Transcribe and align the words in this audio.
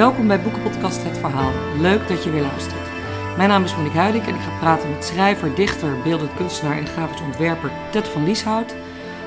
Welkom 0.00 0.26
bij 0.26 0.42
Boekenpodcast 0.42 1.02
Het 1.02 1.18
Verhaal. 1.18 1.52
Leuk 1.80 2.08
dat 2.08 2.24
je 2.24 2.30
weer 2.30 2.40
luistert. 2.42 2.88
Mijn 3.36 3.48
naam 3.48 3.64
is 3.64 3.76
Monique 3.76 3.98
Huidik 3.98 4.26
en 4.26 4.34
ik 4.34 4.40
ga 4.40 4.58
praten 4.58 4.90
met 4.90 5.04
schrijver, 5.04 5.54
dichter, 5.54 6.02
beeldend 6.02 6.34
kunstenaar 6.34 6.78
en 6.78 6.86
grafisch 6.86 7.20
ontwerper 7.20 7.70
Ted 7.90 8.08
van 8.08 8.24
Lieshout 8.24 8.74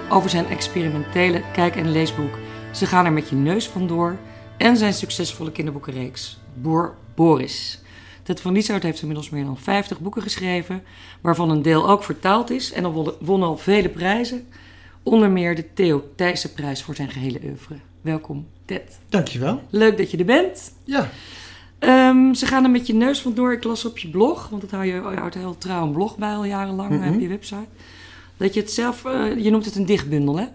over 0.10 0.30
zijn 0.30 0.46
experimentele 0.46 1.44
kijk- 1.52 1.76
en 1.76 1.92
leesboek 1.92 2.38
Ze 2.72 2.86
gaan 2.86 3.06
er 3.06 3.12
met 3.12 3.30
je 3.30 3.36
neus 3.36 3.68
vandoor 3.68 4.18
en 4.58 4.78
zijn 4.78 4.94
succesvolle 4.94 5.52
kinderboekenreeks 5.52 6.40
Boer 6.54 6.96
Boris. 7.16 7.82
Ted 8.24 8.42
van 8.42 8.54
Lieshout 8.54 8.84
heeft 8.84 9.02
inmiddels 9.02 9.30
meer 9.30 9.46
dan 9.46 9.58
50 9.58 10.00
boeken 10.00 10.22
geschreven, 10.22 10.84
waarvan 11.22 11.50
een 11.50 11.62
deel 11.62 11.90
ook 11.90 12.04
vertaald 12.04 12.50
is 12.50 12.72
en 12.72 12.86
al 12.86 13.18
won 13.20 13.44
al 13.44 13.58
vele 13.58 13.90
prijzen, 13.90 14.48
onder 15.04 15.30
meer 15.30 15.56
de 15.56 15.74
Theo 15.74 16.10
Thijssenprijs 16.16 16.84
voor 16.84 16.96
zijn 16.96 17.10
gehele 17.10 17.40
oeuvre. 17.44 17.76
Welkom, 18.04 18.48
Ted. 18.66 19.00
Dankjewel. 19.10 19.62
Leuk 19.70 19.98
dat 19.98 20.12
je 20.12 20.18
er 20.18 20.26
bent. 20.26 20.72
Ja. 20.84 21.10
Ehm, 21.80 22.34
ze 22.34 22.46
gaan 22.46 22.64
er 22.64 22.70
met 22.70 22.88
je 22.88 22.94
neus 22.94 23.22
vandoor. 23.22 23.54
Ik 23.54 23.64
las 23.64 23.86
op 23.86 23.98
je 23.98 24.10
blog, 24.10 24.50
want 24.50 24.62
dat 24.62 24.72
hou 24.72 24.86
je, 24.86 24.94
je 24.94 25.00
houdt 25.02 25.36
heel 25.36 25.58
trouw 25.58 25.84
een 25.86 25.92
blog 25.92 26.18
bij 26.18 26.34
al 26.34 26.46
jarenlang 26.46 26.90
Mhm. 27.00 27.14
op 27.14 27.20
je 27.20 27.28
website. 27.28 27.68
Dat 28.38 28.54
je 28.54 28.60
het 28.60 28.72
zelf, 28.72 29.06
eh, 29.06 29.38
je 29.44 29.50
noemt 29.52 29.66
het 29.66 29.76
een 29.76 29.86
dichtbundel, 29.86 30.38
hè? 30.40 30.46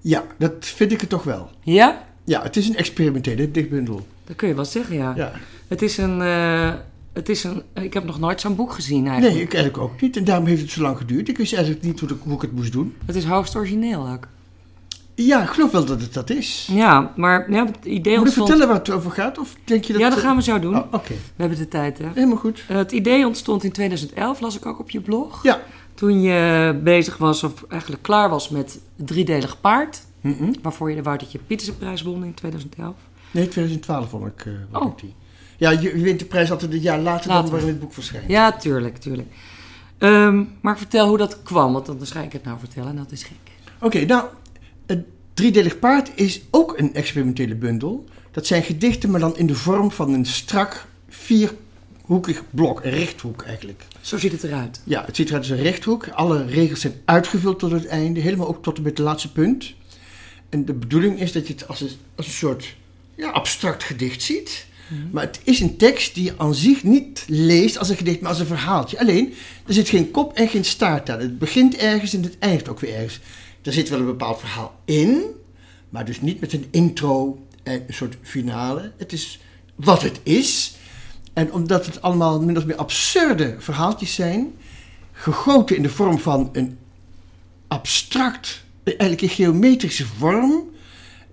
Ja, 0.00 0.24
dat 0.38 0.52
vind 0.60 0.92
ik 0.92 1.00
het 1.00 1.10
toch 1.10 1.22
wel. 1.24 1.50
Ja? 1.62 2.04
Ja, 2.24 2.42
het 2.42 2.56
is 2.56 2.68
een 2.68 2.76
experimentele 2.76 3.50
dichtbundel. 3.50 4.06
Dat 4.24 4.36
kun 4.36 4.48
je 4.48 4.54
wel 4.54 4.64
zeggen, 4.64 4.96
ja. 4.96 5.12
Ja. 5.16 5.32
Het 5.68 5.82
is 5.82 5.96
een, 5.96 6.22
eh, 6.22 6.74
het 7.12 7.28
is 7.28 7.44
een, 7.44 7.62
ik 7.74 7.94
heb 7.94 8.04
nog 8.04 8.18
nooit 8.18 8.40
zo'n 8.40 8.56
boek 8.56 8.72
gezien 8.72 9.04
eigenlijk. 9.06 9.34
Nee, 9.34 9.42
ik 9.44 9.54
eigenlijk 9.54 9.84
ook 9.84 10.00
niet. 10.00 10.16
En 10.16 10.24
daarom 10.24 10.46
heeft 10.46 10.60
het 10.62 10.70
zo 10.70 10.82
lang 10.82 10.96
geduurd. 10.98 11.28
Ik 11.28 11.36
wist 11.38 11.52
eigenlijk 11.54 11.84
niet 11.84 12.00
hoe 12.00 12.34
ik 12.34 12.40
het 12.42 12.52
moest 12.52 12.72
doen. 12.72 12.94
Het 13.06 13.16
is 13.16 13.24
hoogst 13.24 13.56
origineel 13.56 14.08
ook. 14.08 14.28
Ja, 15.26 15.42
ik 15.42 15.48
geloof 15.48 15.70
wel 15.70 15.84
dat 15.84 16.00
het 16.00 16.14
dat 16.14 16.30
is. 16.30 16.68
Ja, 16.72 17.12
maar 17.16 17.50
ja, 17.52 17.64
het 17.66 17.84
idee 17.84 17.96
Moet 17.96 18.06
ik 18.06 18.18
ontstond... 18.20 18.48
vertellen 18.48 18.68
waar 18.68 18.76
het 18.84 18.90
over 18.90 19.10
gaat? 19.10 19.38
Of 19.38 19.54
denk 19.64 19.84
je 19.84 19.92
dat... 19.92 20.02
Ja, 20.02 20.10
dat 20.10 20.18
gaan 20.18 20.36
we 20.36 20.42
zo 20.42 20.58
doen. 20.58 20.76
Oh, 20.76 20.84
Oké, 20.92 21.08
We 21.14 21.18
hebben 21.36 21.58
de 21.58 21.68
tijd, 21.68 21.98
hè? 21.98 22.06
helemaal 22.14 22.36
goed. 22.36 22.64
Het 22.66 22.92
idee 22.92 23.26
ontstond 23.26 23.64
in 23.64 23.72
2011, 23.72 24.40
las 24.40 24.56
ik 24.56 24.66
ook 24.66 24.78
op 24.78 24.90
je 24.90 25.00
blog. 25.00 25.42
Ja. 25.42 25.60
Toen 25.94 26.20
je 26.22 26.78
bezig 26.82 27.16
was, 27.16 27.42
of 27.44 27.64
eigenlijk 27.68 28.02
klaar 28.02 28.28
was 28.28 28.48
met 28.48 28.80
het 28.96 29.06
driedelig 29.06 29.60
paard. 29.60 30.00
Mhm. 30.20 30.52
Waarvoor 30.62 30.90
je 30.90 30.96
de 30.96 31.02
Woutertje 31.02 31.38
Pietersenprijs 31.46 32.02
won 32.02 32.24
in 32.24 32.34
2011. 32.34 32.94
Nee, 33.30 33.48
2012 33.48 34.08
vond 34.08 34.26
ik, 34.26 34.46
eh 34.46 34.52
won 34.70 34.82
Oh. 34.82 34.88
ik 34.92 34.98
die. 35.00 35.14
Ja, 35.56 35.70
je, 35.70 35.80
je 35.80 36.02
wint 36.02 36.18
de 36.18 36.24
prijs 36.24 36.50
altijd 36.50 36.72
een 36.72 36.78
jaar 36.80 36.98
later, 36.98 37.28
Later. 37.28 37.42
dan 37.42 37.50
waarin 37.50 37.68
het 37.68 37.80
boek 37.80 37.92
verschijnt. 37.92 38.28
Ja, 38.30 38.52
tuurlijk, 38.52 38.96
tuurlijk. 38.98 39.28
Ehm, 39.98 40.42
maar 40.60 40.78
vertel 40.78 41.08
hoe 41.08 41.18
dat 41.18 41.42
kwam, 41.42 41.72
want 41.72 41.86
dan 41.86 41.96
ga 42.02 42.20
ik 42.20 42.32
het 42.32 42.44
nou 42.44 42.58
vertellen 42.58 42.88
en 42.90 42.96
dat 42.96 43.12
is 43.12 43.22
gek. 43.22 43.36
Oké, 43.80 44.04
nou, 44.04 44.24
driedelig 45.38 45.78
paard 45.78 46.10
is 46.14 46.40
ook 46.50 46.78
een 46.78 46.94
experimentele 46.94 47.54
bundel. 47.54 48.04
Dat 48.30 48.46
zijn 48.46 48.62
gedichten, 48.62 49.10
maar 49.10 49.20
dan 49.20 49.36
in 49.36 49.46
de 49.46 49.54
vorm 49.54 49.90
van 49.90 50.12
een 50.12 50.26
strak 50.26 50.86
vierhoekig 51.08 52.42
blok, 52.50 52.84
een 52.84 52.90
rechthoek 52.90 53.42
eigenlijk. 53.42 53.82
Zo 54.00 54.18
ziet 54.18 54.32
het 54.32 54.42
eruit. 54.42 54.80
Ja, 54.84 55.04
het 55.04 55.16
ziet 55.16 55.28
eruit 55.28 55.42
als 55.42 55.58
een 55.58 55.64
rechthoek. 55.64 56.08
Alle 56.08 56.46
regels 56.46 56.80
zijn 56.80 56.94
uitgevuld 57.04 57.58
tot 57.58 57.70
het 57.70 57.86
einde, 57.86 58.20
helemaal 58.20 58.48
ook 58.48 58.62
tot 58.62 58.76
en 58.76 58.82
met 58.82 58.98
het 58.98 59.06
laatste 59.06 59.32
punt. 59.32 59.74
En 60.48 60.64
de 60.64 60.72
bedoeling 60.72 61.20
is 61.20 61.32
dat 61.32 61.46
je 61.46 61.52
het 61.52 61.68
als 61.68 61.80
een, 61.80 61.90
als 62.16 62.26
een 62.26 62.32
soort 62.32 62.76
ja, 63.14 63.30
abstract 63.30 63.82
gedicht 63.82 64.22
ziet. 64.22 64.66
Maar 65.10 65.24
het 65.24 65.40
is 65.44 65.60
een 65.60 65.76
tekst 65.76 66.14
die 66.14 66.24
je 66.24 66.34
aan 66.36 66.54
zich 66.54 66.82
niet 66.82 67.24
leest 67.26 67.78
als 67.78 67.88
een 67.88 67.96
gedicht, 67.96 68.20
maar 68.20 68.30
als 68.30 68.40
een 68.40 68.46
verhaaltje. 68.46 68.98
Alleen, 68.98 69.34
er 69.66 69.74
zit 69.74 69.88
geen 69.88 70.10
kop 70.10 70.32
en 70.32 70.48
geen 70.48 70.64
staart 70.64 71.10
aan. 71.10 71.20
Het 71.20 71.38
begint 71.38 71.76
ergens 71.76 72.14
en 72.14 72.22
het 72.22 72.36
eindigt 72.38 72.68
ook 72.68 72.80
weer 72.80 72.94
ergens. 72.94 73.20
Er 73.62 73.72
zit 73.72 73.88
wel 73.88 73.98
een 73.98 74.04
bepaald 74.06 74.38
verhaal 74.38 74.80
in, 74.84 75.22
maar 75.88 76.04
dus 76.04 76.20
niet 76.20 76.40
met 76.40 76.52
een 76.52 76.66
intro 76.70 77.46
en 77.62 77.84
een 77.86 77.94
soort 77.94 78.16
finale. 78.22 78.92
Het 78.96 79.12
is 79.12 79.40
wat 79.74 80.02
het 80.02 80.20
is. 80.22 80.76
En 81.32 81.52
omdat 81.52 81.86
het 81.86 82.02
allemaal 82.02 82.42
min 82.42 82.56
of 82.56 82.66
meer 82.66 82.76
absurde 82.76 83.56
verhaaltjes 83.58 84.14
zijn, 84.14 84.52
gegoten 85.12 85.76
in 85.76 85.82
de 85.82 85.88
vorm 85.88 86.18
van 86.18 86.48
een 86.52 86.78
abstract, 87.68 88.64
eigenlijk 88.84 89.22
een 89.22 89.28
geometrische 89.28 90.06
vorm, 90.06 90.64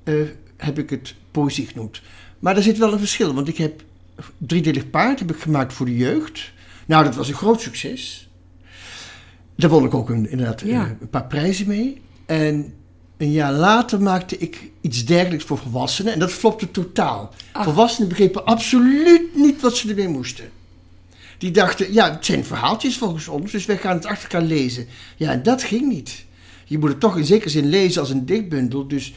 eh, 0.04 0.14
heb 0.58 0.80
ik 0.80 0.90
het 0.90 1.16
poëzie 1.32 1.68
genoemd. 1.68 2.02
Maar 2.40 2.56
er 2.56 2.64
zit 2.64 2.78
wel 2.78 2.94
een 2.94 3.00
verschil, 3.00 3.34
want 3.34 3.48
ik 3.48 3.58
heb 3.58 3.84
Driedelig 4.38 4.90
Paard 4.90 5.20
heb 5.20 5.32
ik 5.32 5.40
gemaakt 5.42 5.74
voor 5.74 5.86
de 5.86 5.98
jeugd. 5.98 6.52
Nou, 6.86 7.04
dat 7.04 7.16
was 7.16 7.28
een 7.28 7.34
groot 7.34 7.62
succes. 7.62 8.30
Daar 9.56 9.70
won 9.70 9.86
ik 9.86 9.94
ook 9.94 10.10
een, 10.10 10.30
inderdaad 10.30 10.62
Ja. 10.62 10.84
eh, 10.86 10.92
een 11.02 11.10
paar 11.10 11.26
prijzen 11.26 11.68
mee. 11.68 12.02
En 12.26 12.74
een 13.18 13.32
jaar 13.32 13.54
later 13.54 14.02
maakte 14.02 14.38
ik 14.38 14.72
iets 14.82 15.06
dergelijks 15.06 15.46
voor 15.46 15.58
volwassenen. 15.58 16.14
En 16.14 16.20
dat 16.20 16.32
flopte 16.32 16.72
totaal. 16.72 17.34
Ach. 17.52 17.64
Volwassenen 17.64 18.10
begrepen 18.10 18.46
absoluut 18.46 19.36
niet 19.36 19.62
wat 19.62 19.78
ze 19.78 19.90
ermee 19.90 20.08
moesten. 20.08 20.50
Die 21.38 21.52
dachten, 21.52 21.94
ja, 21.94 22.12
het 22.12 22.26
zijn 22.26 22.46
verhaaltjes 22.46 22.98
volgens 22.98 23.28
ons, 23.28 23.52
dus 23.52 23.66
wij 23.66 23.78
gaan 23.78 23.96
het 23.96 24.06
achter 24.06 24.32
elkaar 24.32 24.48
lezen. 24.48 24.88
Ja, 25.16 25.32
en 25.32 25.44
dat 25.44 25.64
ging 25.64 25.88
niet. 25.88 26.26
Je 26.66 26.78
moet 26.78 26.90
het 26.90 27.00
toch 27.00 27.18
in 27.18 27.26
zekere 27.26 27.50
zin 27.50 27.70
lezen 27.70 28.02
als 28.02 28.10
een 28.10 28.26
dichtbundel. 28.26 28.88
Dus 28.88 29.14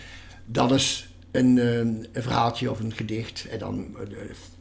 dat 0.46 0.72
is 0.72 1.08
een, 1.30 1.58
eh, 1.58 1.78
een 1.78 2.06
verhaaltje 2.12 2.70
of 2.70 2.80
een 2.80 2.92
gedicht. 2.94 3.46
En 3.50 3.58
dan 3.58 3.86
eh, 3.96 4.04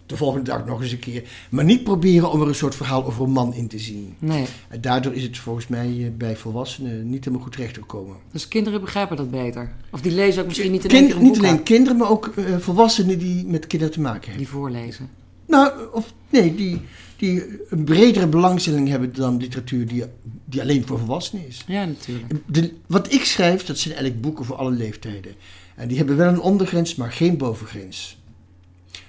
de 0.08 0.18
volgende 0.18 0.44
dag 0.50 0.66
nog 0.66 0.82
eens 0.82 0.92
een 0.92 1.00
keer. 1.00 1.24
Maar 1.50 1.66
niet 1.66 1.84
proberen 1.84 2.32
om 2.32 2.42
er 2.42 2.48
een 2.48 2.56
soort 2.56 2.76
verhaal 2.76 3.06
over 3.06 3.24
een 3.24 3.32
man 3.32 3.54
in 3.54 3.68
te 3.68 3.80
zien. 3.80 4.16
Nee, 4.20 4.46
En 4.68 4.82
daardoor 4.82 5.14
is 5.14 5.24
het 5.24 5.38
volgens 5.38 5.68
mij 5.68 5.88
eh, 5.88 6.10
bij 6.18 6.36
volwassenen 6.36 7.10
niet 7.10 7.24
helemaal 7.26 7.46
goed 7.46 7.56
terechtgekomen. 7.56 8.16
dus 8.32 8.48
kinderen 8.48 8.82
begrijpen 8.82 9.18
dat 9.18 9.32
beter. 9.32 9.72
Of 9.92 10.02
die 10.02 10.12
lezen 10.12 10.42
ook 10.42 10.48
misschien 10.48 10.72
niet 10.72 10.84
in 10.86 10.90
één 10.90 11.00
Kind, 11.00 11.12
keer 11.12 11.22
een 11.22 11.28
niet 11.28 11.38
alleen 11.38 11.52
uit, 11.52 11.64
kinderen, 11.64 11.98
maar 11.98 12.10
ook 12.10 12.32
eh, 12.36 12.58
volwassenen 12.58 13.20
die 13.20 13.46
met 13.46 13.68
kinderen 13.68 13.94
te 13.94 14.02
maken 14.02 14.22
hebben. 14.22 14.38
die 14.38 14.48
voorlezen. 14.48 15.10
Nou, 15.46 15.72
of 15.94 16.14
nee, 16.30 16.56
die, 16.56 16.82
die 17.18 17.44
een 17.70 17.84
bredere 17.84 18.28
belangstelling 18.28 18.88
hebben 18.88 19.14
dan 19.14 19.38
literatuur 19.38 19.88
die, 19.88 20.04
die 20.46 20.62
alleen 20.62 20.88
voor 20.88 21.00
volwassenen 21.00 21.48
is. 21.48 21.64
Ja, 21.68 21.86
natuurlijk. 21.86 22.34
De, 22.46 22.74
wat 22.88 23.14
ik 23.14 23.24
schrijf, 23.26 23.66
dat 23.66 23.78
zijn 23.78 23.94
eigenlijk 23.94 24.24
boeken 24.24 24.46
voor 24.46 24.56
alle 24.56 24.72
leeftijden. 24.72 25.36
En 25.76 25.88
die 25.88 25.98
hebben 25.98 26.18
wel 26.18 26.28
een 26.28 26.40
ondergrens, 26.42 26.96
maar 26.96 27.12
geen 27.12 27.38
bovengrens. 27.38 28.18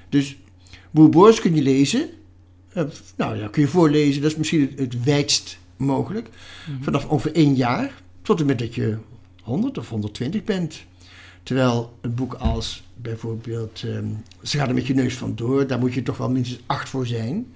Dus 0.09 0.37
Boer 0.91 1.09
Boris 1.09 1.41
kun 1.41 1.55
je 1.55 1.63
lezen. 1.63 2.09
Eh, 2.73 2.85
nou 3.17 3.37
ja, 3.37 3.49
kun 3.49 3.63
je 3.63 3.69
voorlezen. 3.69 4.23
Dat 4.23 4.31
is 4.31 4.37
misschien 4.37 4.61
het, 4.61 4.79
het 4.79 5.05
wijdst 5.05 5.59
mogelijk. 5.77 6.29
Vanaf 6.81 7.07
ongeveer 7.07 7.35
één 7.35 7.55
jaar 7.55 8.03
tot 8.23 8.41
en 8.41 8.47
met 8.47 8.59
dat 8.59 8.75
je 8.75 8.97
100 9.43 9.79
of 9.79 9.89
120 9.89 10.45
bent. 10.45 10.85
Terwijl 11.43 11.99
een 12.01 12.15
boek 12.15 12.35
als 12.35 12.83
bijvoorbeeld 12.97 13.83
ehm, 13.85 14.07
Ze 14.43 14.59
gaan 14.59 14.69
er 14.69 14.75
met 14.75 14.87
je 14.87 14.95
neus 14.95 15.15
vandoor, 15.15 15.67
daar 15.67 15.79
moet 15.79 15.95
je 15.95 16.03
toch 16.03 16.17
wel 16.17 16.31
minstens 16.31 16.61
acht 16.67 16.89
voor 16.89 17.07
zijn. 17.07 17.47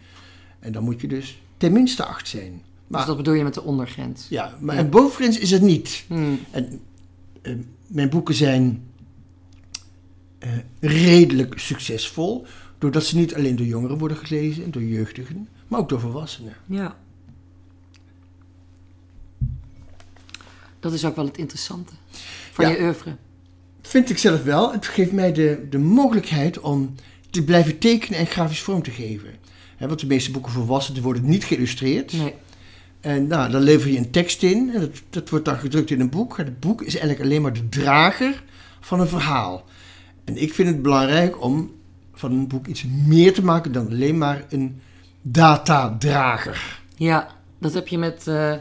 En 0.60 0.72
dan 0.72 0.82
moet 0.84 1.00
je 1.00 1.08
dus 1.08 1.40
tenminste 1.56 2.04
acht 2.04 2.28
zijn. 2.28 2.62
Maar, 2.86 2.98
Dus 3.00 3.08
dat 3.08 3.16
bedoel 3.16 3.34
je 3.34 3.44
met 3.44 3.54
de 3.54 3.62
ondergrens. 3.62 4.26
ja, 4.28 4.56
maar 4.60 4.74
Ja. 4.74 4.80
een 4.80 4.90
bovengrens 4.90 5.38
is 5.38 5.50
het 5.50 5.62
niet. 5.62 6.04
Hmm. 6.06 6.38
En 6.50 6.80
eh, 7.42 7.54
mijn 7.86 8.08
boeken 8.08 8.34
zijn 8.34 8.82
eh, 10.38 10.50
redelijk 10.80 11.58
succesvol, 11.58 12.46
doordat 12.82 13.04
ze 13.04 13.16
niet 13.16 13.34
alleen 13.34 13.56
door 13.56 13.66
jongeren 13.66 13.98
worden 13.98 14.16
gelezen 14.16 14.64
en 14.64 14.70
door 14.70 14.82
jeugdigen, 14.82 15.48
maar 15.68 15.80
ook 15.80 15.88
door 15.88 16.00
volwassenen. 16.00 16.52
Ja. 16.66 16.96
Dat 20.80 20.92
is 20.92 21.04
ook 21.04 21.16
wel 21.16 21.24
het 21.24 21.38
interessante 21.38 21.92
van 22.52 22.64
Ja. 22.64 22.70
je 22.70 22.82
oeuvre. 22.82 23.16
Vind 23.82 24.10
ik 24.10 24.18
zelf 24.18 24.42
wel. 24.42 24.72
Het 24.72 24.86
geeft 24.86 25.12
mij 25.12 25.32
de, 25.32 25.66
de 25.70 25.78
mogelijkheid 25.78 26.60
om 26.60 26.94
te 27.30 27.44
blijven 27.44 27.78
tekenen 27.78 28.18
en 28.18 28.26
grafisch 28.26 28.60
vorm 28.62 28.82
te 28.82 28.90
geven. 28.90 29.30
Want 29.78 30.00
de 30.00 30.06
meeste 30.06 30.30
boeken 30.30 30.52
voor 30.52 30.62
volwassenen 30.62 31.02
worden 31.02 31.28
niet 31.28 31.44
geïllustreerd. 31.44 32.12
Nee. 32.12 32.34
En 33.00 33.26
nou, 33.26 33.50
dan 33.50 33.62
lever 33.62 33.90
je 33.90 33.98
een 33.98 34.10
tekst 34.10 34.42
in 34.42 34.70
en 34.74 34.80
dat, 34.80 35.02
dat 35.10 35.28
wordt 35.28 35.44
dan 35.44 35.58
gedrukt 35.58 35.90
in 35.90 36.00
een 36.00 36.10
boek. 36.10 36.38
En 36.38 36.44
het 36.44 36.60
boek 36.60 36.82
is 36.82 36.92
eigenlijk 36.94 37.24
alleen 37.24 37.42
maar 37.42 37.52
de 37.52 37.68
drager 37.68 38.42
van 38.80 39.00
een 39.00 39.08
verhaal. 39.08 39.64
En 40.24 40.42
ik 40.42 40.54
vind 40.54 40.68
het 40.68 40.82
belangrijk 40.82 41.42
om 41.42 41.80
van 42.22 42.32
een 42.32 42.46
boek 42.46 42.66
iets 42.66 42.84
meer 43.06 43.34
te 43.34 43.44
maken 43.44 43.72
dan 43.72 43.86
alleen 43.86 44.18
maar 44.18 44.44
een 44.48 44.80
datadrager. 45.22 46.80
Ja, 46.96 47.28
dat 47.58 47.74
heb 47.74 47.88
je 47.88 47.98
met... 47.98 48.26
eh, 48.26 48.54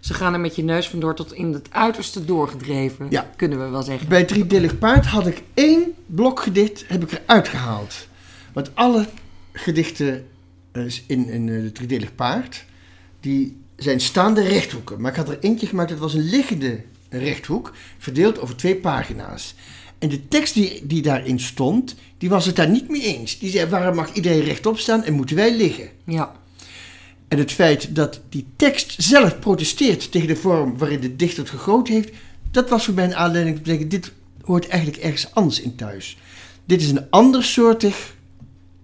ze 0.00 0.14
gaan 0.14 0.32
er 0.32 0.40
met 0.40 0.56
je 0.56 0.64
neus 0.64 0.88
vandoor 0.88 1.14
tot 1.14 1.32
in 1.32 1.52
het 1.52 1.68
uiterste 1.70 2.24
doorgedreven. 2.24 3.06
Ja. 3.10 3.30
Kunnen 3.36 3.64
we 3.64 3.68
wel 3.68 3.82
zeggen. 3.82 4.08
Bij 4.08 4.24
Driedelig 4.24 4.78
Paard 4.78 5.06
had 5.06 5.26
ik 5.26 5.42
één 5.54 5.94
blokgedicht 6.06 6.84
heb 6.88 7.02
ik 7.02 7.12
eruit 7.12 7.48
gehaald. 7.48 8.08
Want 8.52 8.70
alle 8.74 9.06
gedichten 9.52 10.26
eh, 10.72 10.82
in, 11.06 11.28
in 11.28 11.48
eh, 11.48 11.62
het 11.62 11.74
Driedelig 11.74 12.14
Paard, 12.14 12.64
die 13.20 13.56
zijn 13.76 14.00
staande 14.00 14.42
rechthoeken. 14.42 15.00
Maar 15.00 15.10
ik 15.10 15.16
had 15.16 15.28
er 15.28 15.38
eentje 15.40 15.66
gemaakt, 15.66 15.88
dat 15.88 15.98
was 15.98 16.14
een 16.14 16.28
liggende 16.28 16.80
rechthoek, 17.08 17.72
verdeeld 17.98 18.40
over 18.40 18.56
twee 18.56 18.76
pagina's. 18.76 19.54
En 19.98 20.08
de 20.08 20.28
tekst 20.28 20.54
die, 20.54 20.86
die 20.86 21.02
daarin 21.02 21.40
stond, 21.40 21.94
die 22.18 22.28
was 22.28 22.46
het 22.46 22.56
daar 22.56 22.68
niet 22.68 22.88
mee 22.88 23.02
eens. 23.02 23.38
Die 23.38 23.50
zei, 23.50 23.68
waarom 23.68 23.94
mag 23.94 24.12
iedereen 24.12 24.44
rechtop 24.44 24.78
staan 24.78 25.04
en 25.04 25.12
moeten 25.12 25.36
wij 25.36 25.56
liggen? 25.56 25.88
Ja. 26.04 26.32
En 27.28 27.38
het 27.38 27.52
feit 27.52 27.94
dat 27.94 28.20
die 28.28 28.46
tekst 28.56 28.94
zelf 28.98 29.38
protesteert 29.38 30.10
tegen 30.12 30.28
de 30.28 30.36
vorm 30.36 30.78
waarin 30.78 31.00
de 31.00 31.16
dichter 31.16 31.42
het 31.42 31.50
gegoten 31.50 31.94
heeft, 31.94 32.10
dat 32.50 32.68
was 32.68 32.84
voor 32.84 32.94
mij 32.94 33.04
een 33.04 33.14
aanleiding 33.14 33.56
om 33.56 33.62
te 33.62 33.70
denken, 33.70 33.88
dit 33.88 34.12
hoort 34.40 34.68
eigenlijk 34.68 35.02
ergens 35.02 35.34
anders 35.34 35.60
in 35.60 35.76
thuis. 35.76 36.18
Dit 36.64 36.80
is 36.80 36.90
een 36.90 37.10
andersoortig 37.10 38.14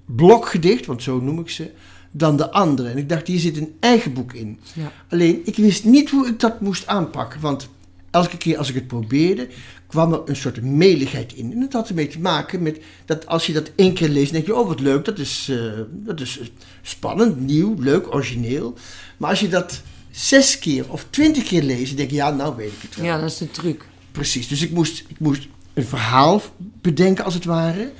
blokgedicht, 0.07 0.87
want 0.87 1.03
zo 1.03 1.21
noem 1.21 1.39
ik 1.39 1.51
ze, 1.51 1.71
dan 2.11 2.37
de 2.37 2.51
andere. 2.51 2.89
En 2.89 2.99
ik 2.99 3.09
dacht, 3.09 3.27
hier 3.27 3.39
zit 3.39 3.57
een 3.57 3.75
eigen 3.81 4.13
boek 4.13 4.33
in. 4.33 4.59
Ja. 4.75 4.93
Alleen, 5.09 5.41
ik 5.45 5.57
wist 5.57 5.85
niet 5.85 6.11
hoe 6.11 6.27
ik 6.27 6.41
dat 6.41 6.61
moest 6.61 6.87
aanpakken. 6.87 7.41
Want 7.41 7.69
elke 8.11 8.37
keer 8.37 8.59
als 8.59 8.69
ik 8.69 8.75
het 8.75 8.87
probeerde, 8.87 9.49
kwam 9.93 10.13
er 10.13 10.23
een 10.25 10.37
soort 10.37 10.63
meligheid 10.63 11.33
in. 11.33 11.53
En 11.53 11.61
dat 11.61 11.73
had 11.73 11.89
ermee 11.89 12.09
te 12.09 12.21
maken 12.21 12.63
met 12.63 12.81
dat 13.05 13.27
als 13.27 13.47
je 13.47 13.53
dat 13.53 13.71
één 13.75 13.95
keer 13.95 14.09
leest, 14.09 14.33
denk 14.33 14.47
je, 14.47 14.57
oh 14.57 14.69
wat 14.69 14.81
leuk, 14.81 15.05
dat 15.05 15.19
is, 15.19 15.49
eh, 15.51 15.81
dat 15.91 16.21
is 16.21 16.41
spannend, 16.83 17.41
nieuw, 17.41 17.77
leuk, 17.79 18.15
origineel. 18.15 18.75
Maar 19.17 19.31
als 19.31 19.41
je 19.41 19.49
dat 19.49 19.83
zes 20.11 20.59
keer 20.59 20.91
of 20.91 21.07
twintig 21.11 21.45
keer 21.45 21.63
leest, 21.63 21.97
denk 21.97 22.11
je, 22.11 22.17
ja, 22.17 22.31
nou 22.31 22.57
weet 22.57 22.73
ik 22.73 22.83
het 22.83 22.97
wel. 22.97 23.05
ja, 23.05 23.21
dat 23.21 23.31
is 23.31 23.39
de 23.39 23.51
truc. 23.51 23.85
Precies, 24.13 24.49
dus 24.49 24.63
ik 24.63 24.71
moest, 24.71 25.05
ik 25.09 25.19
moest 25.19 25.49
een 25.75 25.85
verhaal 25.85 26.43
bedenken 26.81 27.25
als 27.25 27.35
het 27.35 27.45
ware. 27.45 27.93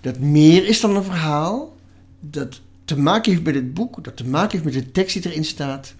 Dat 0.00 0.18
meer 0.18 0.66
is 0.66 0.80
dan 0.80 0.96
een 0.96 1.04
verhaal. 1.04 1.76
Dat 2.20 2.60
te 2.84 2.98
maken 2.98 3.32
heeft 3.32 3.44
met 3.44 3.54
het 3.54 3.74
boek. 3.74 4.04
Dat 4.04 4.16
te 4.16 4.26
maken 4.26 4.50
heeft 4.50 4.74
met 4.74 4.84
de 4.84 4.90
tekst 4.90 5.22
die 5.22 5.30
erin 5.30 5.44
staat. 5.44 5.94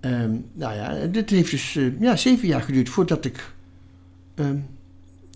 Ehm, 0.00 0.30
nou 0.52 0.74
ja, 0.74 1.06
dit 1.06 1.30
heeft 1.30 1.50
dus 1.50 1.76
eh, 1.76 2.00
ja, 2.00 2.16
zeven 2.16 2.48
jaar 2.48 2.62
geduurd 2.62 2.88
voordat 2.88 3.24
ik 3.24 3.54
ehm 4.36 4.56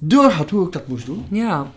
door 0.02 0.30
had 0.30 0.50
hoe 0.50 0.66
ik 0.66 0.72
dat 0.72 0.88
moest 0.88 1.06
doen. 1.06 1.24
Ja. 1.30 1.72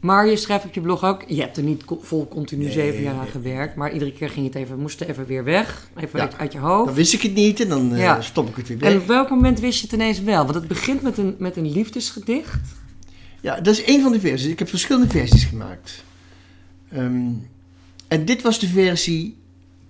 Maar 0.00 0.26
je 0.28 0.36
schrijft 0.36 0.64
op 0.64 0.74
je 0.74 0.80
blog 0.80 1.04
ook, 1.04 1.24
je 1.28 1.40
hebt 1.40 1.56
er 1.56 1.62
niet 1.62 1.82
vol 2.00 2.28
continu 2.28 2.64
Nee, 2.64 2.72
zeven 2.72 3.02
jaar 3.02 3.14
aan 3.14 3.20
nee. 3.20 3.30
gewerkt, 3.30 3.74
maar 3.76 3.92
iedere 3.92 4.12
keer 4.12 4.30
ging 4.30 4.46
het 4.46 4.54
even, 4.54 4.78
moest 4.78 4.98
het 5.00 5.08
even 5.08 5.26
weer 5.26 5.44
weg, 5.44 5.88
even 5.96 6.18
Ja. 6.18 6.30
uit, 6.36 6.52
je 6.52 6.58
hoofd. 6.58 6.86
Dan 6.86 6.94
wist 6.94 7.12
ik 7.12 7.22
het 7.22 7.34
niet 7.34 7.60
en 7.60 7.68
dan 7.68 7.94
eh, 7.94 8.20
stop 8.20 8.48
ik 8.48 8.56
het 8.56 8.68
weer 8.68 8.78
weg. 8.78 8.90
En 8.92 8.98
op 9.00 9.06
welk 9.06 9.30
moment 9.30 9.60
wist 9.60 9.78
je 9.80 9.84
het 9.86 9.94
ineens 9.94 10.20
wel? 10.20 10.42
Want 10.42 10.54
het 10.54 10.68
begint 10.68 11.02
met 11.02 11.18
een, 11.18 11.34
met 11.38 11.56
een 11.56 11.70
liefdesgedicht. 11.72 12.60
Ja, 13.40 13.60
dat 13.60 13.78
is 13.78 13.84
één 13.84 14.02
van 14.02 14.12
de 14.12 14.20
versies. 14.20 14.50
Ik 14.50 14.58
heb 14.58 14.68
verschillende 14.68 15.08
versies 15.08 15.44
gemaakt. 15.44 16.04
Ehm, 16.88 17.26
en 18.08 18.24
dit 18.24 18.42
was 18.42 18.58
de 18.58 18.68
versie 18.68 19.36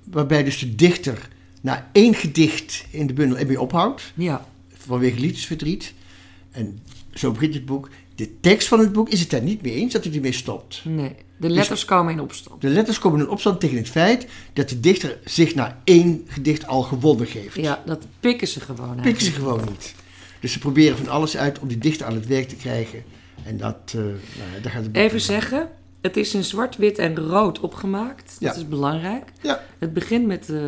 waarbij 0.05 0.45
dus 0.45 0.59
de 0.59 0.75
dichter 0.75 1.29
na 1.61 1.89
één 1.93 2.15
gedicht 2.15 2.85
in 2.91 3.07
de 3.07 3.13
bundel 3.13 3.39
ermee 3.39 3.61
ophoudt. 3.61 4.13
Ja, 4.15 4.47
vanwege 4.77 5.21
liefdesverdriet. 5.21 5.95
En 6.57 6.79
zo 7.15 7.31
begint 7.33 7.55
het 7.55 7.65
boek. 7.67 7.89
De 8.15 8.41
tekst 8.41 8.69
van 8.69 8.79
het 8.79 8.93
boek 8.93 9.09
is 9.09 9.21
het 9.21 9.31
daar 9.31 9.43
niet 9.43 9.63
mee 9.63 9.73
eens 9.75 9.93
dat 9.93 10.05
hij 10.05 10.15
ermee 10.15 10.33
stopt. 10.33 10.81
nee. 10.85 11.15
De 11.39 11.49
letters 11.51 11.85
komen 11.85 12.13
in 12.13 12.21
opstand. 12.21 12.61
De 12.61 12.69
letters 12.69 12.99
komen 12.99 13.21
in 13.21 13.29
opstand 13.29 13.61
tegen 13.61 13.77
het 13.77 13.89
feit 13.89 14.27
dat 14.53 14.69
de 14.69 14.81
dichter 14.81 15.19
zich 15.25 15.55
na 15.55 15.81
één 15.85 16.25
gedicht 16.27 16.67
al 16.67 16.83
gewonnen 16.83 17.27
geeft. 17.27 17.55
Ja, 17.55 17.83
dat 17.87 18.07
pikken 18.21 18.49
ze 18.49 18.61
gewoon 18.61 19.01
Pikken 19.03 19.25
ze 19.25 19.33
gewoon 19.33 19.61
niet. 19.71 19.95
Dus 20.41 20.53
ze 20.53 20.59
proberen 20.59 20.97
van 20.97 21.09
alles 21.09 21.37
uit 21.37 21.59
om 21.59 21.69
die 21.69 21.79
dichter 21.79 22.07
aan 22.07 22.15
het 22.15 22.27
werk 22.27 22.49
te 22.49 22.57
krijgen. 22.57 23.03
En 23.45 23.57
dat, 23.57 23.77
eh 23.87 23.95
nou 23.95 24.11
ja, 24.55 24.61
daar 24.63 24.73
gaat 24.73 24.83
het 24.83 24.93
boek 24.93 25.03
Even 25.03 25.17
in. 25.17 25.23
zeggen, 25.25 25.69
het 26.01 26.17
is 26.17 26.35
in 26.35 26.45
zwart, 26.45 26.77
wit 26.77 26.99
en 26.99 27.17
rood 27.17 27.61
opgemaakt. 27.61 28.37
Dat 28.41 28.55
Ja. 28.55 28.61
is 28.61 28.69
belangrijk. 28.69 29.33
Ja, 29.43 29.63
Het 29.79 29.93
begint 29.93 30.27
met 30.27 30.49
eh, 30.51 30.59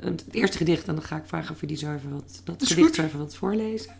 het 0.00 0.24
eerste 0.30 0.56
gedicht 0.56 0.86
en 0.88 0.94
dan 0.94 1.04
ga 1.04 1.16
ik 1.16 1.22
vragen 1.26 1.54
of 1.54 1.60
je 1.60 1.66
die 1.66 1.76
zo 1.76 1.94
even 1.94 2.10
wat, 2.12 2.40
dat 2.44 2.66
gedicht 2.66 2.94
zo 2.94 3.02
even 3.02 3.18
wat 3.18 3.34
voorlezen. 3.34 3.92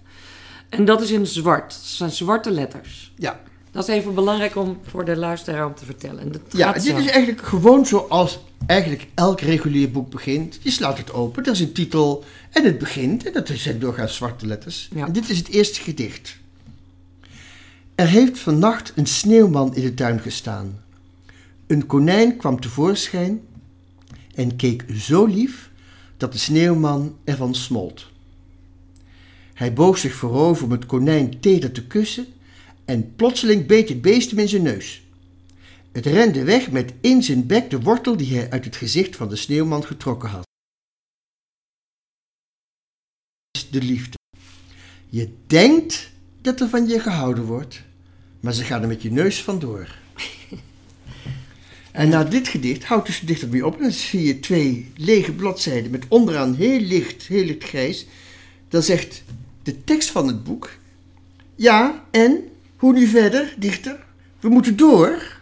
En 0.69 0.85
dat 0.85 1.03
is 1.03 1.11
in 1.11 1.26
zwart. 1.26 1.69
Dat 1.69 1.81
zijn 1.82 2.11
zwarte 2.11 2.50
letters. 2.50 3.12
ja. 3.17 3.41
Dat 3.70 3.88
is 3.88 3.94
even 3.94 4.15
belangrijk 4.15 4.56
om 4.56 4.79
voor 4.87 5.05
de 5.05 5.17
luisteraar 5.17 5.67
om 5.67 5.75
te 5.75 5.85
vertellen. 5.85 6.20
En 6.20 6.32
dat 6.32 6.41
ja 6.50 6.73
dit 6.73 6.82
zo. 6.82 6.97
is 6.97 7.06
eigenlijk 7.06 7.47
gewoon 7.47 7.87
zoals 7.87 8.38
eigenlijk 8.67 9.06
elk 9.15 9.41
regulier 9.41 9.91
boek 9.91 10.11
begint. 10.11 10.59
Je 10.62 10.70
slaat 10.70 10.99
het 10.99 11.12
open, 11.12 11.44
er 11.44 11.53
is 11.53 11.61
een 11.61 11.73
titel 11.73 12.25
en 12.50 12.65
het 12.65 12.79
begint. 12.79 13.26
En 13.26 13.32
dat 13.32 13.49
zijn 13.55 13.79
doorgaans 13.79 14.15
zwarte 14.15 14.47
letters. 14.47 14.88
Ja. 14.94 15.06
En 15.06 15.12
dit 15.12 15.29
is 15.29 15.38
het 15.38 15.49
eerste 15.49 15.81
gedicht. 15.81 16.37
Er 17.94 18.06
heeft 18.06 18.38
vannacht 18.38 18.93
een 18.94 19.06
sneeuwman 19.06 19.75
in 19.75 19.82
de 19.82 19.94
tuin 19.94 20.21
gestaan. 20.21 20.85
Een 21.67 21.87
konijn 21.87 22.37
kwam 22.37 22.61
tevoorschijn 22.61 23.41
en 24.35 24.56
keek 24.56 24.85
zo 24.97 25.25
lief 25.25 25.71
dat 26.17 26.32
de 26.32 26.38
sneeuwman 26.38 27.17
ervan 27.25 27.55
smolt. 27.55 28.06
Hij 29.59 29.73
boog 29.73 29.99
zich 29.99 30.15
voorover 30.15 30.65
om 30.65 30.71
het 30.71 30.87
konijn 30.87 31.41
teder 31.41 31.73
te 31.73 31.87
kussen 31.87 32.27
en 32.85 33.15
plotseling 33.17 33.67
beet 33.67 33.89
het 33.89 34.03
beest 34.03 34.31
hem 34.31 34.39
in 34.39 34.49
zijn 34.49 34.63
neus. 34.63 35.03
Het 35.93 36.07
rende 36.07 36.45
weg 36.45 36.71
met 36.71 36.93
in 37.01 37.23
zijn 37.23 37.47
bek 37.47 37.71
de 37.71 37.81
wortel 37.81 38.17
die 38.17 38.37
hij 38.37 38.51
uit 38.51 38.65
het 38.65 38.77
gezicht 38.77 39.17
van 39.17 39.29
de 39.29 39.37
sneeuwman 39.37 39.85
getrokken 39.85 40.29
had. 40.29 40.47
De 43.71 43.83
liefde. 43.83 44.17
Je 45.09 45.35
denkt 45.47 46.11
dat 46.41 46.61
er 46.61 46.69
van 46.69 46.89
je 46.89 47.01
gehouden 47.01 47.45
wordt, 47.45 47.83
maar 48.41 48.53
ze 48.53 48.65
gaan 48.65 48.83
er 48.83 48.89
met 48.89 49.03
je 49.03 49.13
neus 49.13 49.43
vandoor. 49.43 49.89
En 51.93 52.09
na 52.09 52.25
dit 52.25 52.49
gedicht 52.49 52.85
houdt 52.85 53.07
dus 53.07 53.21
de 53.21 53.27
dichter 53.27 53.51
weer 53.51 53.65
op 53.65 53.77
en 53.77 53.83
dan 53.83 53.93
zie 53.93 54.23
je 54.23 54.41
twee 54.41 54.93
lege 54.97 55.33
bladzijden 55.33 55.91
met 55.91 56.05
onderaan 56.09 56.55
heel 56.55 56.81
licht, 56.81 57.27
heel 57.27 57.45
licht 57.45 57.65
grijs. 57.65 58.07
Dan 58.69 58.83
zegt 58.83 59.23
de 59.69 59.85
tekst 59.85 60.11
van 60.11 60.26
het 60.26 60.44
boek, 60.44 60.70
ja 61.55 62.05
en, 62.11 62.38
hoe 62.76 62.93
nu 62.93 63.06
verder, 63.06 63.55
dichter? 63.59 63.97
We 64.41 64.49
moeten 64.49 64.76
door. 64.76 65.37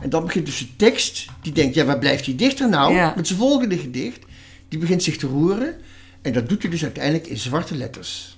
En 0.00 0.10
dan 0.10 0.24
begint 0.24 0.46
dus 0.46 0.58
de 0.58 0.76
tekst, 0.76 1.26
die 1.42 1.52
denkt, 1.52 1.74
ja, 1.74 1.84
waar 1.84 1.98
blijft 1.98 2.24
die 2.24 2.34
dichter 2.34 2.68
nou? 2.68 2.94
Ja. 2.94 3.12
Met 3.16 3.26
zijn 3.26 3.38
volgende 3.38 3.78
gedicht, 3.78 4.24
die 4.68 4.78
begint 4.78 5.02
zich 5.02 5.16
te 5.16 5.26
roeren. 5.26 5.76
En 6.22 6.32
dat 6.32 6.48
doet 6.48 6.62
hij 6.62 6.70
dus 6.70 6.82
uiteindelijk 6.82 7.26
in 7.26 7.36
zwarte 7.38 7.74
letters. 7.76 8.36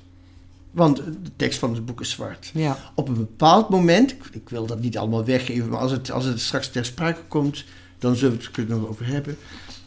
Want 0.71 0.97
de 0.97 1.31
tekst 1.37 1.59
van 1.59 1.75
het 1.75 1.87
boek 1.87 2.01
is 2.01 2.11
zwart. 2.11 2.51
Ja. 2.55 2.93
Op 2.95 3.09
een 3.09 3.15
bepaald 3.15 3.69
moment, 3.69 4.11
ik- 4.33 4.49
wil 4.49 4.67
dat 4.67 4.81
niet 4.81 4.99
allemaal 4.99 5.25
weggeven, 5.25 5.69
maar 5.69 5.79
als 5.81 5.91
het, 5.91 6.11
als 6.11 6.25
het 6.25 6.41
straks 6.41 6.71
ter 6.71 6.85
sprake 6.85 7.21
komt, 7.29 7.65
dan 7.99 8.17
zullen 8.17 8.39
we 8.39 8.45
het 8.45 8.57
er 8.57 8.67
nog 8.77 8.89
over 8.89 9.07
hebben. 9.07 9.37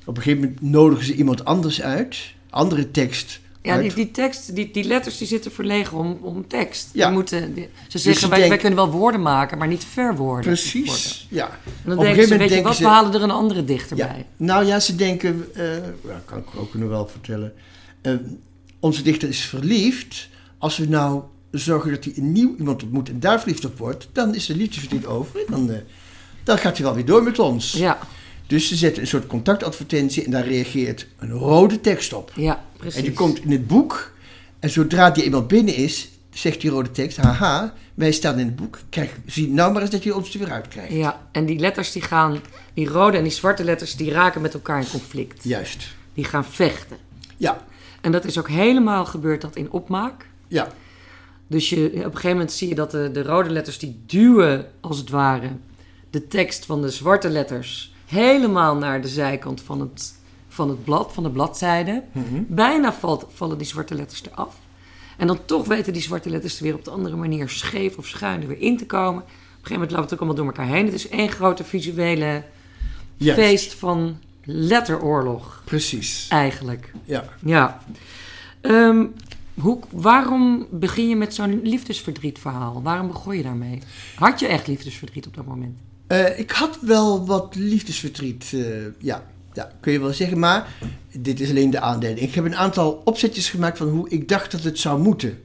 Op 0.05 0.17
een 0.17 0.23
gegeven 0.23 0.43
moment 0.43 0.61
nodigen 0.61 1.05
ze 1.05 1.15
iemand 1.15 1.45
anders 1.45 1.81
uit, 1.81 2.17
andere 2.49 2.91
tekst. 2.91 3.39
Ja, 3.63 3.77
die, 3.77 3.93
die 3.93 4.11
tekst, 4.11 4.55
die, 4.55 4.71
die 4.71 4.83
letters 4.83 5.17
die 5.17 5.27
zitten 5.27 5.51
verlegen 5.51 5.97
om, 5.97 6.17
om 6.21 6.47
tekst. 6.47 6.89
Ja. 6.93 7.05
Die 7.05 7.13
moeten, 7.15 7.53
die- 7.53 7.69
ze 7.87 7.97
zeggen, 7.97 8.21
ze 8.21 8.27
wij, 8.29 8.47
wij 8.49 8.57
kunnen 8.57 8.75
wel 8.79 8.91
woorden 8.91 9.21
maken, 9.21 9.57
maar 9.57 9.67
niet 9.67 9.83
verwoorden. 9.83 10.43
Precies, 10.45 11.27
ja. 11.29 11.45
En 11.45 11.51
Op 11.51 11.83
dan 11.83 11.91
een 11.97 12.03
denken 12.03 12.23
ze, 12.27 12.29
weet 12.37 12.41
je 12.41 12.47
denken 12.47 12.63
wat, 12.67 12.75
ze- 12.75 12.83
we 12.83 12.89
halen 12.89 13.13
er 13.13 13.21
een 13.21 13.31
andere 13.31 13.65
dichter 13.65 13.97
Ja, 13.97 14.07
bij. 14.07 14.25
nou 14.37 14.65
ja, 14.65 14.79
ze 14.79 14.95
denken, 14.95 15.45
ja, 16.05 16.21
kan 16.25 16.37
ik 16.37 16.45
ook 16.57 16.73
nog 16.73 16.89
wel 16.89 17.07
vertellen. 17.07 17.53
Eh, 18.01 18.13
onze 18.79 19.01
dichter 19.01 19.29
is 19.29 19.41
verliefd. 19.45 20.29
Als 20.57 20.77
we 20.77 20.87
nou 20.87 21.21
zorgen 21.51 21.91
dat 21.91 22.03
hij 22.03 22.13
een 22.17 22.31
nieuw 22.31 22.55
iemand 22.57 22.83
ontmoet 22.83 23.09
en 23.09 23.19
daar 23.19 23.39
verliefd 23.39 23.65
op 23.65 23.77
wordt, 23.77 24.07
dan 24.11 24.35
is 24.35 24.45
de 24.45 24.55
liefdesverdriet 24.55 25.05
over. 25.05 25.39
En 25.39 25.45
dan, 25.49 25.71
eh, 25.71 25.77
dan 26.43 26.57
gaat 26.57 26.77
hij 26.77 26.85
wel 26.85 26.95
weer 26.95 27.05
door 27.05 27.23
met 27.23 27.39
ons. 27.39 27.71
Ja, 27.71 27.97
Dus 28.47 28.67
ze 28.67 28.75
zetten 28.75 29.01
een 29.01 29.07
soort 29.07 29.27
contactadvertentie 29.27 30.23
en 30.25 30.31
daar 30.31 30.47
reageert 30.47 31.07
een 31.19 31.31
rode 31.31 31.81
tekst 31.81 32.13
op. 32.13 32.31
ja, 32.35 32.63
precies. 32.83 32.99
En 32.99 33.05
die 33.05 33.13
komt 33.13 33.43
in 33.43 33.51
het 33.51 33.67
boek. 33.67 34.11
En 34.59 34.69
zodra 34.69 35.09
die 35.11 35.23
eenmaal 35.23 35.45
binnen 35.45 35.75
is, 35.75 36.09
zegt 36.29 36.61
die 36.61 36.69
rode 36.69 36.91
tekst: 36.91 37.17
Haha, 37.17 37.73
wij 37.93 38.11
staan 38.11 38.39
in 38.39 38.45
het 38.45 38.55
boek. 38.55 38.79
Krijg, 38.89 39.11
zie 39.25 39.49
nou 39.49 39.73
maar 39.73 39.81
eens 39.81 39.91
dat 39.91 40.03
je 40.03 40.15
ons 40.15 40.33
er 40.33 40.39
weer 40.39 40.51
uit 40.51 40.67
krijgt. 40.67 40.93
Ja, 40.93 41.21
en 41.31 41.45
die 41.45 41.59
letters 41.59 41.91
die 41.91 42.01
gaan, 42.01 42.39
die 42.73 42.87
rode 42.87 43.17
en 43.17 43.23
die 43.23 43.31
zwarte 43.31 43.63
letters, 43.63 43.95
die 43.95 44.11
raken 44.11 44.41
met 44.41 44.53
elkaar 44.53 44.79
in 44.79 44.89
conflict. 44.89 45.43
Juist. 45.43 45.87
Die 46.13 46.23
gaan 46.25 46.45
vechten. 46.45 46.97
Ja, 47.37 47.65
En 48.01 48.11
dat 48.11 48.25
is 48.25 48.37
ook 48.39 48.49
helemaal 48.49 49.05
gebeurd 49.05 49.41
dat 49.41 49.55
in 49.55 49.71
opmaak. 49.71 50.25
ja, 50.47 50.67
Dus 51.47 51.69
je, 51.69 51.85
op 51.85 51.93
een 51.93 52.03
gegeven 52.03 52.29
moment 52.29 52.51
zie 52.51 52.67
je 52.69 52.75
dat 52.75 52.91
de, 52.91 53.09
de 53.11 53.23
rode 53.23 53.49
letters 53.49 53.77
die 53.79 54.03
duwen, 54.05 54.65
als 54.81 54.97
het 54.97 55.09
ware, 55.09 55.49
de 56.09 56.27
tekst 56.27 56.65
van 56.65 56.81
de 56.81 56.89
zwarte 56.89 57.29
letters 57.29 57.93
helemaal 58.05 58.75
naar 58.75 59.01
de 59.01 59.07
zijkant 59.07 59.61
van 59.61 59.79
het, 59.79 60.13
van 60.53 60.69
het 60.69 60.83
blad, 60.83 61.13
van 61.13 61.23
de 61.23 61.29
bladzijde. 61.29 62.03
Bijna 62.47 62.93
valt, 62.93 63.25
vallen 63.33 63.57
die 63.57 63.67
zwarte 63.67 63.95
letters 63.95 64.23
eraf. 64.31 64.55
En 65.17 65.27
dan 65.27 65.39
toch 65.45 65.67
weten 65.67 65.93
die 65.93 66.01
zwarte 66.01 66.29
letters 66.29 66.57
er 66.57 66.63
weer 66.63 66.75
op 66.75 66.85
de 66.85 66.91
andere 66.91 67.15
manier 67.15 67.49
scheef 67.49 67.97
of 67.97 68.07
schuin 68.07 68.41
er 68.41 68.47
weer 68.47 68.59
in 68.61 68.77
te 68.77 68.85
komen. 68.85 69.21
Op 69.21 69.27
een 69.27 69.33
gegeven 69.55 69.73
moment 69.73 69.91
loopt 69.91 70.03
het 70.03 70.13
ook 70.13 70.19
allemaal 70.19 70.35
door 70.45 70.45
elkaar 70.55 70.75
heen. 70.75 70.85
Het 70.85 70.93
is 70.93 71.09
één 71.09 71.29
grote 71.29 71.63
visuele 71.63 72.43
juist. 73.17 73.39
feest 73.39 73.73
van 73.73 74.17
letteroorlog, 74.43 75.61
Precies. 75.65 76.27
eigenlijk. 76.29 76.91
Ja. 77.05 77.23
Ja. 77.39 77.79
Ehm, 78.61 79.05
hoe, 79.53 79.79
waarom 79.89 80.67
begin 80.71 81.09
je 81.09 81.15
met 81.15 81.33
zo'n 81.33 81.59
liefdesverdrietverhaal? 81.63 82.81
Waarom 82.81 83.07
begon 83.07 83.37
je 83.37 83.43
daarmee? 83.43 83.79
Had 84.15 84.39
je 84.39 84.47
echt 84.47 84.67
liefdesverdriet 84.67 85.27
op 85.27 85.35
dat 85.35 85.45
moment? 85.45 85.77
Eh, 86.07 86.39
ik 86.39 86.51
had 86.51 86.77
wel 86.81 87.25
wat 87.25 87.55
liefdesverdriet, 87.55 88.51
eh, 88.53 88.61
ja, 88.99 89.23
ja, 89.53 89.71
kun 89.79 89.91
je 89.91 89.99
wel 89.99 90.13
zeggen. 90.13 90.39
Maar 90.39 90.73
dit 91.17 91.39
is 91.39 91.49
alleen 91.49 91.69
de 91.69 91.79
aanleiding. 91.79 92.27
Ik 92.27 92.35
heb 92.35 92.45
een 92.45 92.55
aantal 92.55 93.01
opzetjes 93.05 93.49
gemaakt 93.49 93.77
van 93.77 93.87
hoe 93.87 94.09
ik 94.09 94.27
dacht 94.27 94.51
dat 94.51 94.63
het 94.63 94.79
zou 94.79 95.01
moeten. 95.01 95.41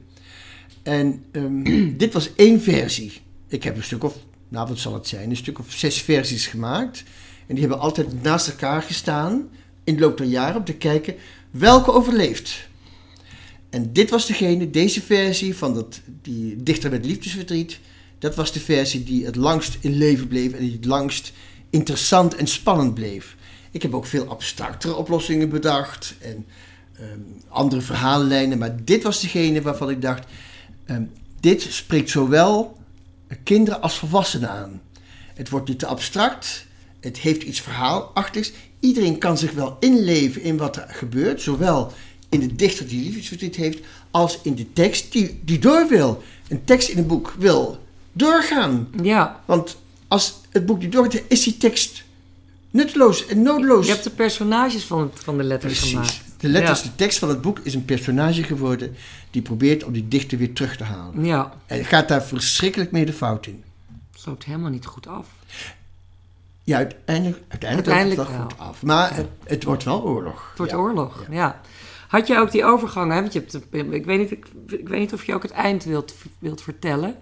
En 0.83 1.23
ehm, 1.31 1.97
dit 1.97 2.13
was 2.13 2.35
één 2.35 2.61
versie. 2.61 3.21
Ik 3.47 3.63
heb 3.63 3.75
een 3.75 3.83
stuk 3.83 4.03
of, 4.03 4.15
nou 4.47 4.67
wat 4.67 4.79
zal 4.79 4.93
het 4.93 5.07
zijn, 5.07 5.29
een 5.29 5.35
stuk 5.35 5.59
of 5.59 5.71
zes 5.71 6.01
versies 6.01 6.47
gemaakt. 6.47 7.03
En 7.47 7.55
die 7.55 7.59
hebben 7.59 7.79
altijd 7.79 8.23
naast 8.23 8.47
elkaar 8.47 8.81
gestaan 8.81 9.49
in 9.83 9.95
de 9.95 10.01
loop 10.01 10.17
der 10.17 10.27
jaren 10.27 10.55
om 10.55 10.63
te 10.63 10.73
kijken 10.73 11.15
welke 11.51 11.91
overleeft. 11.91 12.67
En 13.69 13.93
dit 13.93 14.09
was 14.09 14.25
degene, 14.25 14.69
deze 14.69 15.01
versie 15.01 15.55
van 15.55 15.73
dat, 15.73 16.01
die 16.21 16.63
dichter 16.63 16.89
met 16.89 17.05
liefdesverdriet. 17.05 17.79
Dat 18.19 18.35
was 18.35 18.51
de 18.51 18.59
versie 18.59 19.03
die 19.03 19.25
het 19.25 19.35
langst 19.35 19.77
in 19.81 19.97
leven 19.97 20.27
bleef 20.27 20.53
en 20.53 20.59
die 20.59 20.71
het 20.71 20.85
langst 20.85 21.33
interessant 21.69 22.35
en 22.35 22.47
spannend 22.47 22.93
bleef. 22.93 23.35
Ik 23.71 23.81
heb 23.81 23.93
ook 23.93 24.05
veel 24.05 24.27
abstractere 24.27 24.95
oplossingen 24.95 25.49
bedacht 25.49 26.15
en 26.21 26.45
ehm, 26.95 27.19
andere 27.47 27.81
verhaallijnen, 27.81 28.57
maar 28.57 28.75
dit 28.83 29.03
was 29.03 29.21
degene 29.21 29.61
waarvan 29.61 29.89
ik 29.89 30.01
dacht: 30.01 30.27
ehm, 30.85 31.03
dit 31.39 31.61
spreekt 31.61 32.09
zowel 32.09 32.77
kinderen 33.43 33.81
als 33.81 33.97
volwassenen 33.97 34.49
aan. 34.49 34.81
Het 35.33 35.49
wordt 35.49 35.67
niet 35.67 35.79
te 35.79 35.85
abstract, 35.85 36.65
het 36.99 37.17
heeft 37.17 37.43
iets 37.43 37.61
verhaalachtigs. 37.61 38.51
Iedereen 38.79 39.17
kan 39.17 39.37
zich 39.37 39.51
wel 39.51 39.77
inleven 39.79 40.41
in 40.41 40.57
wat 40.57 40.75
er 40.75 40.85
gebeurt, 40.89 41.41
zowel 41.41 41.91
in 42.29 42.39
de 42.39 42.55
dichter 42.55 42.87
die 42.87 43.03
liefdesverdriet 43.03 43.55
heeft, 43.55 43.79
als 44.11 44.39
in 44.43 44.55
de 44.55 44.73
tekst 44.73 45.11
die, 45.11 45.39
die 45.43 45.59
door 45.59 45.87
wil. 45.87 46.23
Een 46.47 46.63
tekst 46.63 46.89
in 46.89 46.97
een 46.97 47.07
boek 47.07 47.35
wil 47.37 47.79
doorgaan. 48.11 48.87
Ja. 49.01 49.43
Want 49.45 49.77
als 50.07 50.35
het 50.49 50.65
boek 50.65 50.79
niet 50.79 50.91
doorgaat, 50.91 51.21
is 51.27 51.43
die 51.43 51.57
tekst 51.57 52.03
nutteloos 52.71 53.25
en 53.25 53.41
nodeloos. 53.41 53.85
Je 53.85 53.91
hebt 53.91 54.03
de 54.03 54.09
personages 54.09 54.83
van, 54.85 55.01
het, 55.01 55.23
van 55.23 55.37
de 55.37 55.43
letters 55.43 55.73
Precies. 55.73 55.91
gemaakt. 55.91 56.21
De 56.37 56.47
letters, 56.49 56.81
Ja. 56.81 56.85
de 56.89 56.95
tekst 56.95 57.19
van 57.19 57.29
het 57.29 57.41
boek 57.41 57.59
is 57.63 57.73
een 57.73 57.85
personage 57.85 58.43
geworden 58.43 58.95
die 59.31 59.41
probeert 59.41 59.83
om 59.83 59.93
die 59.93 60.07
dichter 60.07 60.37
weer 60.37 60.53
terug 60.53 60.77
te 60.77 60.83
halen. 60.83 61.25
Ja, 61.25 61.53
En 61.65 61.85
gaat 61.85 62.07
daar 62.07 62.23
verschrikkelijk 62.23 62.91
mee 62.91 63.05
de 63.05 63.13
fout 63.13 63.45
in. 63.47 63.63
het 64.11 64.25
loopt 64.25 64.43
helemaal 64.45 64.69
niet 64.69 64.85
goed 64.85 65.07
af. 65.07 65.27
Ja, 66.63 66.77
uiteindelijk, 66.77 67.41
uiteindelijk, 67.47 67.89
Uiteindelijk 67.89 68.29
loopt 68.29 68.29
het 68.49 68.57
wel 68.57 68.67
goed 68.67 68.75
af. 68.75 68.83
Maar 68.83 69.15
het, 69.15 69.27
het 69.43 69.63
wordt 69.63 69.83
wel 69.83 70.03
oorlog. 70.03 70.47
Het 70.49 70.57
wordt 70.57 70.71
Ja. 70.71 70.77
oorlog, 70.77 71.25
ja. 71.29 71.61
Had 72.07 72.27
je 72.27 72.37
ook 72.37 72.51
die 72.51 72.65
overgang, 72.65 73.11
hè? 73.11 73.21
Want 73.21 73.33
je 73.33 73.39
hebt, 73.39 73.53
ik, 73.93 74.05
weet 74.05 74.19
niet, 74.19 74.31
ik, 74.31 74.45
ik 74.67 74.87
weet 74.87 74.99
niet 74.99 75.13
of 75.13 75.25
je 75.25 75.33
ook 75.33 75.41
het 75.43 75.51
eind 75.51 75.83
wilt, 75.83 76.13
wilt 76.39 76.61
vertellen. 76.61 77.15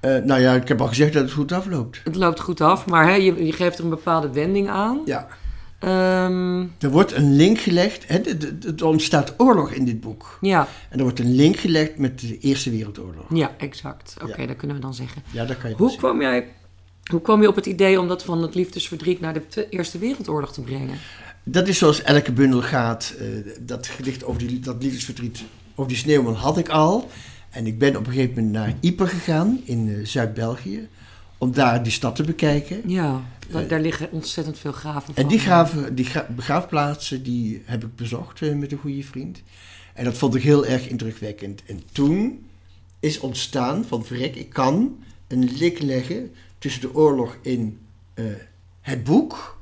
Eh, 0.00 0.16
nou 0.16 0.40
ja, 0.40 0.54
ik 0.54 0.68
heb 0.68 0.80
al 0.80 0.86
gezegd 0.88 1.12
dat 1.12 1.22
het 1.22 1.32
goed 1.32 1.52
afloopt. 1.52 2.00
Het 2.04 2.14
loopt 2.16 2.40
goed 2.40 2.60
af, 2.60 2.86
maar 2.86 3.04
hè, 3.08 3.14
je, 3.14 3.44
je 3.44 3.52
geeft 3.52 3.78
er 3.78 3.84
een 3.84 3.90
bepaalde 3.90 4.32
wending 4.32 4.68
aan. 4.68 5.00
Ja. 5.04 5.26
Ehm, 5.78 6.60
Er 6.78 6.90
wordt 6.90 7.12
een 7.12 7.36
link 7.36 7.58
gelegd. 7.58 8.04
Hè, 8.08 8.18
Er 8.76 8.86
ontstaat 8.86 9.34
oorlog 9.36 9.70
in 9.70 9.84
dit 9.84 10.00
boek. 10.00 10.38
ja, 10.40 10.68
En 10.90 10.96
er 10.98 11.02
wordt 11.04 11.18
een 11.18 11.34
link 11.34 11.56
gelegd 11.56 11.98
met 11.98 12.20
de 12.20 12.38
Eerste 12.38 12.70
Wereldoorlog. 12.70 13.24
ja, 13.34 13.50
exact. 13.58 14.16
Oké, 14.22 14.40
Ja. 14.40 14.46
dat 14.46 14.56
kunnen 14.56 14.76
we 14.76 14.82
dan 14.82 14.94
zeggen. 14.94 15.22
Ja, 15.30 15.44
dat 15.44 15.58
kan 15.58 15.70
je 15.70 15.76
Hoe 15.76 15.90
zeggen. 15.90 16.08
kwam, 16.08 16.20
jij, 16.20 16.48
hoe 17.10 17.20
kwam 17.20 17.40
je 17.42 17.48
op 17.48 17.54
het 17.56 17.66
idee 17.66 18.00
om 18.00 18.08
dat 18.08 18.24
van 18.24 18.42
het 18.42 18.54
liefdesverdriet 18.54 19.20
naar 19.20 19.32
de 19.32 19.68
Eerste 19.68 19.98
Wereldoorlog 19.98 20.52
te 20.52 20.60
brengen? 20.60 20.98
Dat 21.44 21.68
is 21.68 21.78
zoals 21.78 22.02
elke 22.02 22.32
bundel 22.32 22.62
gaat. 22.62 23.14
Eh, 23.18 23.26
dat 23.60 23.86
gedicht 23.86 24.24
over 24.24 24.46
die, 24.46 24.60
dat 24.60 24.82
liefdesverdriet 24.82 25.44
over 25.74 25.88
die 25.90 26.00
sneeuwman 26.00 26.34
had 26.34 26.58
ik 26.58 26.68
al. 26.68 27.08
En 27.50 27.66
ik 27.66 27.78
ben 27.78 27.96
op 27.96 28.06
een 28.06 28.12
gegeven 28.12 28.34
moment 28.34 28.52
naar 28.52 28.74
Yper 28.80 29.08
gegaan 29.08 29.60
in 29.64 29.88
eh, 29.98 30.06
Zuid-België. 30.06 30.88
Om 31.38 31.52
daar 31.52 31.82
die 31.82 31.92
stad 31.92 32.16
te 32.16 32.22
bekijken. 32.22 32.80
Ja, 32.86 33.22
Eh, 33.52 33.68
daar 33.68 33.80
liggen 33.80 34.12
ontzettend 34.12 34.58
veel 34.58 34.72
graven 34.72 35.14
van. 35.14 35.22
En 35.22 35.28
die, 35.28 35.38
graven, 35.38 35.94
die 35.94 36.04
gra- 36.04 36.26
begraafplaatsen 36.36 37.22
die 37.22 37.62
heb 37.64 37.84
ik 37.84 37.96
bezocht 37.96 38.42
eh, 38.42 38.54
met 38.54 38.72
een 38.72 38.78
goede 38.78 39.02
vriend. 39.02 39.42
En 39.94 40.04
dat 40.04 40.14
vond 40.16 40.34
ik 40.34 40.42
heel 40.42 40.66
erg 40.66 40.88
indrukwekkend. 40.88 41.62
En 41.66 41.82
toen 41.92 42.46
is 43.00 43.18
ontstaan 43.20 43.84
van 43.84 44.04
verrek, 44.04 44.36
ik 44.36 44.48
kan 44.48 44.96
een 45.28 45.50
link 45.58 45.78
leggen 45.80 46.30
tussen 46.58 46.80
de 46.80 46.94
oorlog 46.94 47.36
in 47.42 47.78
het 48.80 49.04
boek 49.04 49.58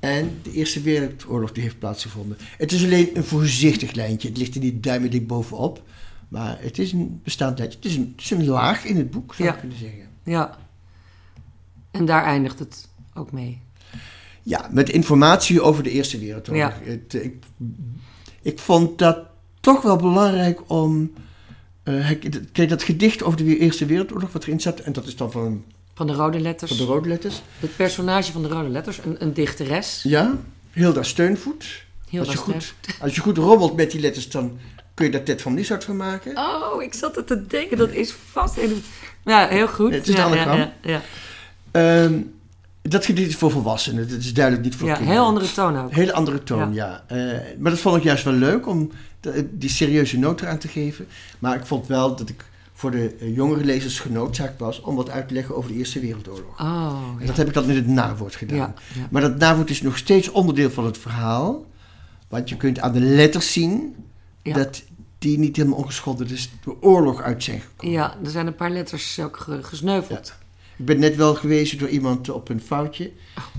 en 0.00 0.38
de 0.42 0.52
Eerste 0.52 0.80
Wereldoorlog 0.80 1.52
die 1.52 1.62
heeft 1.62 1.78
plaatsgevonden. 1.78 2.36
Het 2.56 2.72
is 2.72 2.84
alleen 2.84 3.10
een 3.14 3.24
voorzichtig 3.24 3.92
lijntje. 3.92 4.28
Het 4.28 4.36
ligt 4.38 4.54
er 4.54 4.60
niet 4.60 4.82
duimendik 4.82 5.26
bovenop. 5.26 5.82
Maar 6.30 6.56
het 6.60 6.78
is 6.78 6.92
een 6.92 7.20
bestaand. 7.24 7.58
Het 7.58 7.76
is 7.80 7.96
een, 7.96 8.12
het 8.16 8.24
is 8.24 8.30
een 8.30 8.46
laag 8.46 8.84
in 8.84 8.96
het 8.96 9.10
boek, 9.10 9.34
zou 9.34 9.48
Ja. 9.48 9.54
ik 9.54 9.60
kunnen 9.60 9.78
zeggen. 9.78 10.08
Ja. 10.24 10.58
En 11.90 12.04
daar 12.04 12.24
eindigt 12.24 12.58
het 12.58 12.88
ook 13.14 13.32
mee. 13.32 13.60
Ja, 14.42 14.68
met 14.70 14.88
informatie 14.88 15.60
over 15.62 15.82
de 15.82 15.90
Eerste 15.90 16.18
Wereldoorlog. 16.18 16.72
Ja. 16.84 16.90
Het, 16.90 17.14
ik, 17.14 17.44
ik 18.42 18.58
vond 18.58 18.98
dat 18.98 19.18
toch 19.60 19.82
wel 19.82 19.96
belangrijk 19.96 20.70
om. 20.70 21.12
het- 21.82 22.40
kijk, 22.52 22.68
dat 22.68 22.82
gedicht 22.82 23.22
over 23.22 23.38
de 23.44 23.58
Eerste 23.58 23.86
Wereldoorlog, 23.86 24.32
wat 24.32 24.42
erin 24.44 24.60
zat, 24.60 24.80
en 24.80 24.92
dat 24.92 25.06
is 25.06 25.16
dan 25.16 25.30
van, 25.30 25.64
Van 25.94 26.06
de 26.06 26.12
rode 26.12 26.40
letters. 26.40 26.70
van 26.70 26.86
de 26.86 26.92
rode 26.92 27.08
letters. 27.08 27.42
Het 27.58 27.76
personage 27.76 28.32
van 28.32 28.42
de 28.42 28.48
rode 28.48 28.68
letters, 28.68 29.04
een, 29.04 29.22
een 29.22 29.32
dichteres. 29.32 30.02
Ja, 30.02 30.36
Hilda 30.72 31.02
Steunvoet. 31.02 31.84
Heel 32.10 32.20
als, 32.20 32.32
je 32.32 32.36
goed, 32.38 32.74
als 33.00 33.14
je 33.14 33.20
goed 33.20 33.36
rommelt 33.36 33.76
met 33.76 33.90
die 33.90 34.00
letters, 34.00 34.30
dan 34.30 34.58
kun 34.94 35.06
je 35.06 35.12
daar 35.12 35.22
Ted 35.22 35.42
van 35.42 35.54
Lieshout 35.54 35.84
van 35.84 35.96
maken. 35.96 36.36
Oh, 36.38 36.82
ik 36.82 36.94
zat 36.94 37.16
er 37.16 37.24
te 37.24 37.46
denken, 37.46 37.76
dat 37.78 37.90
is 37.90 38.14
vast. 38.30 38.56
een- 38.58 38.82
Ja, 39.24 39.46
heel 39.48 39.68
goed. 39.68 39.92
Het 39.92 40.08
is 40.08 40.14
ja, 40.14 40.26
een 40.26 40.34
ja, 40.34 40.42
anagram. 40.42 40.70
ja, 40.82 40.90
ja. 40.90 41.02
Ehm, 41.70 42.20
dat 42.82 43.04
gedicht 43.04 43.28
is 43.28 43.36
voor 43.36 43.50
volwassenen, 43.50 44.08
dat 44.08 44.18
is 44.18 44.34
duidelijk 44.34 44.64
niet 44.64 44.74
voor 44.76 44.88
Ja, 44.88 44.94
kinderen. 44.94 45.18
heel 45.18 45.26
andere 45.28 45.52
toon 45.52 45.78
ook. 45.78 45.92
Hele 45.92 46.12
andere 46.12 46.42
toon, 46.42 46.72
ja. 46.74 47.04
Eh, 47.06 47.16
maar 47.58 47.70
dat 47.70 47.80
vond 47.80 47.96
ik 47.96 48.02
juist 48.02 48.24
wel 48.24 48.32
leuk 48.32 48.66
om 48.66 48.90
de- 49.20 49.48
die 49.52 49.70
serieuze 49.70 50.18
noot 50.18 50.40
eraan 50.40 50.58
te 50.58 50.68
geven. 50.68 51.06
Maar 51.38 51.56
ik 51.56 51.66
vond 51.66 51.86
wel 51.86 52.16
dat 52.16 52.28
ik 52.28 52.44
voor 52.74 52.90
de 52.90 53.14
eh, 53.20 53.34
jongere 53.36 53.64
lezers 53.64 54.00
genoodzaakt 54.00 54.58
was 54.60 54.80
om 54.80 54.96
wat 54.96 55.10
uit 55.10 55.28
te 55.28 55.34
leggen 55.34 55.56
over 55.56 55.70
de 55.72 55.76
Eerste 55.78 56.00
Wereldoorlog. 56.00 56.60
Oh, 56.60 57.02
En 57.14 57.20
ja. 57.20 57.26
dat 57.26 57.36
heb 57.36 57.46
ik 57.48 57.54
dan 57.54 57.70
in 57.70 57.76
het 57.76 57.86
nawoord 57.86 58.34
gedaan. 58.34 58.56
Ja, 58.56 58.74
ja. 58.94 59.06
Maar 59.10 59.22
dat 59.22 59.36
nawoord 59.38 59.70
is 59.70 59.82
nog 59.82 59.96
steeds 59.98 60.30
onderdeel 60.30 60.70
van 60.70 60.84
het 60.84 60.98
verhaal. 60.98 61.64
Want 62.28 62.48
je 62.48 62.56
kunt 62.56 62.80
aan 62.80 62.92
de 62.92 63.00
letters 63.00 63.52
zien 63.52 63.94
Ja. 64.42 64.54
dat 64.54 64.82
die 65.18 65.38
niet 65.38 65.56
helemaal 65.56 65.78
ongeschonden 65.78 66.28
dus 66.28 66.50
de 66.64 66.82
oorlog 66.82 67.22
uit 67.22 67.42
zijn 67.44 67.60
gekomen. 67.60 67.94
Ja, 67.96 68.16
er 68.24 68.30
zijn 68.30 68.46
een 68.46 68.54
paar 68.54 68.70
letters 68.70 69.20
ook 69.20 69.36
ge- 69.36 69.62
gesneuveld. 69.62 70.34
Ik 70.76 70.86
ben 70.86 70.98
net 70.98 71.16
wel 71.16 71.34
gewezen 71.34 71.78
door 71.78 71.88
iemand 71.88 72.28
op 72.30 72.48
een 72.48 72.60
foutje. 72.60 73.12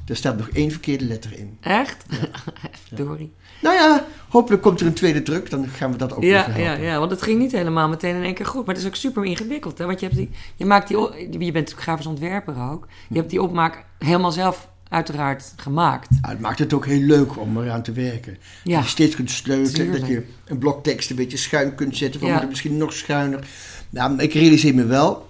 Er 0.08 0.16
staat 0.16 0.38
nog 0.38 0.50
één 0.50 0.72
verkeerde 0.72 1.06
letter 1.06 1.38
in. 1.38 1.58
Echt? 1.60 2.06
Verdorie. 2.88 3.32
Nou 3.62 3.76
ja, 3.76 4.06
hopelijk 4.30 4.62
komt 4.62 4.80
er 4.80 4.86
een 4.86 4.94
tweede 4.94 5.24
druk. 5.24 5.50
Dan 5.50 5.68
gaan 5.68 5.92
we 5.92 5.98
dat 5.98 6.14
ook 6.14 6.24
Ja, 6.24 6.58
ja, 6.58 6.74
ja, 6.74 7.00
want 7.00 7.12
het 7.12 7.22
ging 7.22 7.40
niet 7.40 7.52
helemaal 7.52 7.90
meteen 7.90 8.16
in 8.16 8.24
één 8.24 8.34
keer 8.34 8.46
goed. 8.46 8.66
Maar 8.66 8.76
het 8.76 8.84
is 8.84 8.90
ook 8.90 8.96
super 8.96 9.26
ingewikkeld. 9.26 9.78
Hè? 9.78 9.86
Want 9.86 10.00
je, 10.00 10.06
hebt 10.06 10.18
die, 10.18 10.30
je 10.56 10.66
maakt 10.66 10.88
die... 10.88 10.98
Je 10.98 11.28
bent 11.38 11.54
natuurlijk 11.54 11.82
grafisch 11.82 12.06
ontwerper 12.06 12.62
ook. 12.72 12.88
Je 13.10 13.18
hebt 13.18 13.30
die 13.30 13.42
opmaak 13.42 13.86
helemaal 14.00 14.32
zelf 14.32 14.70
uiteraard 14.92 15.54
gemaakt. 15.56 16.08
Ah, 16.22 16.30
het 16.32 16.40
maakt 16.40 16.60
het 16.60 16.74
ook 16.74 16.86
heel 16.86 17.02
leuk 17.02 17.40
om 17.40 17.58
eraan 17.62 17.84
te 17.84 17.92
werken. 17.92 18.38
Ja. 18.64 18.76
Dat 18.76 18.84
je 18.84 18.90
steeds 18.90 19.16
kunt 19.16 19.32
sleutelen, 19.32 19.92
dat 20.00 20.08
je 20.08 20.24
een 20.46 20.58
blok 20.58 20.84
tekst 20.84 21.10
een 21.10 21.16
beetje 21.16 21.38
schuin 21.38 21.76
kunt 21.76 21.98
zetten. 21.98 22.20
Van 22.20 22.30
Ja. 22.30 22.46
misschien 22.50 22.78
nog 22.78 22.94
schuiner. 22.94 23.48
Nou, 23.90 24.18
ik 24.18 24.34
realiseer 24.34 24.76
me 24.76 24.86
wel 24.86 25.30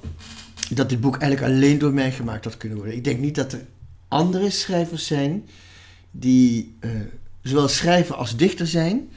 dat 0.69 0.89
dit 0.89 1.01
boek 1.01 1.17
eigenlijk 1.17 1.53
alleen 1.53 1.77
door 1.77 1.93
mij 1.93 2.11
gemaakt 2.11 2.43
had 2.43 2.57
kunnen 2.57 2.77
worden. 2.77 2.95
Ik 2.95 3.03
denk 3.03 3.19
niet 3.19 3.35
dat 3.35 3.53
er 3.53 3.65
andere 4.07 4.49
schrijvers 4.49 5.07
zijn 5.07 5.45
die 6.11 6.75
eh, 6.79 6.89
zowel 7.41 7.67
schrijver 7.67 8.15
als 8.15 8.35
dichter 8.37 8.67
zijn. 8.67 9.09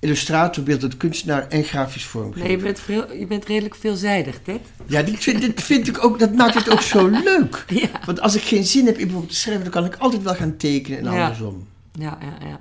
Illustrator, 0.00 0.64
beeldend 0.64 0.96
kunstenaar 0.96 1.48
en 1.48 1.64
grafisch 1.64 2.04
vormgever. 2.04 2.48
Nee, 2.48 2.56
je 2.56 2.62
bent, 2.62 2.80
je 3.18 3.26
bent 3.26 3.44
redelijk 3.44 3.74
veelzijdig, 3.74 4.38
Ted. 4.42 4.60
Ja, 4.86 5.02
dit 5.02 5.18
vind, 5.18 5.40
dit 5.40 5.62
vind 5.62 5.88
ik 5.88 6.04
ook, 6.04 6.18
dat 6.18 6.34
maakt 6.34 6.54
het 6.54 6.70
ook 6.70 6.80
zo 6.80 7.06
leuk. 7.24 7.64
Ja. 7.68 7.88
Want 8.06 8.20
als 8.20 8.34
ik 8.36 8.42
geen 8.42 8.64
zin 8.64 8.86
heb 8.86 8.94
in 8.96 9.00
bijvoorbeeld 9.02 9.32
te 9.32 9.38
schrijven, 9.38 9.62
dan 9.62 9.72
kan 9.72 9.84
ik 9.84 9.96
altijd 9.98 10.22
wel 10.22 10.34
gaan 10.34 10.56
tekenen 10.56 10.98
en 10.98 11.12
Ja. 11.12 11.22
andersom. 11.22 11.66
Ja, 11.92 12.18
ja, 12.20 12.46
ja. 12.48 12.60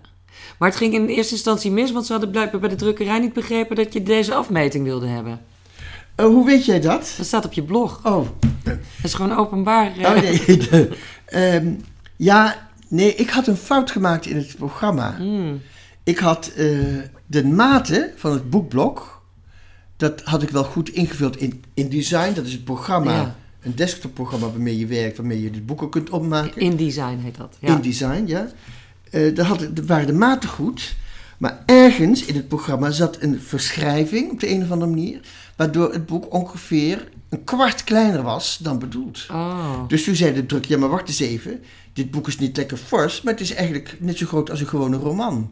Maar 0.59 0.69
het 0.69 0.77
ging 0.77 0.93
in 0.93 1.05
eerste 1.07 1.33
instantie 1.33 1.71
mis, 1.71 1.91
want 1.91 2.05
ze 2.05 2.11
hadden 2.11 2.31
blijkbaar 2.31 2.59
bij 2.59 2.69
de 2.69 2.75
drukkerij 2.75 3.19
niet 3.19 3.33
begrepen 3.33 3.75
dat 3.75 3.93
je 3.93 4.03
deze 4.03 4.33
afmeting 4.33 4.83
wilde 4.85 5.07
hebben. 5.07 5.39
Eh, 6.15 6.25
hoe 6.25 6.45
weet 6.45 6.65
jij 6.65 6.79
dat? 6.79 7.13
Dat 7.17 7.25
staat 7.25 7.45
op 7.45 7.53
je 7.53 7.63
blog. 7.63 7.99
Oh, 8.05 8.27
Dat 8.63 8.77
is 9.03 9.13
gewoon 9.13 9.37
openbaar. 9.37 9.97
eh, 9.97 10.09
oh 10.09 10.21
nee. 10.21 10.41
ehm, 11.25 11.67
ja, 12.15 12.67
nee, 12.87 13.15
ik 13.15 13.29
had 13.29 13.47
een 13.47 13.55
fout 13.57 13.91
gemaakt 13.91 14.25
in 14.25 14.35
het 14.35 14.55
programma. 14.57 15.15
mm, 15.19 15.61
Ik 16.03 16.17
had 16.17 16.51
eh, 16.55 16.67
de 17.25 17.45
maten 17.45 18.11
van 18.15 18.31
het 18.31 18.49
boekblok, 18.49 19.21
dat 19.97 20.21
had 20.21 20.41
ik 20.43 20.49
wel 20.49 20.63
goed 20.63 20.89
ingevuld 20.89 21.37
in 21.37 21.63
InDesign. 21.73 22.33
Dat 22.33 22.45
is 22.45 22.51
het 22.51 22.63
programma, 22.63 23.11
Ja. 23.11 23.35
een 23.61 23.75
desktopprogramma 23.75 24.49
waarmee 24.49 24.77
je 24.79 24.85
werkt, 24.85 25.17
waarmee 25.17 25.41
je 25.41 25.51
de 25.51 25.61
boeken 25.61 25.89
kunt 25.89 26.09
opmaken. 26.09 26.61
InDesign 26.61 27.17
heet 27.17 27.37
dat. 27.37 27.57
Ja. 27.59 27.75
InDesign, 27.75 28.23
ja. 28.25 28.47
Eh, 29.11 29.35
daar, 29.35 29.45
had, 29.45 29.59
daar 29.59 29.85
waren 29.85 30.07
de 30.07 30.13
maten 30.13 30.49
goed. 30.49 30.95
Maar 31.37 31.63
ergens 31.65 32.25
in 32.25 32.35
het 32.35 32.47
programma 32.47 32.91
zat 32.91 33.17
een 33.21 33.41
verschrijving 33.41 34.31
op 34.31 34.39
de 34.39 34.49
een 34.49 34.63
of 34.63 34.71
andere 34.71 34.91
manier, 34.91 35.19
waardoor 35.55 35.93
het 35.93 36.05
boek 36.05 36.33
ongeveer 36.33 37.07
een 37.29 37.43
kwart 37.43 37.83
kleiner 37.83 38.21
was 38.21 38.57
dan 38.61 38.79
bedoeld. 38.79 39.25
Oh. 39.31 39.87
Dus 39.87 40.03
toen 40.03 40.15
zei 40.15 40.33
de 40.33 40.45
druk, 40.45 40.65
ja 40.65 40.77
maar 40.77 40.89
wacht 40.89 41.07
eens 41.07 41.19
even, 41.19 41.63
dit 41.93 42.11
boek 42.11 42.27
is 42.27 42.37
niet 42.37 42.57
lekker 42.57 42.77
fors, 42.77 43.21
maar 43.21 43.33
het 43.33 43.41
is 43.41 43.53
eigenlijk 43.53 43.95
net 43.99 44.17
zo 44.17 44.25
groot 44.25 44.49
als 44.49 44.59
een 44.59 44.67
gewone 44.67 44.97
roman. 44.97 45.51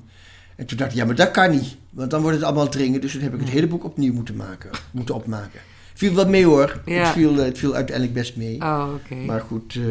En 0.56 0.66
toen 0.66 0.78
dacht 0.78 0.92
ik, 0.92 0.98
ja 0.98 1.06
maar 1.06 1.16
dat 1.16 1.32
kan 1.32 1.52
niet, 1.52 1.76
want 1.90 2.12
dan 2.12 2.22
wordt 2.22 2.36
het 2.38 2.46
allemaal 2.46 2.70
dringen, 2.70 3.02
dus 3.02 3.12
toen 3.12 3.22
heb 3.22 3.34
ik 3.34 3.40
het 3.40 3.50
hele 3.50 3.68
boek 3.68 3.84
opnieuw 3.84 4.14
moeten, 4.14 4.36
maken, 4.36 4.70
moeten 4.92 5.16
opmaken. 5.16 5.60
Viel 5.94 6.14
wel 6.14 6.28
mee 6.28 6.46
hoor, 6.46 6.82
Ja. 6.86 6.94
het, 7.04 7.08
viel, 7.08 7.40
eh, 7.40 7.46
het 7.46 7.58
viel 7.58 7.74
uiteindelijk 7.76 8.16
best 8.16 8.36
mee. 8.36 8.62
Oh. 8.62 8.88
Maar 9.26 9.42
goed, 9.42 9.76
eh, 9.76 9.84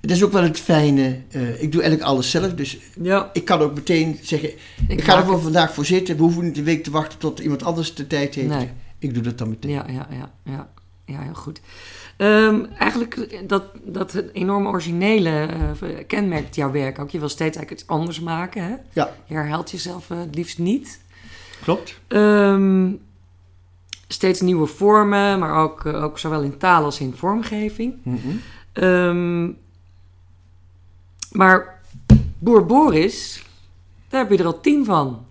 het 0.00 0.10
is 0.10 0.24
ook 0.24 0.32
wel 0.32 0.42
het 0.42 0.60
fijne, 0.60 1.20
eh, 1.30 1.62
ik 1.62 1.72
doe 1.72 1.80
eigenlijk 1.82 2.10
alles 2.10 2.30
zelf, 2.30 2.54
dus 2.54 2.78
Ja. 3.02 3.30
ik 3.32 3.44
kan 3.44 3.60
ook 3.60 3.74
meteen 3.74 4.18
zeggen, 4.22 4.50
ik, 4.88 5.02
ga 5.04 5.22
er 5.22 5.30
het. 5.32 5.40
vandaag 5.42 5.74
voor 5.74 5.84
zitten, 5.84 6.16
we 6.16 6.22
hoeven 6.22 6.44
niet 6.44 6.58
een 6.58 6.64
week 6.64 6.84
te 6.84 6.90
wachten 6.90 7.18
tot 7.18 7.38
iemand 7.38 7.62
anders 7.62 7.94
de 7.94 8.06
tijd 8.06 8.34
heeft. 8.34 8.48
Nee. 8.48 8.70
Ik 8.98 9.14
doe 9.14 9.22
dat 9.22 9.38
dan 9.38 9.48
meteen. 9.48 9.70
Ja, 9.70 9.84
ja, 9.88 10.06
ja, 10.10 10.30
ja. 10.44 10.68
Ja, 11.04 11.20
heel 11.22 11.34
goed. 11.34 11.60
Ehm, 12.18 12.64
eigenlijk, 12.78 13.42
dat, 13.48 13.62
dat 13.84 14.12
het 14.12 14.32
enorme 14.32 14.68
originele 14.68 15.30
eh, 15.80 16.06
kenmerkt 16.06 16.54
jouw 16.54 16.70
werk 16.70 16.98
ook. 16.98 17.10
Je 17.10 17.18
wil 17.18 17.28
steeds 17.28 17.56
eigenlijk 17.56 17.80
iets 17.80 17.90
anders 17.90 18.20
maken, 18.20 18.62
hè? 18.62 18.74
Ja, 18.92 19.10
Je 19.26 19.34
herhaalt 19.34 19.70
jezelf 19.70 20.10
eh, 20.10 20.18
het 20.18 20.34
liefst 20.34 20.58
niet. 20.58 21.00
klopt. 21.62 21.98
Ehm, 22.08 22.90
steeds 24.08 24.40
nieuwe 24.40 24.66
vormen, 24.66 25.38
maar 25.38 25.62
ook, 25.62 25.84
eh, 25.84 26.02
ook 26.04 26.18
zowel 26.18 26.42
in 26.42 26.58
taal 26.58 26.84
als 26.84 27.00
in 27.00 27.14
vormgeving. 27.16 27.94
Mhm. 28.02 28.18
Ehm, 28.72 29.50
maar 31.32 31.80
Boer 32.38 32.66
Boris, 32.66 33.44
daar 34.08 34.20
heb 34.20 34.30
je 34.30 34.38
er 34.38 34.46
al 34.46 34.60
tien 34.60 34.84
van. 34.84 35.26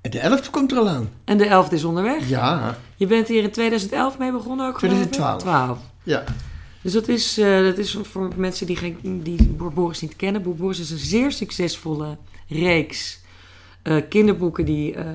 En 0.00 0.10
de 0.10 0.18
elfde 0.18 0.50
komt 0.50 0.72
er 0.72 0.78
al 0.78 0.88
aan. 0.88 1.08
En 1.24 1.38
de 1.38 1.46
elfde 1.46 1.76
is 1.76 1.84
onderweg. 1.84 2.28
Ja, 2.28 2.76
Je 2.96 3.06
bent 3.06 3.28
hier 3.28 3.42
in 3.42 3.50
2011 3.50 4.18
mee 4.18 4.32
begonnen 4.32 4.66
ook, 4.68 4.78
geloof 4.78 5.02
ik? 5.02 5.10
2012. 5.10 5.78
12. 6.08 6.26
ja. 6.26 6.34
Dus 6.82 6.92
dat 6.92 7.08
is, 7.08 7.38
eh, 7.38 7.62
dat 7.62 7.78
is 7.78 7.98
voor 8.02 8.28
mensen 8.36 8.66
die, 8.66 8.76
geen, 8.76 9.20
die 9.22 9.42
Boer 9.42 9.72
Boris 9.72 10.00
niet 10.00 10.16
kennen. 10.16 10.42
Boer 10.42 10.54
Boris 10.56 10.78
is 10.80 10.90
een 10.90 10.98
zeer 10.98 11.32
succesvolle 11.32 12.16
reeks 12.48 13.20
eh, 13.82 13.96
kinderboeken 14.08 14.64
die 14.64 14.94
eh, 14.94 15.06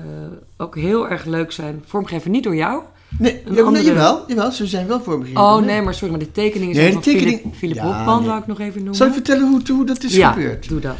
ook 0.56 0.76
heel 0.76 1.08
erg 1.08 1.24
leuk 1.24 1.52
zijn. 1.52 1.82
Vormgegeven 1.86 2.30
niet 2.30 2.42
door 2.44 2.56
jou. 2.56 2.82
Nee, 3.18 3.32
ja, 3.44 3.48
andere- 3.50 3.70
nee 3.70 3.82
jawel, 3.84 4.24
jawel, 4.28 4.52
ze 4.52 4.66
zijn 4.66 4.86
wel 4.86 5.00
vormgegeven. 5.00 5.40
Oh 5.42 5.64
nee, 5.64 5.82
maar 5.82 5.94
sorry, 5.94 6.10
maar 6.10 6.24
de 6.24 6.32
tekeningen 6.32 6.74
Nee, 6.74 6.84
zijn 6.84 6.86
de 6.88 6.92
van 7.02 7.12
tekening- 7.12 7.38
Philip, 7.40 7.54
Philip 7.56 7.76
Ja, 7.76 7.84
Hofman, 7.96 8.18
nee. 8.18 8.28
wou 8.28 8.40
ik 8.40 8.46
nog 8.46 8.60
even 8.60 8.74
noemen. 8.76 8.94
Zal 8.94 9.06
ik 9.06 9.12
vertellen 9.12 9.48
hoe, 9.48 9.60
hoe 9.72 9.86
dat 9.86 10.02
is 10.02 10.14
ja, 10.16 10.32
gebeurd? 10.32 10.68
doe 10.68 10.80
dat. 10.80 10.96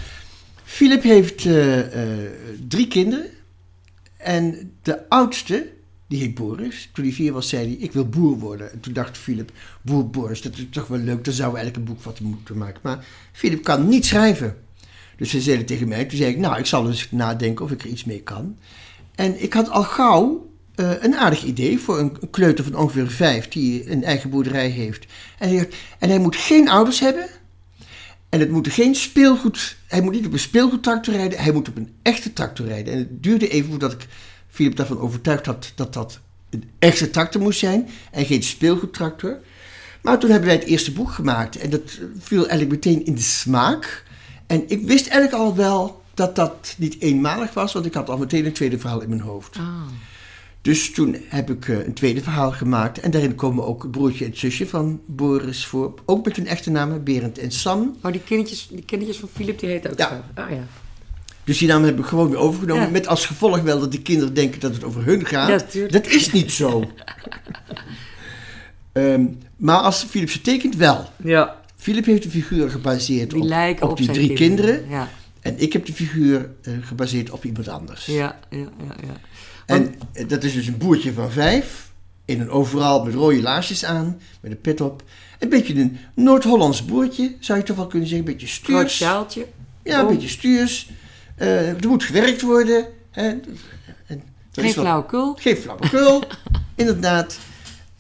Philip 0.65 1.03
heeft 1.03 1.49
drie 2.69 2.89
kinderen. 2.89 3.27
En 4.17 4.73
de 4.83 5.09
oudste, 5.09 5.67
die 6.07 6.21
heet 6.21 6.35
Boris. 6.35 6.91
Toen 6.93 7.05
hij 7.05 7.13
vier 7.13 7.33
was, 7.33 7.49
zei 7.49 7.67
hij, 7.67 7.77
ik 7.77 7.93
wil 7.93 8.09
boer 8.09 8.39
worden. 8.39 8.73
En 8.73 8.81
toen 8.81 8.93
dacht 8.93 9.19
Philip, 9.19 9.53
boer 9.83 10.11
Boris, 10.11 10.43
dat 10.43 10.57
is 10.57 10.67
toch 10.71 10.87
wel 10.87 10.99
leuk. 10.99 11.25
Daar 11.25 11.35
zouden 11.35 11.65
we 11.65 11.77
een 11.77 11.85
boek 11.85 12.01
van 12.01 12.15
moeten 12.21 12.59
maken. 12.59 12.81
Maar 12.83 13.07
Philip 13.33 13.65
kan 13.65 13.89
niet 13.89 14.07
schrijven. 14.07 14.57
Dus 15.17 15.33
hij 15.33 15.41
zei 15.41 15.57
het 15.57 15.67
tegen 15.67 15.89
mij. 15.89 16.05
Toen 16.05 16.19
zei 16.19 16.31
ik, 16.31 16.39
nou, 16.39 16.59
ik 16.59 16.67
zal 16.67 16.87
eens 16.87 17.11
nadenken 17.11 17.65
of 17.65 17.71
ik 17.71 17.83
er 17.83 17.89
iets 17.89 18.05
mee 18.05 18.23
kan. 18.23 18.59
En 19.15 19.43
ik 19.43 19.53
had 19.53 19.71
al 19.71 19.83
gauw 19.83 20.51
eh, 20.75 20.91
een 21.01 21.17
aardig 21.17 21.45
idee 21.45 21.79
voor 21.79 21.99
een, 21.99 22.31
kleuter 22.31 22.65
van 22.65 22.75
ongeveer 22.75 23.11
vijf... 23.11 23.49
die 23.49 23.91
een 23.91 24.05
eigen 24.05 24.31
boerderij 24.31 24.69
heeft. 24.69 25.07
En 25.39 25.49
hij, 25.49 25.69
en 25.99 26.09
hij 26.09 26.19
moet 26.19 26.37
geen 26.37 26.69
ouders 26.69 27.01
hebben... 27.01 27.29
En 28.29 28.41
het 28.41 28.51
moet 28.51 28.69
geen 28.69 28.95
speelgoed. 28.95 29.77
Hij 29.87 30.01
moet 30.01 30.13
niet 30.13 30.27
op 30.27 30.33
een 30.33 30.39
speelgoedtractor 30.39 31.15
rijden. 31.15 31.39
Hij 31.39 31.53
moet 31.53 31.69
op 31.69 31.77
een 31.77 31.95
echte 32.03 32.33
tractor 32.33 32.67
rijden. 32.67 32.93
En 32.93 32.99
het 32.99 33.23
duurde 33.23 33.49
even 33.49 33.71
voordat 33.71 33.93
ik 33.93 34.07
Philip 34.55 34.77
daarvan 34.77 34.99
overtuigd 34.99 35.47
had 35.47 35.73
dat 35.75 35.93
dat 35.93 36.21
een 36.51 36.65
echte 36.79 37.11
tractor 37.11 37.41
moest 37.43 37.59
zijn. 37.59 37.89
En 38.11 38.25
geen 38.25 38.43
speelgoedtractor. 38.43 39.39
Maar 40.03 40.19
toen 40.19 40.31
hebben 40.31 40.49
wij 40.49 40.59
het 40.59 40.67
eerste 40.69 40.93
boek 40.93 41.11
gemaakt. 41.11 41.57
En 41.57 41.71
dat 41.71 41.99
viel 42.19 42.49
eigenlijk 42.49 42.71
meteen 42.71 43.05
in 43.07 43.15
de 43.15 43.21
smaak. 43.21 44.05
En 44.47 44.65
ik 44.71 44.87
wist 44.87 45.07
eigenlijk 45.09 45.43
al 45.43 45.57
wel 45.57 46.03
dat 46.15 46.37
dat 46.37 46.75
niet 46.79 47.01
eenmalig 47.01 47.55
was. 47.55 47.73
Want 47.73 47.87
ik 47.87 47.95
had 47.95 48.11
al 48.11 48.19
meteen 48.19 48.45
een 48.47 48.53
tweede 48.53 48.79
verhaal 48.79 49.01
in 49.03 49.09
mijn 49.09 49.21
hoofd. 49.21 49.57
Ah. 49.57 49.65
Dus 50.63 50.93
toen 50.93 51.17
heb 51.29 51.51
ik 51.51 51.69
eh, 51.69 51.87
een 51.87 51.95
tweede 51.95 52.23
verhaal 52.23 52.53
gemaakt. 52.53 53.01
En 53.01 53.11
daarin 53.11 53.35
komen 53.35 53.67
ook 53.67 53.83
het 53.83 53.91
broertje 53.91 54.25
en 54.25 54.31
het 54.31 54.39
zusje 54.39 54.67
van 54.69 55.01
Boris 55.07 55.67
voor. 55.67 55.95
Ook 56.05 56.25
met 56.25 56.37
hun 56.37 56.47
echte 56.47 56.71
namen, 56.71 57.05
Berend 57.05 57.39
en 57.39 57.51
Sam. 57.51 57.97
Oh, 58.03 58.13
die 58.13 58.21
kindertjes, 58.21 58.69
die 58.71 58.85
kindertjes 58.85 59.19
van 59.19 59.29
Philip, 59.33 59.59
die 59.59 59.69
heet 59.69 59.91
ook 59.91 59.99
Ja. 59.99 60.09
zo. 60.09 60.41
Ah 60.41 60.51
ja. 60.51 60.67
Dus 61.45 61.59
die 61.59 61.69
naam 61.69 61.85
heb 61.85 61.99
ik 61.99 62.05
gewoon 62.05 62.31
weer 62.31 62.39
overgenomen. 62.39 62.85
Ja. 62.85 62.91
Met 62.91 63.07
als 63.07 63.27
gevolg 63.27 63.61
wel 63.61 63.81
dat 63.81 63.93
de 63.93 64.03
kinderen 64.03 64.35
denken 64.35 64.61
dat 64.61 64.75
het 64.75 64.85
over 64.85 65.05
hun 65.05 65.27
gaat. 65.27 65.73
Ja, 65.73 65.87
dat 65.89 66.07
is 66.07 66.33
niet 66.33 66.53
zo. 66.53 66.85
Ehm, 68.93 69.27
maar 69.57 69.79
als 69.79 70.05
Philip 70.09 70.31
ze 70.31 70.41
tekent, 70.41 70.77
wel. 70.77 71.09
Ja, 71.17 71.61
Philip 71.77 72.05
heeft 72.05 72.23
de 72.23 72.31
figuur 72.31 72.71
gebaseerd 72.71 73.31
die 73.31 73.43
op, 73.43 73.83
op, 73.83 73.91
op, 73.91 73.97
die 73.97 74.11
drie 74.11 74.33
kinderen. 74.33 74.89
Ja, 74.89 75.09
En 75.41 75.61
ik 75.61 75.73
heb 75.73 75.87
de 75.87 75.93
figuur 75.93 76.51
eh, 76.63 76.73
gebaseerd 76.81 77.31
op 77.31 77.45
iemand 77.45 77.69
anders. 77.69 78.07
ja, 78.07 78.39
ja, 78.51 78.59
ja. 78.59 78.67
ja. 79.07 79.17
En 79.67 79.95
dat 80.29 80.45
is 80.45 80.53
dus 80.53 80.67
een 80.67 80.79
boertje 80.79 81.13
van 81.13 81.31
vijf. 81.31 81.93
In 82.25 82.41
een 82.41 82.51
overal 82.51 83.05
met 83.05 83.15
rode 83.15 83.43
laarsjes 83.43 83.85
aan. 83.85 84.21
Met 84.41 84.51
een 84.51 84.61
pet 84.61 84.81
op. 84.81 85.03
Een 85.39 85.49
beetje 85.49 85.75
een 85.75 85.99
Noord-Hollands 86.15 86.85
boertje, 86.85 87.35
zou 87.41 87.59
je 87.59 87.65
toch 87.65 87.77
wel 87.77 87.87
kunnen 87.87 88.09
zeggen. 88.09 88.27
Een 88.27 88.33
beetje 88.33 88.47
stuurs. 88.47 88.97
sjaaltje. 88.97 89.47
Ja, 89.83 90.01
een 90.01 90.07
beetje 90.07 90.29
stuurs. 90.29 90.91
Eh, 91.37 91.69
er 91.69 91.89
moet 91.89 92.03
gewerkt 92.05 92.43
worden. 92.43 92.87
Hè. 93.11 93.35
Dat 94.07 94.65
Geen 94.65 94.73
flauwekul. 94.73 95.35
Geen 95.41 95.57
flauwekul, 95.57 96.23
inderdaad. 96.75 97.39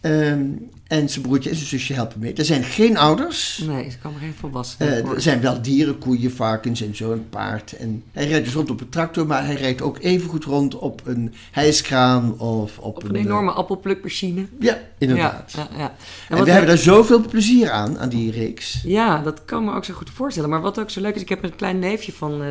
Ehm, 0.00 0.40
en 0.86 1.08
zijn 1.08 1.22
broertje 1.24 1.50
en 1.50 1.56
zijn 1.56 1.68
zusje 1.68 1.92
helpen 1.94 2.20
mee. 2.20 2.32
Er 2.34 2.44
zijn 2.44 2.62
geen 2.64 2.96
ouders. 2.96 3.62
Nee, 3.66 3.90
ze 3.90 3.98
kan 3.98 4.12
er 4.14 4.20
geen 4.20 4.34
volwassenen 4.40 5.04
Eh, 5.04 5.10
er 5.10 5.20
zijn 5.20 5.40
wel 5.40 5.62
dieren, 5.62 5.98
koeien, 5.98 6.32
varkens 6.32 6.82
en 6.82 6.96
zo, 6.96 7.12
een 7.12 7.28
paard. 7.28 7.72
En 7.72 8.02
hij 8.12 8.26
rijdt 8.28 8.44
dus 8.44 8.54
rond 8.54 8.70
op 8.70 8.80
een 8.80 8.88
tractor, 8.88 9.26
maar 9.26 9.44
hij 9.44 9.54
rijdt 9.54 9.82
ook 9.82 9.98
even 10.00 10.28
goed 10.28 10.44
rond 10.44 10.78
op 10.78 11.02
een 11.04 11.34
hijskraan 11.50 12.38
of 12.38 12.78
op, 12.78 12.96
Op 12.96 13.02
een 13.08 13.14
enorme 13.14 13.50
appelplukmachine. 13.50 14.40
eh, 14.40 14.46
ja, 14.60 14.78
inderdaad. 14.98 15.52
Ja, 15.56 15.68
ja, 15.70 15.78
ja. 15.78 15.94
En, 16.28 16.44
we 16.44 16.50
hebben 16.50 16.68
daar 16.68 16.78
zoveel 16.78 17.20
plezier 17.28 17.70
aan, 17.70 17.98
aan 17.98 18.08
die 18.08 18.30
reeks. 18.30 18.80
Ja, 18.84 19.22
dat 19.22 19.44
kan 19.44 19.64
me 19.64 19.74
ook 19.74 19.84
zo 19.84 19.94
goed 19.94 20.10
voorstellen. 20.10 20.50
Maar 20.50 20.60
wat 20.60 20.78
ook 20.78 20.90
zo 20.90 21.00
leuk 21.00 21.14
is, 21.14 21.22
ik 21.22 21.28
heb 21.28 21.42
een 21.42 21.56
klein 21.56 21.78
neefje 21.78 22.12
van 22.12 22.42
eh 22.42 22.48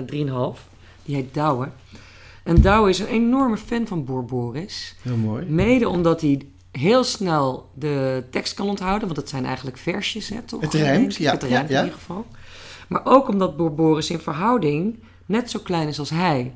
3,5. 0.56 0.72
Die 1.06 1.16
heet 1.16 1.34
Douwe. 1.34 1.70
En 2.44 2.62
Douwe 2.62 2.90
is 2.90 3.00
een 3.00 3.08
enorme 3.08 3.58
fan 3.58 3.88
van 3.88 4.06
Boer 4.06 4.26
Boris. 4.26 4.96
Heel 5.02 5.16
mooi. 5.18 5.46
Mede 5.46 5.90
omdat 5.90 6.22
hij 6.22 6.42
heel 6.72 7.04
snel 7.04 7.70
de 7.74 8.24
tekst 8.32 8.54
kan 8.54 8.70
onthouden. 8.70 9.06
Want 9.08 9.20
het 9.20 9.30
zijn 9.30 9.46
eigenlijk 9.46 9.78
versjes, 9.78 10.30
hè, 10.30 10.42
toch? 10.42 10.62
Het 10.62 10.74
ik. 10.74 11.12
ja, 11.12 11.32
Het 11.32 11.42
ja, 11.42 11.48
ja. 11.50 11.62
in 11.62 11.68
ieder 11.70 11.92
geval. 11.94 12.26
Maar 12.88 13.02
ook 13.04 13.28
omdat 13.28 13.58
Boer 13.58 13.76
Boris 13.76 14.10
in 14.10 14.20
verhouding 14.20 15.00
net 15.26 15.50
zo 15.50 15.60
klein 15.64 15.88
is 15.88 16.00
als 16.00 16.10
hij. 16.10 16.54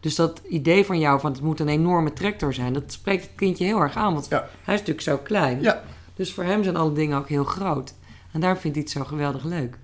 Dus 0.00 0.14
dat 0.14 0.40
idee 0.48 0.84
van 0.84 0.98
jou 0.98 1.20
van 1.20 1.32
het 1.32 1.40
moet 1.40 1.60
een 1.60 1.68
enorme 1.68 2.12
tractor 2.12 2.54
zijn... 2.54 2.72
dat 2.72 2.92
spreekt 2.92 3.22
het 3.22 3.32
kindje 3.36 3.64
heel 3.64 3.80
erg 3.80 3.96
aan. 3.96 4.12
Want 4.12 4.26
Ja. 4.30 4.48
hij 4.62 4.74
is 4.74 4.80
natuurlijk 4.80 5.06
zo 5.06 5.16
klein. 5.16 5.60
Ja, 5.62 5.82
Dus 6.14 6.32
voor 6.32 6.44
hem 6.44 6.62
zijn 6.62 6.76
alle 6.76 6.92
dingen 6.92 7.18
ook 7.18 7.28
heel 7.28 7.44
groot. 7.44 7.94
En 8.32 8.40
daar 8.40 8.58
vindt 8.58 8.76
hij 8.76 8.84
het 8.86 8.94
zo 8.96 9.04
geweldig 9.04 9.44
leuk. 9.44 9.78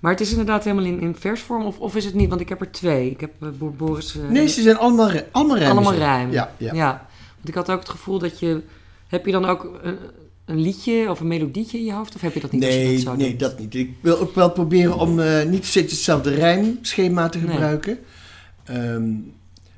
Maar 0.00 0.10
het 0.12 0.20
is 0.20 0.30
inderdaad 0.30 0.64
helemaal 0.64 0.84
in, 0.84 1.00
in 1.00 1.14
versvorm, 1.14 1.64
of, 1.64 1.78
of 1.78 1.96
is 1.96 2.04
het 2.04 2.14
niet? 2.14 2.28
Want 2.28 2.40
ik 2.40 2.48
heb 2.48 2.60
er 2.60 2.70
twee. 2.70 3.10
Ik 3.10 3.20
heb 3.20 3.30
eh, 3.40 3.48
Boris... 3.76 4.16
eh, 4.18 4.28
nee, 4.28 4.46
ze 4.48 4.62
zijn 4.62 4.76
allemaal, 4.78 5.10
allemaal 5.30 5.56
rijm. 5.56 5.70
allemaal 5.70 5.94
rijm. 5.94 6.30
Ja, 6.32 6.52
ja. 6.58 7.06
Want 7.36 7.48
ik 7.48 7.54
had 7.54 7.70
ook 7.70 7.78
het 7.78 7.88
gevoel 7.88 8.18
dat 8.18 8.38
je... 8.38 8.60
Heb 9.06 9.26
je 9.26 9.32
dan 9.32 9.44
ook 9.44 9.78
een, 9.82 9.96
een 10.44 10.60
liedje 10.60 11.10
of 11.10 11.20
een 11.20 11.26
melodietje 11.28 11.78
in 11.78 11.84
je 11.84 11.92
hoofd? 11.92 12.14
Of 12.14 12.20
heb 12.20 12.34
je 12.34 12.40
dat 12.40 12.52
niet 12.52 12.60
Nee, 12.60 12.92
dat 12.94 13.02
zo 13.02 13.16
nee, 13.16 13.36
dat 13.36 13.58
niet. 13.58 13.74
Ik 13.74 13.90
wil 14.00 14.18
ook 14.18 14.34
wel 14.34 14.50
proberen 14.50 14.98
om 14.98 15.20
eh, 15.20 15.44
niet 15.44 15.66
steeds 15.66 15.92
hetzelfde 15.92 16.34
rijmschema 16.34 17.28
te 17.28 17.38
Nee. 17.38 17.48
gebruiken. 17.50 17.98
Ehm, 18.64 19.10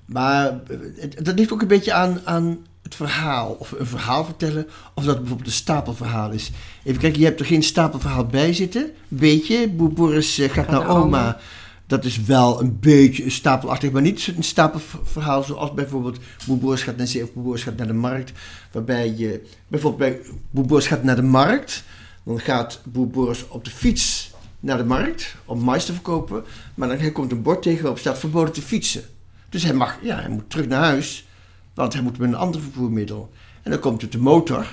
maar 0.06 0.46
eh, 0.46 0.76
het, 0.96 1.24
dat 1.24 1.38
ligt 1.38 1.52
ook 1.52 1.62
een 1.62 1.68
beetje 1.68 1.92
aan, 1.92 2.20
aan 2.24 2.58
het 2.98 3.10
verhaal. 3.10 3.56
Of 3.58 3.72
een 3.72 3.86
verhaal 3.86 4.24
vertellen, 4.24 4.68
of 4.94 5.04
dat 5.04 5.18
bijvoorbeeld 5.18 5.48
een 5.48 5.54
stapelverhaal 5.54 6.30
is. 6.30 6.50
Even 6.84 7.00
kijken, 7.00 7.20
je 7.20 7.26
hebt 7.26 7.40
er 7.40 7.46
geen 7.46 7.62
stapelverhaal 7.62 8.26
bij 8.26 8.52
zitten. 8.52 8.90
Beetje, 9.08 9.68
Boer 9.68 9.92
Boris 9.92 10.38
eh, 10.38 10.50
gaat 10.50 10.70
naar 10.70 10.80
naar 10.80 10.88
oma. 10.88 11.02
oma. 11.02 11.38
Dat 11.86 12.04
is 12.04 12.22
wel 12.22 12.60
een 12.60 12.78
beetje 12.80 13.24
een 13.24 13.30
stapelachtig, 13.30 13.90
maar 13.90 14.02
niet 14.02 14.32
een 14.36 14.42
stapelverhaal 14.42 15.42
zoals 15.42 15.74
bijvoorbeeld 15.74 16.18
Boer 16.46 16.58
Boris 16.58 16.82
gaat 16.82 16.96
naar 16.96 17.06
zee 17.06 17.22
of 17.22 17.32
Boer 17.32 17.44
Boris 17.44 17.62
gaat 17.62 17.76
naar 17.76 17.86
de 17.86 17.92
markt. 17.92 18.32
Waarbij 18.72 19.14
je, 19.16 19.42
bijvoorbeeld 19.68 20.10
bij 20.10 20.34
Boer 20.50 20.66
Boris 20.66 20.86
gaat 20.86 21.02
naar 21.02 21.16
de 21.16 21.22
markt, 21.22 21.84
dan 22.22 22.40
gaat 22.40 22.80
Boer 22.84 23.08
Boris 23.08 23.48
op 23.48 23.64
de 23.64 23.70
fiets 23.70 24.30
naar 24.60 24.76
de 24.76 24.84
markt 24.84 25.34
om 25.44 25.60
mais 25.60 25.84
te 25.84 25.92
verkopen. 25.92 26.44
Maar 26.74 26.98
dan 26.98 27.12
komt 27.12 27.32
een 27.32 27.42
bord 27.42 27.62
tegen 27.62 27.80
waarop 27.80 27.98
staat 27.98 28.18
verboden 28.18 28.52
te 28.52 28.62
fietsen. 28.62 29.02
Dus 29.48 29.62
hij, 29.62 29.74
mag, 29.74 29.98
ja, 30.02 30.20
hij 30.20 30.28
moet 30.28 30.50
terug 30.50 30.66
naar 30.66 30.82
huis, 30.82 31.26
want 31.74 31.92
hij 31.92 32.02
moet 32.02 32.18
met 32.18 32.28
een 32.28 32.34
ander 32.36 32.60
vervoermiddel. 32.60 33.30
En 33.62 33.70
dan 33.70 33.80
komt 33.80 34.02
het 34.02 34.12
de 34.12 34.18
motor, 34.18 34.66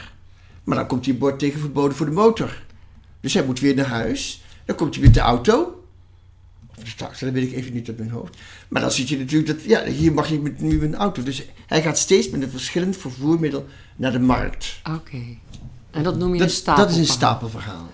maar 0.64 0.78
dan 0.78 0.88
komt 0.88 1.06
hij 1.06 1.18
bord 1.18 1.40
tegen 1.40 1.60
verboden 1.60 1.98
voor 1.98 2.06
de 2.06 2.12
motor. 2.12 2.62
Dus 3.22 3.34
hij 3.34 3.44
moet 3.46 3.60
weer 3.60 3.76
naar 3.76 3.86
huis, 3.88 4.44
dan 4.66 4.76
komt 4.76 4.96
hij 4.96 5.04
met 5.04 5.14
de 5.14 5.20
auto. 5.20 5.84
Of 6.78 6.84
de 6.84 6.96
taxi, 6.96 7.26
dat 7.26 7.34
weet 7.34 7.52
ik 7.52 7.54
even 7.58 7.74
niet 7.74 7.88
uit 7.88 7.98
mijn 7.98 8.10
hoofd. 8.10 8.38
Maar 8.68 8.82
dan 8.82 8.92
zit 8.92 9.10
je 9.10 9.18
natuurlijk 9.18 9.48
dat, 9.48 9.64
ja, 9.64 9.84
hier 9.84 10.14
mag 10.14 10.30
je 10.30 10.40
met, 10.40 10.62
nu 10.62 10.74
met 10.80 10.82
een 10.94 10.96
auto. 11.00 11.24
Dus 11.24 11.46
hij 11.68 11.82
gaat 11.82 11.98
steeds 11.98 12.30
met 12.30 12.42
een 12.42 12.50
verschillend 12.50 12.98
vervoermiddel 12.98 13.66
naar 13.96 14.12
de 14.12 14.20
markt. 14.20 14.80
Oké. 14.96 15.22
En 15.92 16.04
dat 16.04 16.18
noem 16.18 16.28
je 16.28 16.34
een 16.42 16.48
Dat, 16.48 16.52
stapel. 16.56 16.84
dat 16.84 16.92
is 16.92 16.98
een 16.98 17.06
stapelverhaal. 17.06 17.88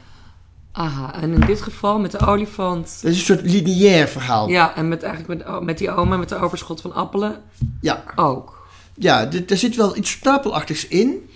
Aha. 0.71 1.21
En 1.21 1.33
in 1.33 1.39
dit 1.39 1.61
geval 1.61 1.99
met 1.99 2.11
de 2.11 2.19
olifant... 2.19 2.99
Dat 3.01 3.11
is 3.11 3.17
een 3.17 3.25
soort 3.25 3.41
lineair 3.41 4.07
verhaal. 4.07 4.49
Ja, 4.49 4.75
en 4.75 4.87
met, 4.87 5.03
eigenlijk 5.03 5.43
met, 5.45 5.61
met 5.63 5.77
die 5.77 5.91
oma 5.91 6.17
met 6.17 6.29
de 6.29 6.35
overschot 6.35 6.81
van 6.81 6.93
appelen 6.93 7.41
Ja. 7.81 8.03
ook. 8.15 8.54
Ja, 8.97 9.31
er 9.47 9.57
zit 9.57 9.75
wel 9.75 9.97
iets 9.97 10.11
stapelachtigs 10.11 10.87
in. 10.87 11.29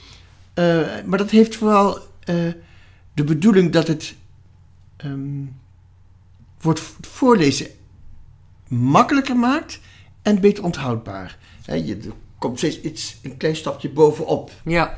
eh, 0.53 0.79
maar 1.05 1.17
dat 1.17 1.29
heeft 1.29 1.55
vooral 1.55 1.97
eh, 2.23 2.35
de 3.13 3.23
bedoeling 3.23 3.71
dat 3.71 3.87
het 3.87 4.15
ehm, 4.97 5.43
het 6.61 6.81
voorlezen 7.01 7.67
makkelijker 8.67 9.35
maakt 9.35 9.79
en 10.21 10.39
beter 10.41 10.63
onthoudbaar. 10.63 11.37
Je, 11.65 11.97
er 12.03 12.11
komt 12.37 12.57
steeds 12.57 12.81
iets, 12.81 13.17
een 13.21 13.37
klein 13.37 13.55
stapje 13.55 13.89
bovenop. 13.89 14.51
Ja. 14.63 14.97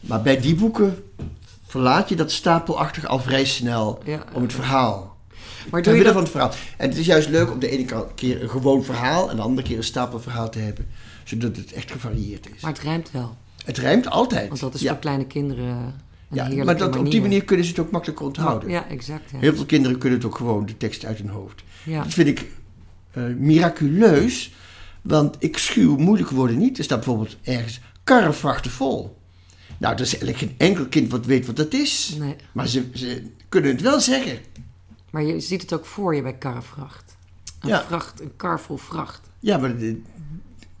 Maar 0.00 0.22
bij 0.22 0.40
die 0.40 0.54
boeken 0.54 1.04
verlaat 1.66 2.08
je 2.08 2.16
dat 2.16 2.32
stapelachtig 2.32 3.06
al 3.06 3.18
vrij 3.18 3.44
snel 3.44 4.00
Ja. 4.04 4.24
om 4.32 4.42
het 4.42 4.52
verhaal. 4.52 5.16
Maar 5.70 5.82
doe 5.82 5.94
je 5.96 6.02
dat... 6.04 6.12
van 6.12 6.22
het 6.22 6.30
verhaal. 6.30 6.52
En 6.76 6.88
het 6.88 6.98
is 6.98 7.06
juist 7.06 7.28
leuk 7.28 7.50
om 7.50 7.58
de 7.58 7.68
ene 7.68 8.06
keer 8.14 8.42
een 8.42 8.50
gewoon 8.50 8.84
verhaal 8.84 9.30
en 9.30 9.36
de 9.36 9.42
andere 9.42 9.66
keer 9.66 9.76
een 9.76 9.84
stapelverhaal 9.84 10.50
te 10.50 10.58
hebben. 10.58 10.88
Zodat 11.30 11.56
het 11.56 11.72
echt 11.72 11.90
gevarieerd 11.90 12.48
is. 12.54 12.62
Maar 12.62 12.72
het 12.72 12.80
rijmt 12.80 13.10
wel. 13.10 13.36
het 13.64 13.78
rijmt 13.78 14.08
altijd. 14.10 14.48
Want 14.48 14.60
dat 14.60 14.74
is 14.74 14.80
ja. 14.80 14.90
voor 14.90 14.98
kleine 14.98 15.26
kinderen 15.26 15.94
ja, 16.30 16.64
maar 16.64 16.76
dat, 16.76 16.96
op 16.96 17.10
die 17.10 17.20
manier 17.20 17.44
kunnen 17.44 17.64
ze 17.64 17.70
het 17.70 17.80
ook 17.80 17.90
makkelijker 17.90 18.26
onthouden. 18.26 18.70
Ja, 18.70 18.88
exact. 18.88 19.30
Ja. 19.30 19.38
Heel 19.38 19.54
veel 19.54 19.66
kinderen 19.66 19.98
kunnen 19.98 20.18
het 20.18 20.26
ook 20.26 20.36
gewoon 20.36 20.66
de 20.66 20.76
tekst 20.76 21.04
uit 21.04 21.18
hun 21.18 21.28
hoofd. 21.28 21.62
Ja. 21.84 22.02
Dat 22.02 22.12
vind 22.12 22.28
ik 22.28 22.46
eh, 23.10 23.24
miraculeus, 23.24 24.52
want 25.02 25.36
ik 25.38 25.58
schuw 25.58 25.96
moeilijke 25.96 26.34
woorden 26.34 26.58
niet. 26.58 26.78
Er 26.78 26.84
staat 26.84 26.98
bijvoorbeeld 26.98 27.36
ergens 27.42 27.80
karrevrachten 28.04 28.70
vol. 28.70 29.18
Nou, 29.78 29.94
er 29.94 30.00
is 30.00 30.18
eigenlijk 30.18 30.38
geen 30.38 30.54
enkel 30.68 30.86
kind 30.86 31.10
wat 31.10 31.26
weet 31.26 31.46
wat 31.46 31.56
dat 31.56 31.72
is. 31.72 32.16
Nee. 32.18 32.36
Maar 32.52 32.68
ze, 32.68 32.88
ze 32.94 33.22
kunnen 33.48 33.70
het 33.70 33.80
wel 33.80 34.00
zeggen. 34.00 34.38
Maar 35.10 35.22
je 35.22 35.40
ziet 35.40 35.62
het 35.62 35.72
ook 35.72 35.86
voor 35.86 36.14
je 36.14 36.22
bij 36.22 36.34
karrevracht. 36.38 37.16
Een 37.60 37.68
Ja. 37.68 37.82
vracht, 37.82 38.20
een 38.20 38.36
kar 38.36 38.60
vol 38.60 38.76
vracht. 38.76 39.20
Ja, 39.40 39.58
maar 39.58 39.78
de, 39.78 40.02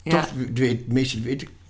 Ja. 0.02 0.10
toch, 0.20 0.28
de, 0.52 0.84
meeste, 0.88 1.18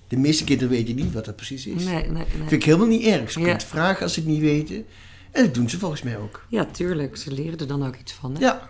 de 0.08 0.16
meeste 0.16 0.44
kinderen 0.44 0.72
weten 0.72 0.94
niet 0.94 1.12
wat 1.12 1.24
dat 1.24 1.36
precies 1.36 1.66
is. 1.66 1.84
Nee, 1.84 1.94
nee, 1.94 2.10
nee. 2.10 2.24
Vind 2.38 2.52
ik 2.52 2.64
helemaal 2.64 2.86
niet 2.86 3.04
erg. 3.04 3.30
Ze 3.30 3.38
Ja. 3.38 3.44
kunnen 3.44 3.52
het 3.52 3.64
vragen 3.64 4.02
als 4.02 4.12
ze 4.14 4.20
het 4.20 4.28
niet 4.28 4.40
weten. 4.40 4.84
En 5.30 5.44
dat 5.44 5.54
doen 5.54 5.70
ze 5.70 5.78
volgens 5.78 6.02
mij 6.02 6.16
ook. 6.18 6.44
Ja, 6.48 6.64
tuurlijk. 6.64 7.16
Ze 7.16 7.32
leren 7.32 7.58
er 7.58 7.66
dan 7.66 7.86
ook 7.86 7.96
iets 7.96 8.12
van. 8.12 8.34
Hè? 8.34 8.40
Ja, 8.40 8.68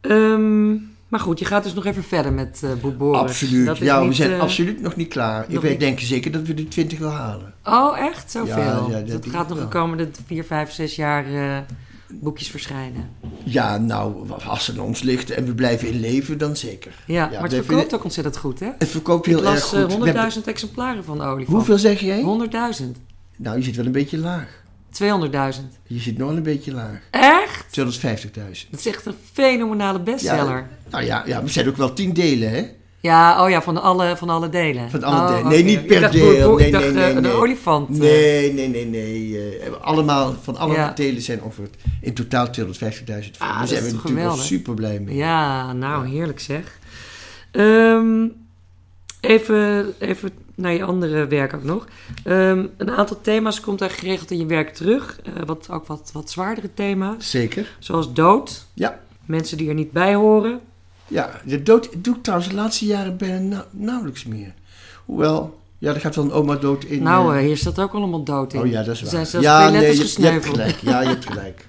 Ehm, 0.00 0.70
maar 1.08 1.20
goed, 1.20 1.38
je 1.38 1.44
gaat 1.44 1.64
dus 1.64 1.74
nog 1.74 1.86
even 1.86 2.04
verder 2.04 2.32
met 2.32 2.62
Boris. 2.98 3.20
absoluut. 3.20 3.66
Dat 3.66 3.78
Ja, 3.78 4.06
we 4.06 4.12
zijn 4.12 4.32
eh, 4.32 4.40
absoluut 4.40 4.80
nog 4.80 4.96
niet 4.96 5.08
klaar. 5.08 5.46
nog 5.48 5.62
niet- 5.62 5.80
denken 5.80 6.06
zeker 6.06 6.30
dat 6.32 6.42
we 6.46 6.54
de 6.54 6.68
20 6.68 6.98
wel 6.98 7.10
halen. 7.10 7.54
Oh, 7.64 7.98
echt? 7.98 8.30
Zoveel? 8.30 8.56
Ja, 8.56 8.64
ja, 8.66 8.78
dat 8.80 8.90
dat 8.90 9.06
denk 9.08 9.24
ik 9.24 9.32
gaat 9.32 9.48
nog 9.48 9.58
de 9.58 9.68
komende 9.68 10.08
vier, 10.26 10.44
vijf, 10.44 10.70
zes 10.70 10.96
jaar 10.96 11.24
eh, 11.26 11.58
boekjes 12.12 12.48
verschijnen. 12.50 13.08
Ja, 13.44 13.78
nou, 13.78 14.30
als 14.46 14.66
het 14.66 14.78
aan 14.78 14.84
ons 14.84 15.02
ligt 15.02 15.30
en 15.30 15.46
we 15.46 15.54
blijven 15.54 15.88
in 15.88 16.00
leven, 16.00 16.38
dan 16.38 16.56
zeker. 16.56 16.92
Ja, 17.06 17.14
Ja, 17.14 17.20
maar 17.30 17.42
het 17.42 17.52
verkoopt 17.52 17.66
vinden- 17.78 17.94
ook 17.98 18.04
ontzettend 18.04 18.36
goed, 18.36 18.60
hè? 18.60 18.68
Het 18.78 18.88
verkoopt 18.88 19.26
Ik 19.26 19.32
heel 19.36 19.44
erg 19.46 19.62
goed. 19.62 19.64
eh, 19.64 19.70
We 19.70 19.78
hebben- 19.78 19.96
100.000 19.96 20.46
exemplaren 20.46 21.04
van 21.04 21.18
de 21.18 21.24
olifant. 21.24 21.56
Hoeveel 21.56 21.78
zeg 21.78 22.00
jij? 22.00 22.22
100.000. 22.22 22.96
Nou, 23.36 23.56
je 23.58 23.62
zit 23.64 23.76
wel 23.76 23.86
een 23.86 23.92
beetje 23.92 24.18
laag. 24.18 24.62
200.000. 24.90 25.78
Je 25.86 25.98
zit 25.98 26.18
nog 26.18 26.30
een 26.30 26.42
beetje 26.42 26.72
laag. 26.72 27.00
Echt? 27.10 27.72
250.000. 27.72 28.70
Dat 28.70 28.80
is 28.80 28.86
echt 28.86 29.06
een 29.06 29.14
fenomenale 29.32 30.00
bestseller. 30.00 30.68
Nou 30.90 31.04
ja, 31.04 31.22
ja, 31.26 31.42
we 31.42 31.48
zijn 31.48 31.68
ook 31.68 31.76
wel 31.76 31.92
tien 31.92 32.12
delen, 32.12 32.50
hè? 32.50 32.66
Ja, 33.00 33.44
oh 33.44 33.50
ja, 33.50 33.62
van 33.62 33.82
alle, 33.82 34.16
van 34.16 34.28
alle 34.28 34.48
delen. 34.48 34.90
Van 34.90 35.02
alle 35.02 35.20
Oh, 35.20 35.28
delen. 35.28 35.48
Nee, 35.48 35.62
niet 35.64 35.86
per 35.86 36.00
dacht, 36.00 36.12
deel. 36.12 36.56
Nee, 36.56 36.66
ik 36.66 36.72
dacht, 36.72 36.84
nee, 36.84 37.04
nee, 37.04 37.14
de 37.14 37.20
nee. 37.20 37.32
olifant. 37.32 37.88
eh. 37.90 37.96
Nee, 37.98 38.52
nee, 38.52 38.68
nee, 38.68 38.86
nee. 38.86 39.58
eh, 39.58 39.72
allemaal, 39.80 40.34
van 40.42 40.56
alle 40.56 40.74
Ja. 40.74 40.92
delen 40.94 41.22
zijn 41.22 41.42
ongeveer 41.42 41.68
in 42.00 42.14
totaal 42.14 42.46
250.000. 42.50 43.38
Ah, 43.38 43.58
Daar 43.58 43.66
zijn 43.68 43.84
we 43.84 43.90
natuurlijk 43.92 44.22
wel 44.22 44.36
super 44.36 44.74
blij 44.74 45.00
mee. 45.00 45.16
Ja, 45.16 45.72
nou, 45.72 46.08
heerlijk 46.08 46.40
zeg. 46.40 46.78
Ehm, 47.50 48.26
even, 49.20 49.94
even 49.98 50.30
naar 50.54 50.72
je 50.72 50.84
andere 50.84 51.26
werk 51.26 51.54
ook 51.54 51.64
nog. 51.64 51.86
Ehm, 52.24 52.66
een 52.76 52.90
aantal 52.90 53.20
thema's 53.22 53.60
komt 53.60 53.78
daar 53.78 53.90
geregeld 53.90 54.30
in 54.30 54.38
je 54.38 54.46
werk 54.46 54.74
terug. 54.74 55.20
Eh, 55.24 55.32
wat, 55.46 55.68
ook 55.70 55.86
wat, 55.86 56.10
wat 56.12 56.30
zwaardere 56.30 56.74
thema's. 56.74 57.30
Zeker. 57.30 57.76
Zoals 57.78 58.12
dood. 58.12 58.66
Ja. 58.74 58.98
Mensen 59.24 59.56
die 59.56 59.68
er 59.68 59.74
niet 59.74 59.92
bij 59.92 60.14
horen. 60.14 60.60
Ja, 61.08 61.40
de 61.44 61.62
dood 61.62 61.88
doe 61.96 62.16
ik 62.16 62.22
trouwens 62.22 62.50
de 62.50 62.56
laatste 62.56 62.86
jaren 62.86 63.16
bijna 63.16 63.38
nau- 63.40 63.64
nauwelijks 63.70 64.24
meer. 64.24 64.54
Hoewel, 65.04 65.60
ja, 65.78 65.94
er 65.94 66.00
gaat 66.00 66.14
wel 66.16 66.24
een 66.24 66.32
oma 66.32 66.56
dood 66.56 66.84
in. 66.84 67.02
nou, 67.02 67.36
eh, 67.36 67.44
hier 67.44 67.56
staat 67.56 67.78
ook 67.78 67.92
allemaal 67.92 68.22
dood 68.24 68.52
in. 68.52 68.60
oh 68.60 68.66
ja, 68.66 68.82
dat 68.82 68.94
is 68.94 68.98
Er 68.98 69.02
waar. 69.04 69.12
zijn 69.14 69.26
zelfs 69.26 69.46
ja, 69.46 69.68
twee 69.68 69.80
letters 69.80 70.14
je, 70.14 70.22
je 70.22 70.28
hebt 70.28 70.44
gesneuveld. 70.44 70.54
gelijk. 70.56 70.76
Ja, 70.80 71.00
je 71.00 71.08
hebt 71.08 71.26
gelijk. 71.26 71.66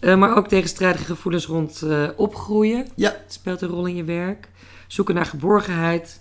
Eh, 0.00 0.16
maar 0.16 0.36
ook 0.36 0.48
tegenstrijdige 0.48 1.04
gevoelens 1.04 1.46
rond 1.46 1.82
eh, 1.82 2.08
opgroeien. 2.16 2.86
Ja. 2.94 3.16
speelt 3.26 3.60
een 3.60 3.68
rol 3.68 3.86
in 3.86 3.94
je 3.96 4.04
werk. 4.04 4.48
Zoeken 4.86 5.14
naar 5.14 5.26
geborgenheid 5.26 6.20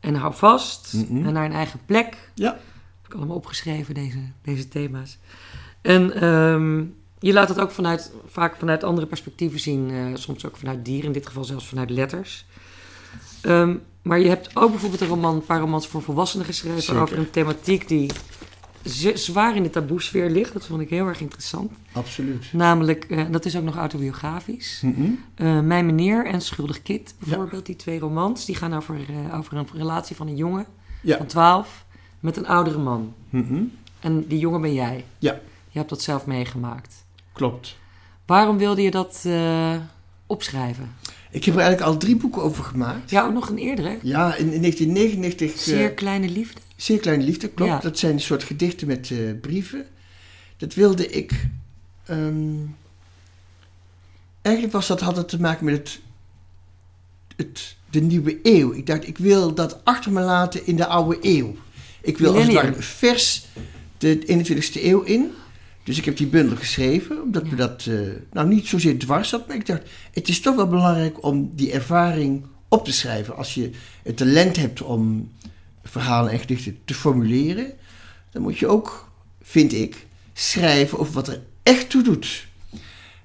en 0.00 0.14
hou 0.14 0.34
vast. 0.34 0.92
Mhm. 0.92 1.26
En 1.26 1.32
naar 1.32 1.44
een 1.44 1.52
eigen 1.52 1.80
plek. 1.86 2.30
Ja. 2.34 2.50
Heb 2.52 3.06
ik 3.06 3.14
allemaal 3.14 3.36
opgeschreven, 3.36 3.94
deze, 3.94 4.18
deze 4.42 4.68
thema's. 4.68 5.18
En 5.82 6.12
ehm, 6.20 6.82
je 7.26 7.32
laat 7.32 7.48
het 7.48 7.60
ook 7.60 7.70
vanuit, 7.70 8.12
vaak 8.26 8.56
vanuit 8.56 8.84
andere 8.84 9.06
perspectieven 9.06 9.60
zien. 9.60 9.90
eh, 9.90 9.96
soms 10.14 10.46
ook 10.46 10.56
vanuit 10.56 10.84
dieren, 10.84 11.06
in 11.06 11.12
dit 11.12 11.26
geval 11.26 11.44
zelfs 11.44 11.66
vanuit 11.68 11.90
letters. 11.90 12.44
Ehm, 13.40 13.74
maar 14.02 14.18
je 14.20 14.28
hebt 14.28 14.56
ook 14.56 14.70
bijvoorbeeld 14.70 15.00
een, 15.00 15.06
roman, 15.08 15.34
een 15.34 15.44
paar 15.44 15.60
romans 15.60 15.86
voor 15.86 16.02
volwassenen 16.02 16.46
geschreven... 16.46 16.82
Zeker. 16.82 17.02
over 17.02 17.18
een 17.18 17.30
thematiek 17.30 17.88
die 17.88 18.10
zwaar 19.14 19.56
in 19.56 19.62
de 19.62 19.70
taboesfeer 19.70 20.30
ligt. 20.30 20.52
Dat 20.52 20.66
vond 20.66 20.80
ik 20.80 20.88
heel 20.90 21.06
erg 21.06 21.20
interessant. 21.20 21.72
Absoluut. 21.92 22.52
Namelijk, 22.52 23.04
eh, 23.04 23.24
dat 23.30 23.44
is 23.44 23.56
ook 23.56 23.62
nog 23.62 23.76
autobiografisch... 23.76 24.82
Eh, 25.34 25.60
Mijn 25.60 25.86
meneer 25.86 26.26
en 26.26 26.40
Schuldig 26.40 26.82
Kid, 26.82 27.14
bijvoorbeeld, 27.18 27.66
die 27.66 27.76
twee 27.76 27.98
romans, 27.98 28.44
die 28.44 28.54
gaan 28.54 28.74
over, 28.74 28.96
over 29.34 29.56
een 29.56 29.66
relatie 29.74 30.16
van 30.16 30.26
een 30.28 30.36
jongen 30.36 30.66
Ja. 31.00 31.16
van 31.16 31.26
12 31.26 31.84
met 32.20 32.36
een 32.36 32.46
oudere 32.46 32.78
man. 32.78 33.14
En 34.00 34.26
die 34.26 34.38
jongen 34.38 34.60
ben 34.60 34.74
jij. 34.74 35.04
Ja. 35.18 35.40
Je 35.70 35.78
hebt 35.78 35.90
dat 35.90 36.02
zelf 36.02 36.26
meegemaakt. 36.26 37.03
Klopt. 37.34 37.76
Waarom 38.26 38.58
wilde 38.58 38.82
je 38.82 38.90
dat 38.90 39.22
eh, 39.26 39.76
opschrijven? 40.26 40.94
Ik 41.30 41.44
heb 41.44 41.54
er 41.54 41.60
eigenlijk 41.60 41.90
al 41.92 41.98
drie 41.98 42.16
boeken 42.16 42.42
over 42.42 42.64
gemaakt. 42.64 43.10
Ja, 43.10 43.24
ook 43.26 43.32
nog 43.32 43.48
een 43.48 43.58
eerdere. 43.58 43.98
Ja, 44.02 44.34
in, 44.34 44.52
in 44.52 44.60
1999... 44.60 45.50
eh, 45.50 45.56
Zeer 45.56 45.92
kleine 45.92 46.28
liefde. 46.28 46.60
Zeer 46.76 46.98
Kleine 46.98 47.24
Liefde, 47.24 47.48
klopt. 47.48 47.70
Ja. 47.70 47.78
Dat 47.78 47.98
zijn 47.98 48.12
een 48.12 48.20
soort 48.20 48.42
gedichten 48.42 48.86
met 48.86 49.10
eh, 49.10 49.18
brieven. 49.40 49.86
Dat 50.56 50.74
wilde 50.74 51.08
ik... 51.08 51.46
ehm, 52.06 52.56
eigenlijk 54.42 54.74
was 54.74 54.86
dat, 54.86 55.00
had 55.00 55.16
het 55.16 55.28
te 55.28 55.40
maken 55.40 55.64
met 55.64 55.74
het, 55.74 56.00
het, 57.36 57.76
de 57.90 58.00
nieuwe 58.00 58.38
eeuw. 58.42 58.72
Ik 58.72 58.86
dacht, 58.86 59.06
ik 59.06 59.18
wil 59.18 59.54
dat 59.54 59.84
achter 59.84 60.12
me 60.12 60.20
laten 60.20 60.66
in 60.66 60.76
de 60.76 60.86
oude 60.86 61.18
eeuw. 61.20 61.54
Ik 62.00 62.18
wil 62.18 62.34
als 62.34 62.44
het 62.44 62.52
ware 62.52 62.82
vers 62.82 63.46
de 63.98 64.44
21ste 64.46 64.82
eeuw 64.84 65.00
in. 65.02 65.32
Dus 65.84 65.98
ik 65.98 66.04
heb 66.04 66.16
die 66.16 66.26
bundel 66.26 66.56
geschreven, 66.56 67.22
omdat 67.22 67.42
me 67.44 67.50
Ja. 67.50 67.56
dat 67.56 67.86
eh, 67.86 67.98
nou 68.32 68.48
niet 68.48 68.66
zozeer 68.66 68.98
dwars 68.98 69.28
zat. 69.28 69.46
Maar 69.46 69.56
ik 69.56 69.66
dacht, 69.66 69.82
het 70.12 70.28
is 70.28 70.40
toch 70.40 70.56
wel 70.56 70.66
belangrijk 70.68 71.24
om 71.24 71.50
die 71.54 71.72
ervaring 71.72 72.44
op 72.68 72.84
te 72.84 72.92
schrijven. 72.92 73.36
Als 73.36 73.54
je 73.54 73.70
het 74.02 74.16
talent 74.16 74.56
hebt 74.56 74.82
om 74.82 75.30
verhalen 75.82 76.32
en 76.32 76.38
gedichten 76.38 76.78
te 76.84 76.94
formuleren, 76.94 77.72
dan 78.30 78.42
moet 78.42 78.58
je 78.58 78.66
ook, 78.66 79.10
vind 79.42 79.72
ik, 79.72 80.06
schrijven 80.32 80.98
over 80.98 81.12
wat 81.14 81.28
er 81.28 81.40
echt 81.62 81.90
toe 81.90 82.02
doet. 82.02 82.46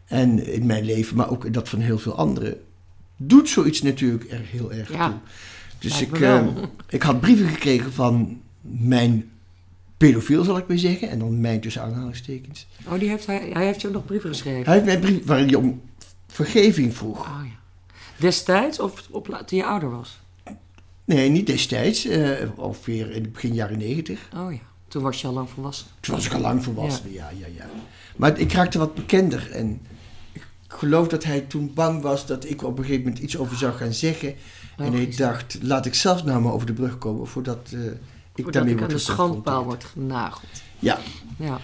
En 0.06 0.46
in 0.54 0.66
mijn 0.66 0.86
leven, 0.86 1.16
maar 1.18 1.30
ook 1.30 1.46
in 1.46 1.52
dat 1.52 1.70
van 1.70 1.80
heel 1.80 2.00
veel 2.00 2.16
anderen, 2.16 2.58
doet 3.18 3.50
zoiets 3.50 3.82
natuurlijk 3.82 4.32
er 4.32 4.42
heel 4.44 4.72
erg 4.72 4.92
Ja, 4.92 5.08
toe. 5.08 5.18
Dus 5.80 6.02
ik, 6.02 6.12
me 6.20 6.26
eh, 6.26 6.48
ik 6.90 7.02
had 7.02 7.20
brieven 7.20 7.48
gekregen 7.48 7.94
van 7.94 8.42
mijn 8.62 9.30
pedofiel, 10.00 10.44
zal 10.44 10.58
ik 10.58 10.68
maar 10.68 10.78
zeggen, 10.78 11.10
en 11.10 11.20
dan 11.20 11.42
mijn 11.42 11.62
tussen 11.62 11.82
aanhalingstekens. 11.82 12.68
Oh, 12.88 13.00
die 13.00 13.10
heeft 13.10 13.26
hij, 13.26 13.50
hij 13.54 13.66
heeft 13.66 13.82
je 13.82 13.88
ook 13.88 13.94
nog 13.94 14.06
brieven 14.06 14.30
geschreven. 14.30 14.66
Hij 14.66 14.74
heeft 14.74 14.86
mij 14.86 15.00
brief 15.00 15.26
waarin 15.26 15.48
hij 15.48 15.56
om 15.56 15.82
vergeving 16.28 16.96
vroeg. 16.96 17.20
Oh 17.20 17.42
ja. 17.44 17.58
Destijds 18.18 18.80
of 18.80 19.08
op, 19.10 19.44
toen 19.46 19.58
je 19.58 19.66
ouder 19.66 19.90
was? 19.90 20.20
Nee, 21.06 21.30
niet 21.30 21.48
destijds, 21.48 22.06
eh, 22.06 22.32
ongeveer 22.56 23.12
in 23.12 23.24
het 23.24 23.32
begin 23.32 23.54
jaren 23.54 23.78
negentig. 23.78 24.30
Oh 24.36 24.54
ja. 24.54 24.60
Toen 24.88 25.04
was 25.04 25.22
je 25.22 25.28
al 25.28 25.34
lang 25.34 25.50
volwassen. 25.50 25.88
Toen 26.00 26.16
was 26.16 26.26
ik 26.26 26.34
al 26.34 26.40
lang 26.40 26.64
volwassen, 26.64 27.12
ja. 27.12 27.30
ja, 27.40 27.48
ja, 27.56 27.66
Maar 28.16 28.40
ik 28.40 28.52
raakte 28.52 28.78
wat 28.78 28.96
bekender 28.96 29.52
en 29.52 29.82
ik 30.32 30.46
geloof 30.68 31.08
dat 31.08 31.24
hij 31.24 31.42
toen 31.42 31.72
bang 31.74 32.02
was 32.02 32.26
dat 32.26 32.50
ik 32.50 32.64
op 32.64 32.78
een 32.78 32.84
gegeven 32.84 33.04
moment 33.04 33.24
iets 33.24 33.38
over 33.38 33.58
zou 33.58 33.74
gaan 33.74 33.94
zeggen. 33.94 34.36
En 34.78 34.94
hij 34.94 35.14
dacht, 35.16 35.58
laat 35.62 35.86
ik 35.86 35.94
zelf 35.94 36.24
nou 36.24 36.42
maar 36.42 36.54
over 36.54 36.68
de 36.68 36.74
brug 36.74 36.98
komen 36.98 37.28
voordat 37.28 37.72
eh, 37.74 37.80
ik 38.40 38.54
Voordat 38.54 38.54
daarmee 38.64 38.84
ik 38.84 38.90
aan 38.90 38.96
de 38.98 39.04
schandpaal 39.04 39.64
wordt 39.64 39.84
genageld. 39.86 40.50
Ja, 40.80 41.00
Ja. 41.38 41.60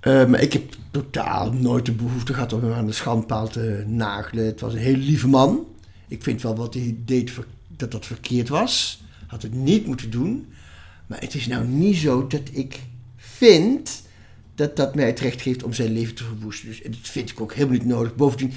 eh, 0.00 0.26
maar 0.26 0.40
ik 0.40 0.52
heb 0.52 0.74
totaal 0.90 1.52
nooit 1.52 1.86
de 1.86 1.92
behoefte 1.92 2.34
gehad 2.34 2.52
om 2.52 2.62
hem 2.62 2.72
aan 2.72 2.86
de 2.86 2.92
schandpaal 2.92 3.48
te 3.48 3.84
nagelen. 3.86 4.46
Het 4.46 4.60
was 4.60 4.72
een 4.72 4.78
heel 4.78 4.96
lieve 4.96 5.28
man. 5.28 5.66
Ik 6.08 6.22
vind 6.22 6.42
wel 6.42 6.56
wat 6.56 6.74
hij 6.74 6.96
deed 7.04 7.32
dat 7.76 7.90
dat 7.90 8.06
verkeerd 8.06 8.48
was. 8.48 9.02
Had 9.26 9.42
het 9.42 9.54
niet 9.54 9.86
moeten 9.86 10.10
doen. 10.10 10.46
Maar 11.06 11.20
het 11.20 11.34
is 11.34 11.46
nou 11.46 11.66
niet 11.66 11.96
zo 11.96 12.26
dat 12.26 12.42
ik 12.52 12.80
vind 13.16 14.02
dat 14.54 14.76
dat 14.76 14.94
mij 14.94 15.06
het 15.06 15.20
recht 15.20 15.42
geeft 15.42 15.62
om 15.62 15.72
zijn 15.72 15.92
leven 15.92 16.14
te 16.14 16.24
verwoesten. 16.24 16.68
Dus 16.68 16.80
dat 16.82 16.96
vind 17.02 17.30
ik 17.30 17.40
ook 17.40 17.54
helemaal 17.54 17.76
niet 17.78 17.86
nodig. 17.86 18.14
Bovendien, 18.14 18.52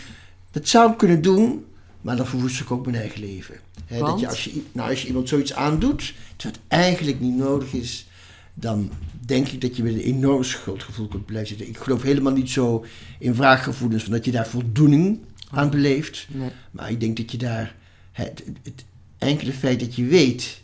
dat 0.51 0.67
zou 0.67 0.91
ik 0.91 0.97
kunnen 0.97 1.21
doen, 1.21 1.65
maar 2.07 2.15
dan 2.15 2.27
verwoest 2.27 2.59
ik 2.59 2.71
ook 2.71 2.85
mijn 2.85 2.97
eigen 2.97 3.19
leven. 3.19 3.55
Dat 3.87 4.19
je, 4.19 4.27
als, 4.27 4.43
je, 4.43 4.61
nou, 4.71 4.89
als 4.89 5.01
je 5.01 5.07
iemand 5.07 5.29
zoiets 5.29 5.53
aandoet, 5.53 6.13
het 6.37 6.59
eigenlijk 6.67 7.19
niet 7.19 7.35
nodig 7.35 7.73
is, 7.73 8.07
dan 8.53 8.91
denk 9.25 9.47
ik 9.47 9.61
dat 9.61 9.75
je 9.75 9.83
met 9.83 9.93
een 9.93 9.99
enorm 9.99 10.43
schuldgevoel 10.43 11.07
kunt 11.07 11.25
blijven 11.25 11.47
zitten. 11.47 11.67
Ik 11.67 11.77
geloof 11.77 12.01
helemaal 12.01 12.33
niet 12.33 12.49
zo 12.49 12.85
in 13.19 13.35
wraakgevoelens, 13.35 14.03
van 14.03 14.11
dat 14.11 14.25
je 14.25 14.31
daar 14.31 14.47
voldoening 14.47 15.19
aan 15.51 15.69
beleeft. 15.69 16.27
Nee. 16.29 16.49
Maar 16.71 16.91
ik 16.91 16.99
denk 16.99 17.17
dat 17.17 17.31
je 17.31 17.37
daar 17.37 17.75
het, 18.11 18.43
het, 18.45 18.57
het 18.63 18.85
enkele 19.17 19.53
feit 19.53 19.79
dat 19.79 19.95
je 19.95 20.05
weet 20.05 20.61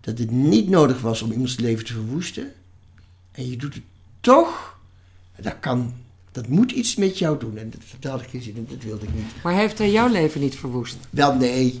dat 0.00 0.18
het 0.18 0.30
niet 0.30 0.68
nodig 0.68 1.00
was 1.00 1.22
om 1.22 1.32
iemands 1.32 1.58
leven 1.58 1.84
te 1.84 1.92
verwoesten. 1.92 2.52
En 3.32 3.50
je 3.50 3.56
doet 3.56 3.74
het 3.74 3.84
toch, 4.20 4.78
dat 5.40 5.56
kan, 5.60 5.94
dat 6.32 6.48
moet 6.48 6.70
iets 6.72 6.96
met 6.96 7.18
jou 7.18 7.38
doen. 7.38 7.58
En 7.58 7.72
dat, 8.00 8.10
had 8.10 8.20
ik 8.20 8.28
geen 8.28 8.42
zin 8.42 8.56
in, 8.56 8.66
dat 8.70 8.82
wilde 8.82 9.06
ik 9.06 9.14
niet. 9.14 9.42
Maar 9.42 9.54
heeft 9.54 9.78
hij 9.78 9.90
jouw 9.90 10.08
leven 10.08 10.40
niet 10.40 10.56
verwoest? 10.56 10.96
Wel, 11.10 11.34
nee. 11.34 11.80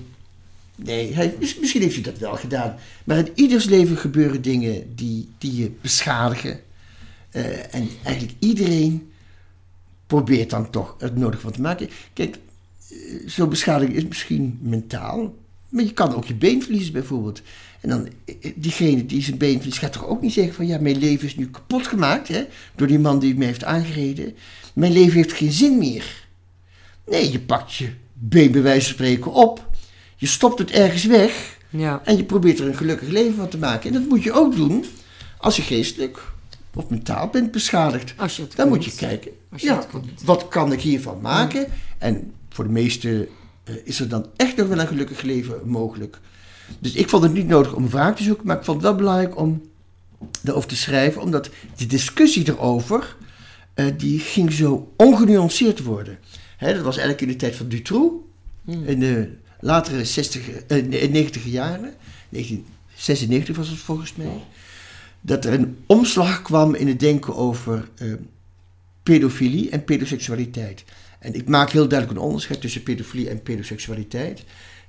Nee, 0.74 1.14
hij, 1.14 1.34
mis- 1.38 1.58
misschien 1.58 1.82
heeft 1.82 1.94
hij 1.94 2.02
dat 2.04 2.18
wel 2.18 2.36
gedaan. 2.36 2.76
Maar 3.04 3.18
in 3.18 3.28
ieders 3.34 3.64
leven 3.64 3.96
gebeuren 3.96 4.42
dingen 4.42 4.94
die, 4.94 5.28
die 5.38 5.56
je 5.56 5.70
beschadigen. 5.80 6.60
Eh, 7.30 7.74
en 7.74 7.88
eigenlijk 8.02 8.36
iedereen 8.38 9.10
probeert 10.06 10.50
dan 10.50 10.70
toch 10.70 10.94
het 10.98 11.16
nodig 11.16 11.40
van 11.40 11.52
te 11.52 11.60
maken. 11.60 11.88
Kijk, 12.12 12.38
eh, 12.90 12.96
zo'n 13.26 13.48
beschadiging 13.48 13.96
is 13.96 14.04
misschien 14.04 14.58
mentaal. 14.62 15.34
Maar 15.68 15.84
je 15.84 15.92
kan 15.92 16.14
ook 16.14 16.24
je 16.24 16.34
been 16.34 16.62
verliezen 16.62 16.92
bijvoorbeeld. 16.92 17.42
En 17.80 17.88
dan, 17.88 18.08
eh, 18.24 18.34
eh, 18.40 18.52
diegene 18.56 19.06
die 19.06 19.22
zijn 19.22 19.36
been 19.38 19.56
verliest, 19.56 19.78
gaat 19.78 19.92
toch 19.92 20.06
ook 20.06 20.22
niet 20.22 20.32
zeggen 20.32 20.54
van... 20.54 20.66
ja, 20.66 20.78
mijn 20.80 20.98
leven 20.98 21.26
is 21.26 21.36
nu 21.36 21.50
kapot 21.50 21.86
gemaakt 21.86 22.28
hè, 22.28 22.44
door 22.76 22.86
die 22.86 22.98
man 22.98 23.18
die 23.18 23.34
me 23.36 23.44
heeft 23.44 23.64
aangereden. 23.64 24.34
Mijn 24.74 24.92
leven 24.92 25.16
heeft 25.16 25.32
geen 25.32 25.52
zin 25.52 25.78
meer. 25.78 26.26
Nee, 27.06 27.32
je 27.32 27.40
pakt 27.40 27.74
je 27.74 27.88
been 28.12 28.52
bij 28.52 28.62
wijze 28.62 28.84
van 28.86 28.94
spreken 28.94 29.32
op. 29.32 29.70
Je 30.16 30.26
stopt 30.26 30.58
het 30.58 30.70
ergens 30.70 31.04
weg. 31.04 31.56
Ja. 31.70 32.00
En 32.04 32.16
je 32.16 32.24
probeert 32.24 32.58
er 32.58 32.66
een 32.66 32.76
gelukkig 32.76 33.08
leven 33.08 33.34
van 33.34 33.48
te 33.48 33.58
maken. 33.58 33.88
En 33.94 34.00
dat 34.00 34.08
moet 34.08 34.22
je 34.22 34.32
ook 34.32 34.56
doen 34.56 34.84
als 35.38 35.56
je 35.56 35.62
geestelijk 35.62 36.32
of 36.74 36.88
mentaal 36.88 37.28
bent 37.28 37.50
beschadigd. 37.50 38.14
Als 38.16 38.36
je 38.36 38.42
het 38.42 38.56
Dan 38.56 38.68
kunt. 38.68 38.76
moet 38.84 38.92
je 38.92 39.06
kijken, 39.06 39.30
Als 39.52 39.60
je 39.62 39.66
ja, 39.68 39.76
het 39.76 39.86
kunt. 39.86 40.22
wat 40.24 40.48
kan 40.48 40.72
ik 40.72 40.80
hiervan 40.80 41.20
maken? 41.20 41.66
En 41.98 42.32
voor 42.48 42.64
de 42.64 42.70
meesten 42.70 43.28
eh, 43.64 43.74
is 43.84 44.00
er 44.00 44.08
dan 44.08 44.26
echt 44.36 44.56
nog 44.56 44.68
wel 44.68 44.78
een 44.78 44.86
gelukkig 44.86 45.22
leven 45.22 45.60
mogelijk. 45.64 46.18
Dus 46.78 46.92
ik 46.92 47.08
vond 47.08 47.22
het 47.22 47.32
niet 47.32 47.48
nodig 47.48 47.74
om 47.74 47.82
een 47.82 47.90
wraak 47.90 48.16
te 48.16 48.22
zoeken, 48.22 48.46
maar 48.46 48.56
ik 48.56 48.64
vond 48.64 48.76
het 48.76 48.86
wel 48.86 48.96
belangrijk 48.98 49.38
om 49.38 49.62
daarover 50.40 50.68
te 50.68 50.76
schrijven, 50.76 51.22
omdat 51.22 51.50
die 51.76 51.86
discussie 51.86 52.48
erover, 52.48 53.16
eh, 53.74 53.86
die 53.96 54.18
ging 54.18 54.52
zo 54.52 54.92
ongenuanceerd 54.96 55.82
worden. 55.82 56.18
Hè, 56.56 56.74
dat 56.74 56.82
was 56.82 56.96
eigenlijk 56.96 57.20
in 57.20 57.28
de 57.28 57.36
tijd 57.36 57.56
van 57.56 57.68
Dutroux, 57.68 58.14
in 58.66 59.00
de 59.00 59.30
latere 59.60 60.04
60, 60.04 60.50
eh, 60.50 60.84
nee, 60.84 61.10
90 61.10 61.44
jaren, 61.44 61.94
1996 62.28 63.56
was 63.56 63.68
het 63.68 63.78
volgens 63.78 64.14
mij, 64.14 64.44
dat 65.20 65.44
er 65.44 65.52
een 65.52 65.76
omslag 65.86 66.42
kwam 66.42 66.74
in 66.74 66.88
het 66.88 67.00
denken 67.00 67.36
over 67.36 67.88
eh, 67.94 68.12
pedofilie 69.02 69.70
en 69.70 69.84
pedoseksualiteit. 69.84 70.84
En 71.18 71.34
ik 71.34 71.48
maak 71.48 71.70
heel 71.70 71.88
duidelijk 71.88 72.18
een 72.18 72.26
onderscheid 72.26 72.60
tussen 72.60 72.82
pedofilie 72.82 73.28
en 73.28 73.42
pedoseksualiteit. 73.42 74.44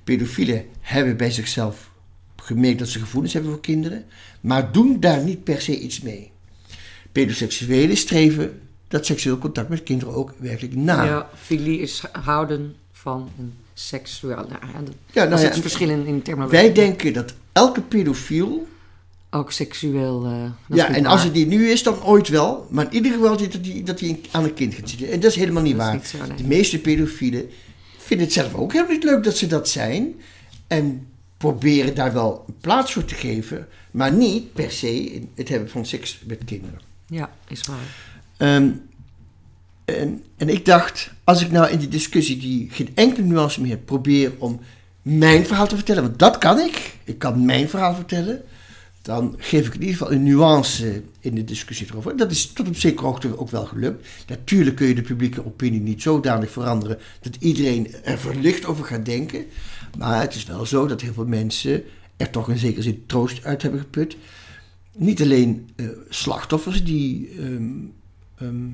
Pedofielen 0.09 0.65
hebben 0.79 1.17
bij 1.17 1.31
zichzelf 1.31 1.89
gemerkt 2.35 2.79
dat 2.79 2.87
ze 2.87 2.99
gevoelens 2.99 3.33
hebben 3.33 3.51
voor 3.51 3.61
kinderen, 3.61 4.05
maar 4.41 4.71
doen 4.71 4.99
daar 4.99 5.23
niet 5.23 5.43
per 5.43 5.61
se 5.61 5.79
iets 5.79 6.01
mee. 6.01 6.31
Pedoseksuelen 7.11 7.97
streven 7.97 8.59
dat 8.87 9.05
seksueel 9.05 9.37
contact 9.37 9.69
met 9.69 9.83
kinderen 9.83 10.13
ook 10.13 10.33
werkelijk 10.37 10.75
na. 10.75 11.03
Ja, 11.03 11.29
filie 11.41 11.79
is 11.79 12.03
houden 12.11 12.75
van 12.91 13.29
een 13.39 13.53
seksueel... 13.73 14.35
Nou, 14.35 14.85
ja, 15.11 15.23
nou 15.23 15.41
ja, 15.41 15.53
verschil 15.53 15.89
in, 15.89 16.05
in 16.05 16.21
terminologie. 16.21 16.61
Wij 16.61 16.73
denken 16.73 17.13
dat 17.13 17.33
elke 17.51 17.81
pedofiel, 17.81 18.67
Ook 19.29 19.51
seksueel... 19.51 20.25
eh, 20.25 20.75
ja, 20.77 20.87
en 20.93 21.03
waar. 21.03 21.11
als 21.11 21.23
het 21.23 21.33
die 21.33 21.45
nu 21.45 21.69
is, 21.69 21.83
dan 21.83 22.03
ooit 22.03 22.27
wel, 22.27 22.67
maar 22.69 22.85
in 22.85 22.93
ieder 22.93 23.11
geval 23.11 23.37
dat 23.37 23.53
hij 23.61 23.81
dat 23.83 24.03
aan 24.31 24.43
een 24.43 24.53
kind 24.53 24.73
gaat 24.73 24.89
zitten. 24.89 25.11
En 25.11 25.19
dat 25.19 25.29
is 25.31 25.35
helemaal 25.37 25.63
niet 25.63 25.75
Dat 25.77 25.85
waar. 25.85 25.93
niet 25.93 26.05
zo, 26.07 26.17
nee. 26.27 26.37
De 26.37 26.43
meeste 26.43 26.79
pedofielen 26.79 27.49
vinden 28.09 28.25
het 28.25 28.35
zelf 28.35 28.53
ook 28.53 28.71
helemaal 28.71 28.93
niet 28.93 29.03
leuk 29.03 29.23
dat 29.23 29.37
ze 29.37 29.47
dat 29.47 29.69
zijn. 29.69 30.15
En 30.67 31.07
proberen 31.37 31.95
daar 31.95 32.13
wel 32.13 32.43
een 32.47 32.57
plaats 32.61 32.93
voor 32.93 33.05
te 33.05 33.15
geven, 33.15 33.67
maar 33.91 34.13
niet 34.13 34.53
per 34.53 34.71
se 34.71 35.03
in 35.03 35.29
het 35.35 35.49
hebben 35.49 35.69
van 35.69 35.85
seks 35.85 36.21
met 36.25 36.43
kinderen. 36.45 36.79
Ja, 37.07 37.31
is 37.47 37.61
waar. 37.61 37.95
Ehm, 38.37 38.71
en, 39.85 40.23
en 40.37 40.49
ik 40.49 40.65
dacht, 40.65 41.11
als 41.23 41.41
ik 41.41 41.51
nou 41.51 41.69
in 41.69 41.79
die 41.79 41.87
discussie 41.87 42.37
die 42.37 42.69
geen 42.71 42.89
enkele 42.95 43.27
nuance 43.27 43.61
meer 43.61 43.71
heb, 43.71 43.85
probeer 43.85 44.31
om 44.37 44.59
mijn 45.01 45.45
verhaal 45.45 45.67
te 45.67 45.75
vertellen, 45.75 46.03
want 46.03 46.19
dat 46.19 46.37
kan 46.37 46.59
ik, 46.59 46.97
ik 47.03 47.19
kan 47.19 47.45
mijn 47.45 47.69
verhaal 47.69 47.95
vertellen, 47.95 48.41
dan 49.09 49.35
geef 49.37 49.67
ik 49.67 49.73
in 49.73 49.79
ieder 49.79 49.97
geval 49.97 50.11
een 50.11 50.23
nuance 50.23 51.03
in 51.19 51.35
de 51.35 51.43
discussie 51.43 51.87
erover. 51.89 52.17
Dat 52.17 52.31
is 52.31 52.47
tot 52.47 52.67
op 52.67 52.75
zekere 52.75 53.05
hoogte 53.05 53.37
ook 53.37 53.49
wel 53.49 53.65
gelukt. 53.65 54.07
Natuurlijk 54.27 54.75
kun 54.75 54.87
je 54.87 54.95
de 54.95 55.01
publieke 55.01 55.45
opinie 55.45 55.81
niet 55.81 56.01
zodanig 56.01 56.51
veranderen 56.51 56.97
dat 57.21 57.35
iedereen 57.39 57.93
er 58.03 58.17
verlicht 58.17 58.65
over 58.65 58.85
gaat 58.85 59.05
denken. 59.05 59.45
Maar 59.97 60.21
het 60.21 60.35
is 60.35 60.45
wel 60.45 60.65
zo 60.65 60.87
dat 60.87 61.01
heel 61.01 61.13
veel 61.13 61.25
mensen 61.25 61.83
er 62.17 62.29
toch 62.29 62.49
in 62.49 62.57
zekere 62.57 62.81
zin 62.81 63.03
troost 63.05 63.43
uit 63.43 63.61
hebben 63.61 63.79
geput. 63.79 64.17
Niet 64.95 65.21
alleen 65.21 65.69
eh, 65.75 65.85
slachtoffers 66.09 66.83
die 66.83 67.29
ehm, 67.37 67.71
ehm, 68.35 68.67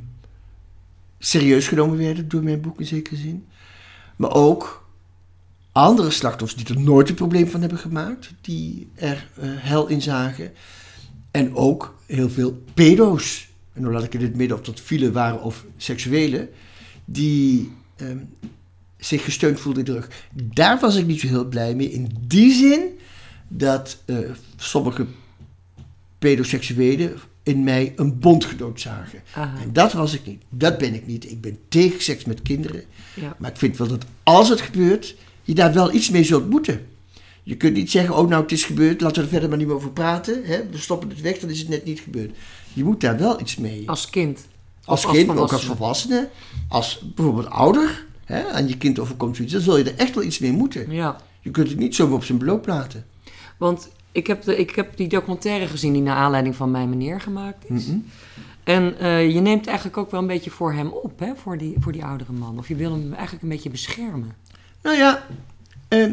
serieus 1.19 1.67
genomen 1.67 1.98
werden 1.98 2.28
door 2.28 2.43
mijn 2.43 2.62
boek 2.62 2.80
in 2.80 2.86
zekere 2.86 3.15
zin. 3.15 3.45
Maar 4.15 4.34
ook 4.34 4.85
andere 5.76 6.12
slachtoffers 6.12 6.66
die 6.66 6.76
er 6.76 6.82
nooit 6.82 7.10
een 7.10 7.16
probleem 7.16 7.48
van 7.48 7.60
hebben 7.60 7.80
gemaakt, 7.80 8.34
die 8.42 8.90
er 8.96 9.28
eh, 9.36 9.50
hel 9.54 9.88
in 9.88 10.02
zagen. 10.02 10.52
En 11.32 11.56
ook 11.56 11.96
heel 12.06 12.30
veel 12.30 12.64
pedo's, 12.74 13.48
en 13.74 13.82
dan 13.82 13.92
laat 13.92 14.04
ik 14.04 14.14
in 14.14 14.22
het 14.22 14.36
midden 14.36 14.58
of 14.58 14.64
dat 14.64 14.80
file 14.80 15.12
waren 15.12 15.42
of 15.42 15.66
seksuele, 15.78 16.50
die 17.06 17.72
ehm, 17.96 18.18
zich 18.98 19.24
gesteund 19.24 19.60
voelden 19.60 19.86
in 19.86 19.94
de 19.94 20.00
rug. 20.00 20.10
Daar 20.34 20.80
was 20.80 20.96
ik 20.96 21.06
niet 21.06 21.20
zo 21.20 21.28
heel 21.28 21.46
blij 21.46 21.76
mee, 21.76 21.92
in 21.92 22.10
die 22.28 22.54
zin 22.54 22.82
dat 23.48 23.98
eh, 24.06 24.18
sommige 24.56 25.06
pedoseksuelen 26.20 27.14
in 27.44 27.64
mij 27.64 27.94
een 27.96 28.20
bondgenoot 28.20 28.82
zagen. 28.82 29.22
Aha. 29.34 29.62
En 29.62 29.74
dat 29.74 29.94
was 29.94 30.14
ik 30.14 30.26
niet. 30.26 30.44
Dat 30.50 30.78
ben 30.78 30.94
ik 30.94 31.08
niet. 31.08 31.32
Ik 31.32 31.42
ben 31.42 31.60
tegen 31.70 32.02
seks 32.02 32.26
met 32.26 32.42
kinderen. 32.42 32.84
Ja. 33.14 33.36
Maar 33.40 33.50
ik 33.50 33.58
vind 33.58 33.78
wel 33.78 33.88
dat 33.88 34.06
als 34.24 34.50
het 34.50 34.62
gebeurt, 34.62 35.16
je 35.45 35.53
daar 35.53 35.73
wel 35.73 35.93
iets 35.93 36.10
mee 36.10 36.23
zult 36.23 36.49
moeten. 36.49 36.88
Je 37.43 37.58
kunt 37.58 37.73
niet 37.73 37.91
zeggen, 37.91 38.17
oh 38.17 38.29
nou 38.29 38.41
het 38.41 38.51
is 38.51 38.63
gebeurd, 38.63 39.01
laten 39.01 39.15
we 39.15 39.21
er 39.21 39.29
verder 39.29 39.49
maar 39.49 39.58
niet 39.58 39.67
meer 39.67 39.75
over 39.75 39.91
praten. 39.91 40.43
Hè? 40.43 40.69
We 40.71 40.77
stoppen 40.77 41.10
het 41.10 41.21
weg, 41.21 41.39
dan 41.39 41.49
is 41.49 41.60
het 41.60 41.69
net 41.69 41.86
niet 41.86 41.99
gebeurd. 41.99 42.36
Je 42.73 42.84
moet 42.84 43.01
daar 43.01 43.17
wel 43.17 43.39
iets 43.39 43.55
mee. 43.55 43.89
Als 43.89 44.10
kind. 44.10 44.47
Als 44.86 45.05
kind, 45.05 45.27
maar 45.27 45.38
ook 45.38 45.53
als 45.53 45.65
volwassene. 45.65 46.29
als 46.69 47.03
bijvoorbeeld 47.15 47.49
ouder, 47.49 48.05
hè, 48.25 48.47
aan 48.47 48.67
je 48.67 48.77
kind 48.77 48.99
overkomt 48.99 49.36
zoiets, 49.36 49.53
dan 49.53 49.63
zul 49.63 49.77
je 49.77 49.84
er 49.84 49.95
echt 49.95 50.15
wel 50.15 50.23
iets 50.23 50.39
mee 50.39 50.51
moeten. 50.51 50.91
Ja. 50.91 51.21
Je 51.41 51.51
kunt 51.51 51.69
het 51.69 51.77
niet 51.77 51.95
zomaar 51.95 52.15
op 52.15 52.23
zijn 52.23 52.38
beloop 52.38 52.67
laten. 52.67 53.05
Want 53.58 53.89
ik 54.12 54.27
heb, 54.27 54.43
de, 54.43 54.58
ik 54.58 54.75
heb 54.75 54.97
die 54.97 55.08
documentaire 55.08 55.67
gezien 55.67 55.93
die 55.93 56.01
naar 56.01 56.15
aanleiding 56.15 56.55
van 56.55 56.71
mijn 56.71 56.89
meneer 56.89 57.21
gemaakt 57.21 57.69
is. 57.69 57.86
Mhm. 57.86 57.97
En 58.63 58.99
eh, 58.99 59.34
je 59.34 59.39
neemt 59.39 59.67
eigenlijk 59.67 59.97
ook 59.97 60.12
wel 60.12 60.21
een 60.21 60.27
beetje 60.27 60.49
voor 60.49 60.73
hem 60.73 60.88
op, 60.88 61.19
hè? 61.19 61.36
Voor, 61.36 61.58
die, 61.58 61.75
voor 61.79 61.91
die 61.91 62.05
oudere 62.05 62.31
man. 62.31 62.58
Of 62.58 62.67
je 62.67 62.75
wil 62.75 62.91
hem 62.91 63.13
eigenlijk 63.13 63.43
een 63.43 63.49
beetje 63.49 63.69
beschermen. 63.69 64.36
Nou 64.86 64.98
ja, 64.98 65.26
ehm, 65.88 66.12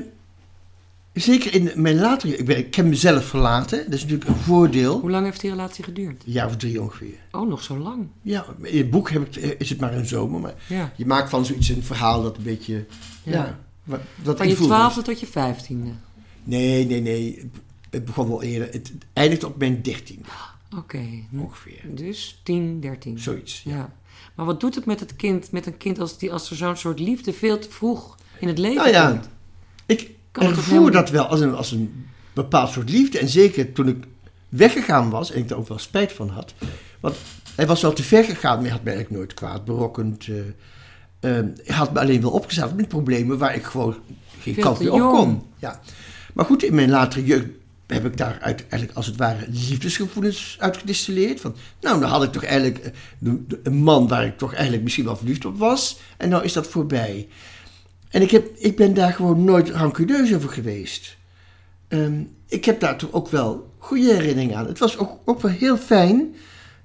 zeker 1.13 1.55
in 1.55 1.71
mijn 1.75 1.99
latere... 2.01 2.37
Ik, 2.37 2.45
ben, 2.47 2.57
ik 2.59 2.75
heb 2.75 2.87
mezelf 2.87 3.25
verlaten, 3.25 3.85
dat 3.85 3.95
is 3.95 4.03
natuurlijk 4.03 4.31
een 4.31 4.37
voordeel. 4.37 5.01
Hoe 5.01 5.11
lang 5.11 5.25
heeft 5.25 5.41
die 5.41 5.51
relatie 5.51 5.85
geduurd? 5.85 6.25
Een 6.27 6.33
jaar 6.33 6.47
of 6.47 6.57
drie 6.57 6.83
ongeveer. 6.83 7.15
Oh, 7.31 7.49
nog 7.49 7.63
zo 7.63 7.79
lang. 7.79 8.07
Ja, 8.23 8.47
in 8.63 8.79
het 8.79 8.91
boek 8.91 9.11
heb 9.11 9.27
ik, 9.27 9.37
eh, 9.43 9.51
is 9.59 9.69
het 9.71 9.81
maar 9.81 9.95
een 9.95 10.07
zomer, 10.07 10.41
maar 10.41 10.55
Ja. 10.69 10.93
je 10.97 11.07
maakt 11.07 11.31
van 11.31 11.45
zoiets 11.47 11.69
een 11.69 11.83
verhaal 11.83 12.23
dat 12.23 12.37
een 12.37 12.43
beetje... 12.43 12.87
Ja, 13.23 13.33
Ja. 13.33 13.59
wat, 13.85 14.01
dat 14.23 14.37
Van 14.37 14.49
je 14.49 14.55
twaalfde 14.55 15.03
tot 15.03 15.21
je 15.21 15.27
vijftiende. 15.27 15.91
Nee, 16.45 16.87
nee, 16.87 17.01
nee. 17.01 17.51
Het- 17.91 18.05
begon 18.05 18.29
wel 18.29 18.43
eerder. 18.43 18.69
Het, 18.73 18.93
eindigt 19.13 19.45
op 19.45 19.59
mijn 19.59 19.83
dertien 19.83 20.25
Oké. 20.77 21.05
ongeveer. 21.39 21.81
Dus 21.85 22.41
10, 22.43 22.81
13. 22.81 23.19
Zoiets. 23.19 23.63
Ja. 23.65 23.93
Maar 24.35 24.47
wat 24.47 24.61
doet 24.61 24.75
het 24.75 24.85
met 24.87 25.01
het 25.01 25.17
kind, 25.17 25.51
met 25.51 25.67
een 25.67 25.77
kind 25.77 25.99
als, 25.99 26.19
die, 26.19 26.33
als 26.33 26.51
er 26.51 26.57
zo'n 26.57 26.77
soort 26.77 26.99
liefde 27.01 27.33
veel 27.33 27.59
te 27.59 27.71
vroeg 27.71 28.17
in 28.43 28.49
het 28.49 28.59
leven 28.59 28.77
Nou 28.77 28.91
ja, 28.91 29.09
komt? 29.11 29.29
ik 29.87 30.11
Kan 30.33 30.47
ervoer 30.47 30.91
dat 30.91 31.11
wel 31.11 31.27
als 31.27 31.41
een, 31.41 31.55
als 31.55 31.73
een 31.73 32.07
bepaald 32.33 32.71
soort 32.71 32.91
liefde. 32.91 33.19
En 33.19 33.29
zeker 33.29 33.73
toen 33.73 33.89
ik 33.89 34.05
weggegaan 34.49 35.11
was 35.11 35.31
en 35.31 35.39
ik 35.39 35.49
daar 35.49 35.59
ook 35.59 35.69
wel 35.69 35.79
spijt 35.79 36.13
van 36.13 36.29
had. 36.29 36.55
Want 37.01 37.17
hij 37.55 37.67
was 37.67 37.83
wel 37.83 37.93
te 37.93 38.03
ver 38.03 38.25
gegaan, 38.25 38.55
maar 38.55 38.63
hij 38.63 38.73
had 38.73 38.83
mij 38.83 38.95
eigenlijk 38.95 39.23
nooit 39.23 39.35
kwaad 39.35 39.65
berokkend. 39.65 40.27
hij 41.21 41.53
had 41.67 41.93
me 41.93 42.01
alleen 42.01 42.21
wel 42.21 42.31
opgezet 42.31 42.77
met 42.77 42.89
problemen 42.89 43.39
waar 43.39 43.55
ik 43.55 43.65
gewoon 43.65 43.97
geen 44.41 44.55
kant 44.55 44.79
meer 44.79 44.93
op 44.93 45.13
kon. 45.13 45.43
Ja. 45.59 45.81
Maar 46.33 46.45
goed, 46.45 46.63
in 46.63 46.75
mijn 46.75 46.91
latere 46.91 47.25
jeugd 47.25 47.47
heb 47.87 48.05
ik 48.05 48.17
daar 48.17 48.39
eigenlijk 48.41 48.93
als 48.93 49.07
het 49.07 49.17
ware 49.17 49.45
liefdesgevoelens 49.49 50.57
uitgedistilleerd. 50.59 51.41
Van, 51.41 51.55
nou, 51.81 52.01
dan 52.01 52.11
had 52.11 52.23
ik 52.23 52.33
toch 52.33 52.45
eigenlijk 52.45 52.79
eh, 52.79 53.33
een 53.63 53.75
man 53.75 54.09
waar 54.09 54.25
ik 54.25 54.39
toch 54.39 54.53
eigenlijk 54.53 54.83
misschien 54.83 55.05
wel 55.05 55.17
verliefd 55.17 55.45
op 55.45 55.59
was. 55.59 55.99
En 56.17 56.29
nou 56.29 56.45
is 56.45 56.53
dat 56.53 56.67
voorbij. 56.67 57.29
En 58.13 58.23
ik, 58.23 58.31
heb, 58.31 58.57
ik 58.57 58.77
ben 58.77 58.95
daar 58.95 59.13
gewoon 59.13 59.45
nooit 59.45 59.71
rancuneus 59.71 60.35
over 60.35 60.49
geweest. 60.49 61.17
Ehm, 61.89 62.23
ik 62.49 62.65
heb 62.65 62.81
daar 62.81 62.99
toch 62.99 63.13
ook 63.13 63.29
wel 63.29 63.71
goede 63.79 64.13
herinneringen 64.15 64.57
aan. 64.57 64.67
Het 64.67 64.79
was 64.79 64.99
ook, 64.99 65.19
ook 65.25 65.41
wel 65.41 65.51
heel 65.51 65.77
fijn 65.77 66.35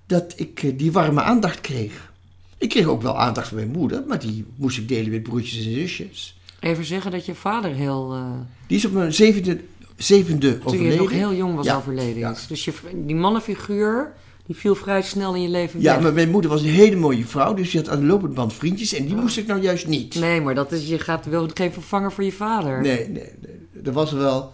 dat 0.06 0.34
ik 0.36 0.64
eh, 0.64 0.78
die 0.78 0.92
warme 0.92 1.22
aandacht 1.22 1.62
kreeg. 1.62 2.12
Ik 2.58 2.70
kreeg 2.70 2.86
ook 2.86 3.02
wel 3.02 3.18
aandacht 3.18 3.48
van 3.48 3.58
mijn 3.58 3.72
moeder, 3.72 4.04
maar 4.08 4.20
die 4.20 4.46
moest 4.56 4.78
ik 4.78 4.88
delen 4.88 5.12
met 5.12 5.24
broertjes 5.24 5.66
en 5.66 5.72
zusjes. 5.74 6.40
Even 6.60 6.86
zeggen 6.86 7.12
dat 7.12 7.26
je 7.26 7.36
vader 7.36 7.72
heel, 7.74 8.14
eh, 8.14 8.32
Die 8.68 8.78
is 8.78 8.86
op 8.86 8.92
mijn 8.92 9.14
zevende, 9.14 9.60
zevende 9.96 10.58
toen 10.58 10.60
je 10.60 10.66
overleden. 10.66 10.98
nog 10.98 11.12
heel 11.12 11.34
jong 11.34 11.56
was 11.56 11.66
Ja, 11.66 11.76
overleden 11.76 12.20
ja. 12.20 12.36
Dus 12.48 12.66
je, 12.66 12.74
die 13.06 13.16
mannenfiguur, 13.16 14.14
Die 14.48 14.56
viel 14.56 14.76
vrij 14.76 15.02
snel 15.02 15.36
in 15.36 15.42
je 15.42 15.50
leven 15.50 15.82
Ja, 15.82 15.94
weg. 15.94 16.04
maar 16.04 16.14
mijn 16.14 16.30
moeder 16.30 16.52
was 16.52 16.62
een 16.62 16.68
hele 16.70 16.96
mooie 16.96 17.26
vrouw, 17.26 17.54
dus 17.54 17.72
die 17.72 17.80
had 17.82 17.90
aan 17.90 18.00
de 18.00 18.06
lopende 18.06 18.36
band 18.36 18.54
vriendjes 18.54 18.94
en 18.94 19.06
die 19.06 19.16
moest 19.16 19.38
ik 19.38 19.48
nou 19.48 19.62
juist 19.62 19.88
niet. 19.88 20.16
Nee, 20.16 20.42
maar 20.42 20.56
dat 20.56 20.72
is, 20.72 20.88
je 20.88 21.00
gaat 21.00 21.26
wel 21.26 21.50
geen 21.54 21.74
vervanger 21.74 22.12
voor 22.12 22.24
je 22.24 22.32
vader. 22.32 22.82
Nee, 22.82 23.10
nee, 23.10 23.30
nee. 23.42 23.84
Er 23.84 23.92
was 23.92 24.12
wel. 24.12 24.54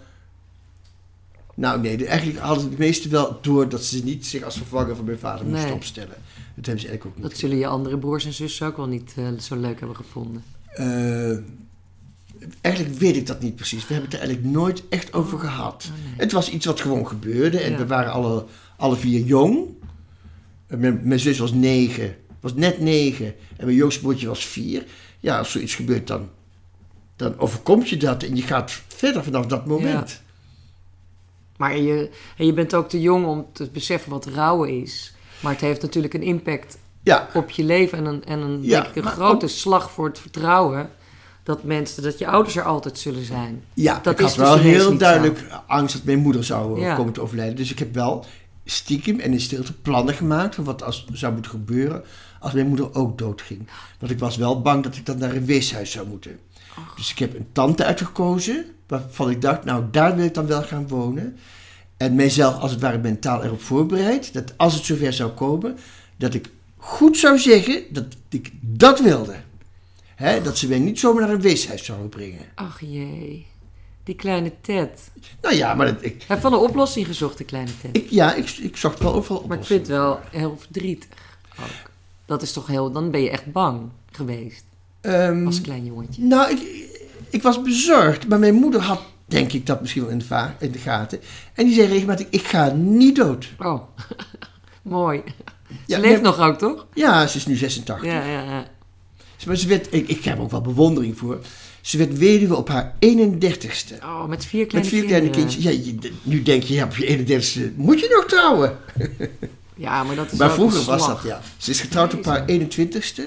Nou, 1.56 1.82
nee, 1.82 2.06
eigenlijk 2.06 2.40
hadden 2.40 2.70
de 2.70 2.76
meesten 2.78 3.12
wel 3.12 3.38
door 3.42 3.70
dat 3.70 3.84
ze 3.84 4.04
niet 4.04 4.26
zich 4.26 4.44
als 4.44 4.58
vervanger 4.58 4.96
van 4.96 5.06
mijn 5.06 5.20
vader 5.20 5.46
moesten 5.46 5.74
opstellen. 5.74 6.16
Dat 6.56 6.66
hebben 6.66 6.80
ze 6.84 6.88
eigenlijk 6.88 7.06
ook 7.06 7.14
niet. 7.24 7.24
Dat 7.32 7.40
zullen 7.40 7.58
je 7.58 7.68
andere 7.68 7.98
broers 7.98 8.26
en 8.26 8.34
zussen 8.34 8.68
ook 8.68 8.78
wel 8.78 8.88
niet 8.88 9.14
eh, 9.16 9.28
zo 9.40 9.56
leuk 9.56 9.80
hebben 9.80 9.98
gevonden. 9.98 10.44
Eh, 10.68 11.38
eigenlijk 12.62 12.96
weet 12.98 13.16
ik 13.16 13.28
dat 13.28 13.42
niet 13.42 13.56
precies. 13.56 13.88
We 13.88 13.94
hebben 13.94 14.12
het 14.12 14.20
er 14.20 14.26
eigenlijk 14.26 14.56
nooit 14.56 14.84
echt 14.90 15.14
over 15.14 15.40
gehad. 15.40 15.90
Het 16.18 16.32
was 16.32 16.50
iets 16.50 16.66
wat 16.66 16.80
gewoon 16.82 17.08
gebeurde 17.08 17.60
en 17.60 17.72
Ja. 17.72 17.78
we 17.78 17.86
waren 17.88 18.12
alle, 18.12 18.46
alle 18.78 18.96
vier 18.96 19.22
jong. 19.26 19.66
Eh, 20.68 20.78
Mijn, 20.78 21.00
mijn 21.04 21.20
zus 21.20 21.38
was 21.40 21.52
negen, 21.54 22.16
was 22.40 22.54
net 22.54 22.80
negen 22.80 23.26
en 23.58 23.66
mijn 23.66 23.78
jongste 23.78 24.02
broertje 24.02 24.28
was 24.28 24.46
vier. 24.46 24.84
Ja, 25.20 25.38
als 25.38 25.52
zoiets 25.52 25.76
gebeurt 25.76 26.08
dan, 26.08 26.30
dan 27.16 27.40
overkomt 27.40 27.90
je 27.90 27.98
dat 27.98 28.24
en 28.24 28.36
je 28.36 28.42
gaat 28.42 28.82
verder 28.88 29.24
vanaf 29.24 29.46
dat 29.46 29.66
moment. 29.66 30.22
Maar 31.58 31.78
je, 31.78 32.10
en 32.38 32.46
je 32.46 32.54
bent 32.54 32.76
ook 32.76 32.90
te 32.90 33.02
jong 33.02 33.26
om 33.26 33.46
te 33.54 33.70
beseffen 33.74 34.12
wat 34.12 34.26
rouwen 34.26 34.82
is. 34.82 35.14
Maar 35.42 35.52
het 35.52 35.62
heeft 35.62 35.82
natuurlijk 35.82 36.14
een 36.14 36.22
impact 36.24 36.78
Ja, 37.04 37.30
op 37.34 37.50
je 37.50 37.64
leven 37.64 37.98
en 37.98 38.06
een, 38.06 38.24
en 38.26 38.40
een, 38.40 38.60
Ja, 38.64 38.82
denk 38.82 38.96
ik, 38.96 39.04
een 39.06 39.12
grote 39.12 39.46
ook- 39.46 39.52
slag 39.52 39.92
voor 39.92 40.08
het 40.08 40.20
vertrouwen. 40.20 40.90
Dat 41.44 41.64
mensen, 41.64 42.04
dat 42.04 42.18
je 42.20 42.28
ouders 42.28 42.56
er 42.56 42.64
altijd 42.64 43.00
zullen 43.00 43.26
zijn. 43.26 43.64
Ja, 43.74 44.00
Dat 44.04 44.14
ik 44.14 44.20
is 44.20 44.26
had 44.26 44.36
dus 44.36 44.48
wel 44.48 44.58
heel 44.58 44.98
duidelijk 44.98 45.40
angst 45.68 45.96
dat 45.96 46.04
mijn 46.04 46.20
moeder 46.20 46.44
zou 46.44 46.96
komen 46.96 47.14
te 47.14 47.22
overlijden. 47.22 47.56
Dus 47.56 47.72
ik 47.72 47.80
heb 47.80 47.94
wel 47.94 48.26
stiekem 48.66 49.20
en 49.20 49.32
in 49.32 49.42
stilte 49.42 49.74
plannen 49.74 50.14
gemaakt 50.14 50.56
van 50.56 50.64
wat 50.64 50.84
als, 50.84 51.06
zou 51.14 51.34
moeten 51.34 51.52
gebeuren 51.52 52.04
als 52.40 52.54
mijn 52.54 52.68
moeder 52.68 52.96
ook 52.96 53.18
doodging. 53.18 53.68
Want 54.00 54.12
ik 54.12 54.20
was 54.20 54.36
wel 54.36 54.62
bang 54.62 54.84
dat 54.84 54.96
ik 54.96 55.06
dan 55.06 55.18
naar 55.18 55.36
een 55.36 55.46
weeshuis 55.46 55.92
zou 55.92 56.08
moeten. 56.08 56.40
Dus 56.96 57.12
ik 57.12 57.20
heb 57.20 57.36
een 57.36 57.48
tante 57.52 57.86
uitgekozen 57.86 58.66
waarvan 58.88 59.30
ik 59.30 59.42
dacht, 59.42 59.64
nou 59.64 59.84
daar 59.92 60.16
wil 60.16 60.26
ik 60.26 60.34
dan 60.34 60.48
wel 60.48 60.64
gaan 60.64 60.88
wonen. 60.88 61.38
En 61.98 62.16
mijzelf 62.16 62.60
als 62.60 62.72
het 62.72 62.82
ware 62.82 62.98
mentaal 62.98 63.44
erop 63.44 63.62
voorbereid 63.62 64.34
dat 64.34 64.58
als 64.58 64.74
het 64.74 64.84
zover 64.84 65.14
zou 65.14 65.32
komen, 65.32 65.78
dat 66.18 66.34
ik 66.34 66.50
goed 66.78 67.18
zou 67.18 67.40
zeggen 67.40 67.84
dat 67.90 68.06
ik 68.30 68.52
dat 68.62 69.00
wilde. 69.00 69.36
Hè, 70.16 70.42
dat 70.42 70.58
ze 70.58 70.68
mij 70.68 70.80
niet 70.80 71.00
zomaar 71.00 71.22
naar 71.22 71.34
een 71.34 71.42
weeshuis 71.42 71.86
zouden 71.86 72.10
brengen. 72.10 72.46
Ach 72.56 72.80
jee, 72.82 73.48
die 74.04 74.16
kleine 74.16 74.52
Ted. 74.62 75.12
Nou 75.42 75.56
ja, 75.56 75.74
maar 75.74 75.86
dat, 75.86 75.96
ik, 76.00 76.12
Hij 76.18 76.24
heeft 76.28 76.42
wel 76.42 76.54
een 76.54 76.70
oplossing 76.70 77.06
gezocht, 77.06 77.38
de 77.38 77.44
kleine 77.44 77.72
Ted. 77.82 77.96
Ik, 77.98 78.10
ja, 78.10 78.34
ik, 78.34 78.50
ik 78.50 78.78
zocht 78.78 79.00
wel 79.00 79.14
overal 79.14 79.38
op. 79.42 79.48
maar 79.48 79.58
ik 79.58 79.64
vind 79.66 79.80
het 79.80 79.90
wel 79.90 80.20
heel 80.32 80.58
verdrietig 80.60 81.10
ook. 81.60 81.90
Dat 82.26 82.42
is 82.42 82.52
toch 82.54 82.68
heel... 82.68 82.92
Dan 82.92 83.12
ben 83.12 83.22
je 83.22 83.30
echt 83.30 83.52
bang 83.52 83.82
geweest 84.12 84.64
Ehm, 85.02 85.46
als 85.46 85.62
klein 85.62 85.86
jongetje. 85.86 86.22
nou, 86.24 86.52
ik, 86.52 86.90
ik 87.30 87.42
was 87.42 87.62
bezorgd, 87.62 88.28
maar 88.28 88.40
mijn 88.40 88.54
moeder 88.54 88.82
had, 88.82 89.02
denk 89.26 89.54
ik, 89.54 89.66
dat 89.66 89.82
misschien 89.82 90.02
wel 90.02 90.12
in 90.12 90.18
de, 90.18 90.26
va- 90.26 90.56
in 90.60 90.72
de 90.72 90.80
gaten. 90.80 91.20
En 91.54 91.66
die 91.66 91.74
zei 91.76 91.88
regelmatig, 91.88 92.28
ik 92.30 92.44
ga 92.48 92.70
niet 92.76 93.16
dood. 93.16 93.50
Oh, 93.60 93.82
mooi. 94.82 95.22
Ja, 95.86 95.96
Ze 95.96 96.02
leeft 96.02 96.14
nee, 96.14 96.22
nog 96.32 96.40
ook, 96.40 96.58
toch? 96.58 96.86
Ja, 96.94 97.28
ze 97.28 97.38
is 97.38 97.46
nu 97.46 97.56
86. 97.56 98.06
Ja, 98.06 98.26
ja, 98.26 98.42
ja. 98.44 98.66
Maar 99.48 99.56
ze 99.56 99.68
werd, 99.68 99.94
ik, 99.94 100.08
ik 100.08 100.24
heb 100.24 100.40
ook 100.40 100.52
wel 100.52 100.62
bewondering 100.62 101.18
voor. 101.18 101.40
Ze 101.84 101.98
werd 101.98 102.18
weduwe 102.18 102.56
op 102.56 102.68
haar 102.70 102.96
31ste. 103.00 104.04
Oh, 104.04 104.26
met 104.28 104.46
vier 104.46 104.60
Met 104.60 104.70
kleine 104.70 104.90
vier 104.90 105.04
kleine 105.06 105.30
kinderen. 105.30 105.32
kindjes. 105.32 105.64
Ja, 105.64 105.70
je- 105.70 106.12
nu 106.24 106.42
denk 106.42 106.64
je, 106.64 106.74
ja, 106.74 106.84
op 106.86 106.96
je 106.96 107.06
31ste 107.06 107.76
moet 107.76 108.00
je 108.00 108.14
nog 108.16 108.26
trouwen. 108.28 108.78
Ja, 109.76 110.04
maar 110.04 110.16
dat 110.16 110.32
is 110.32 110.38
Maar 110.38 110.52
vroeger 110.52 110.84
was 110.84 111.08
dat, 111.08 111.22
ja. 111.24 111.42
Ze 111.58 111.72
is 111.72 111.82
getrouwd 111.82 112.14
op 112.14 112.26
haar 112.26 112.46
21ste. 112.50 113.22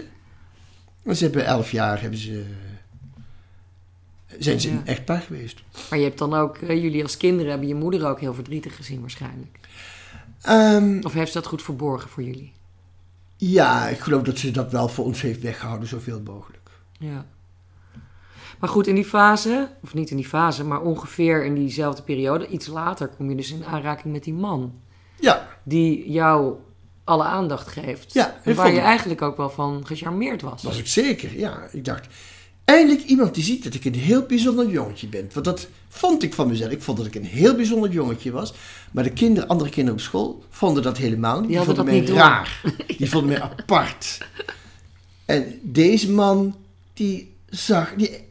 En 1.03 1.16
ze 1.16 1.25
hebben 1.25 1.45
11 1.47 1.71
jaar, 1.71 2.01
hebben 2.01 2.19
ze, 2.19 2.45
zijn 4.38 4.61
ze 4.61 4.69
Ja. 4.71 4.75
een 4.77 4.87
echtpaar 4.87 5.21
geweest. 5.21 5.62
Maar 5.90 5.99
je 5.99 6.05
hebt 6.05 6.19
dan 6.19 6.35
ook, 6.35 6.57
eh, 6.57 6.83
jullie 6.83 7.03
als 7.03 7.16
kinderen 7.16 7.51
hebben 7.51 7.69
je 7.69 7.75
moeder 7.75 8.09
ook 8.09 8.21
heel 8.21 8.35
verdrietig 8.35 8.77
gezien 8.77 9.01
waarschijnlijk. 9.01 9.59
Ehm, 10.42 10.99
Of 11.03 11.12
heeft 11.12 11.33
ze 11.33 11.38
dat 11.38 11.47
goed 11.47 11.62
verborgen 11.62 12.11
voor 12.11 12.23
jullie? 12.23 12.53
ja, 13.37 13.88
ik 13.88 13.99
geloof 13.99 14.23
dat 14.23 14.38
ze 14.38 14.51
dat 14.51 14.73
wel 14.73 14.88
voor 14.88 15.05
ons 15.05 15.21
heeft 15.23 15.40
weggehouden, 15.40 15.88
zoveel 15.88 16.21
mogelijk. 16.25 16.71
Ja. 16.99 17.27
Maar 18.61 18.71
goed, 18.71 18.87
in 18.87 18.95
die 18.95 19.05
fase, 19.05 19.69
of 19.83 19.95
niet 19.95 20.11
in 20.11 20.16
die 20.16 20.27
fase, 20.27 20.64
maar 20.64 20.81
ongeveer 20.81 21.45
in 21.45 21.55
diezelfde 21.55 22.03
periode, 22.03 22.49
iets 22.49 22.66
later, 22.66 23.09
kom 23.09 23.31
je 23.31 23.37
dus 23.37 23.53
in 23.53 23.64
aanraking 23.64 24.12
met 24.12 24.25
die 24.25 24.35
man. 24.35 24.73
Ja, 25.21 25.49
Die 25.62 26.11
jou 26.11 26.55
alle 27.05 27.25
aandacht 27.25 27.69
geeft. 27.69 28.12
Ja, 28.12 28.40
en 28.45 28.55
waar 28.55 28.73
je 28.73 28.81
eigenlijk 28.81 29.23
ook 29.23 29.37
wel 29.37 29.51
van 29.51 29.87
gecharmeerd 29.87 30.42
was. 30.42 30.62
was 30.62 30.79
ik 30.79 30.87
zeker. 30.87 31.38
Ja, 31.38 31.69
ik 31.73 31.85
dacht, 31.85 32.07
eindelijk 32.64 33.05
iemand 33.05 33.35
die 33.35 33.45
ziet 33.45 33.64
dat 33.64 33.75
ik 33.75 33.85
een 33.85 33.95
heel 33.95 34.23
bijzonder 34.23 34.69
jongetje 34.69 35.07
ben. 35.07 35.31
Want 35.33 35.45
dat 35.45 35.69
vond 35.88 36.23
ik 36.23 36.35
van 36.35 36.47
mezelf. 36.49 36.71
Ik 36.71 36.83
vond 36.83 36.99
dat 36.99 37.07
ik 37.07 37.14
een 37.14 37.25
heel 37.25 37.55
bijzonder 37.55 37.90
jongetje 37.90 38.31
was. 38.31 38.55
Maar 38.92 39.05
de 39.05 39.11
kinderen, 39.12 39.49
andere 39.49 39.71
kinderen 39.71 40.01
op 40.01 40.07
school 40.07 40.45
vonden 40.51 40.83
dat 40.83 40.97
helemaal 40.97 41.40
niet. 41.40 41.49
Die 41.49 41.61
vonden 41.61 41.85
mij 41.85 42.05
raar. 42.07 42.61
Die 42.99 43.11
vonden 43.11 43.31
mij 43.31 43.42
apart. 43.42 44.19
En 45.25 45.59
deze 45.62 46.11
man, 46.11 46.57
die 46.95 47.35
zag, 47.49 47.95
die 47.95 48.25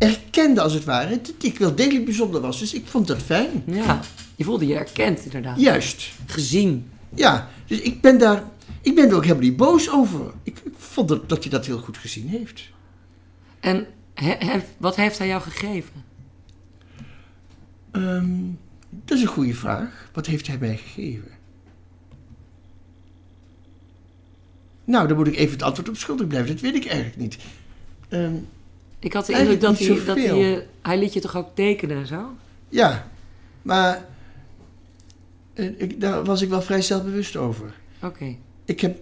erkende 0.00 0.60
als 0.60 0.72
het 0.72 0.84
ware 0.84 1.20
dat 1.20 1.32
ik 1.40 1.58
wel 1.58 1.74
degelijk 1.74 2.04
bijzonder 2.04 2.40
was. 2.40 2.58
Dus 2.58 2.74
ik 2.74 2.86
vond 2.86 3.06
dat 3.06 3.22
fijn. 3.22 3.62
Ja, 3.66 4.00
je 4.36 4.44
voelde 4.44 4.66
je 4.66 4.74
erkend 4.74 5.24
inderdaad. 5.24 5.60
Juist. 5.60 6.10
Gezien. 6.26 6.90
Ja, 7.14 7.48
dus 7.66 7.80
ik 7.80 8.00
ben 8.00 8.18
daar, 8.18 8.44
ik 8.80 8.94
ben 8.94 9.08
er 9.08 9.14
ook 9.14 9.22
helemaal 9.22 9.42
niet 9.44 9.56
boos 9.56 9.90
over. 9.90 10.32
Ik, 10.42 10.58
ik 10.64 10.72
vond 10.76 11.08
dat, 11.08 11.28
dat 11.28 11.42
hij 11.42 11.50
dat 11.50 11.66
heel 11.66 11.78
goed 11.78 11.98
gezien 11.98 12.28
heeft. 12.28 12.62
En 13.60 13.86
he- 14.14 14.36
he- 14.38 14.64
wat 14.76 14.96
heeft 14.96 15.18
hij 15.18 15.26
jou 15.26 15.42
gegeven? 15.42 16.04
Ehm, 17.90 18.36
dat 19.04 19.16
is 19.16 19.22
een 19.22 19.28
goede 19.28 19.54
vraag. 19.54 20.10
Wat 20.12 20.26
heeft 20.26 20.46
hij 20.46 20.58
mij 20.58 20.76
gegeven? 20.76 21.28
Nou, 24.84 25.08
dan 25.08 25.16
moet 25.16 25.26
ik 25.26 25.36
even 25.36 25.52
het 25.52 25.62
antwoord 25.62 25.88
op 25.88 25.96
schuldig 25.96 26.26
blijven. 26.26 26.52
Dat 26.52 26.60
weet 26.60 26.74
ik 26.74 26.86
eigenlijk 26.86 27.16
niet. 27.16 27.38
Ehm, 28.08 28.34
Ik 29.00 29.12
had 29.12 29.26
de 29.26 29.32
indruk 29.32 29.60
dat 29.60 29.78
hij, 29.78 30.04
dat 30.04 30.16
hij, 30.16 30.34
je- 30.36 30.64
hij 30.82 30.98
liet 30.98 31.12
je 31.12 31.20
toch 31.20 31.36
ook 31.36 31.48
tekenen 31.54 31.96
en 31.96 32.06
zo? 32.06 32.30
ja, 32.68 33.08
maar 33.62 34.06
eh, 35.54 35.80
ik, 35.80 36.00
daar 36.00 36.24
was 36.24 36.42
ik 36.42 36.48
wel 36.48 36.62
vrij 36.62 36.82
zelfbewust 36.82 37.36
over. 37.36 37.74
Oké. 38.02 38.36
Ik, 38.64 38.80
heb, 38.80 38.98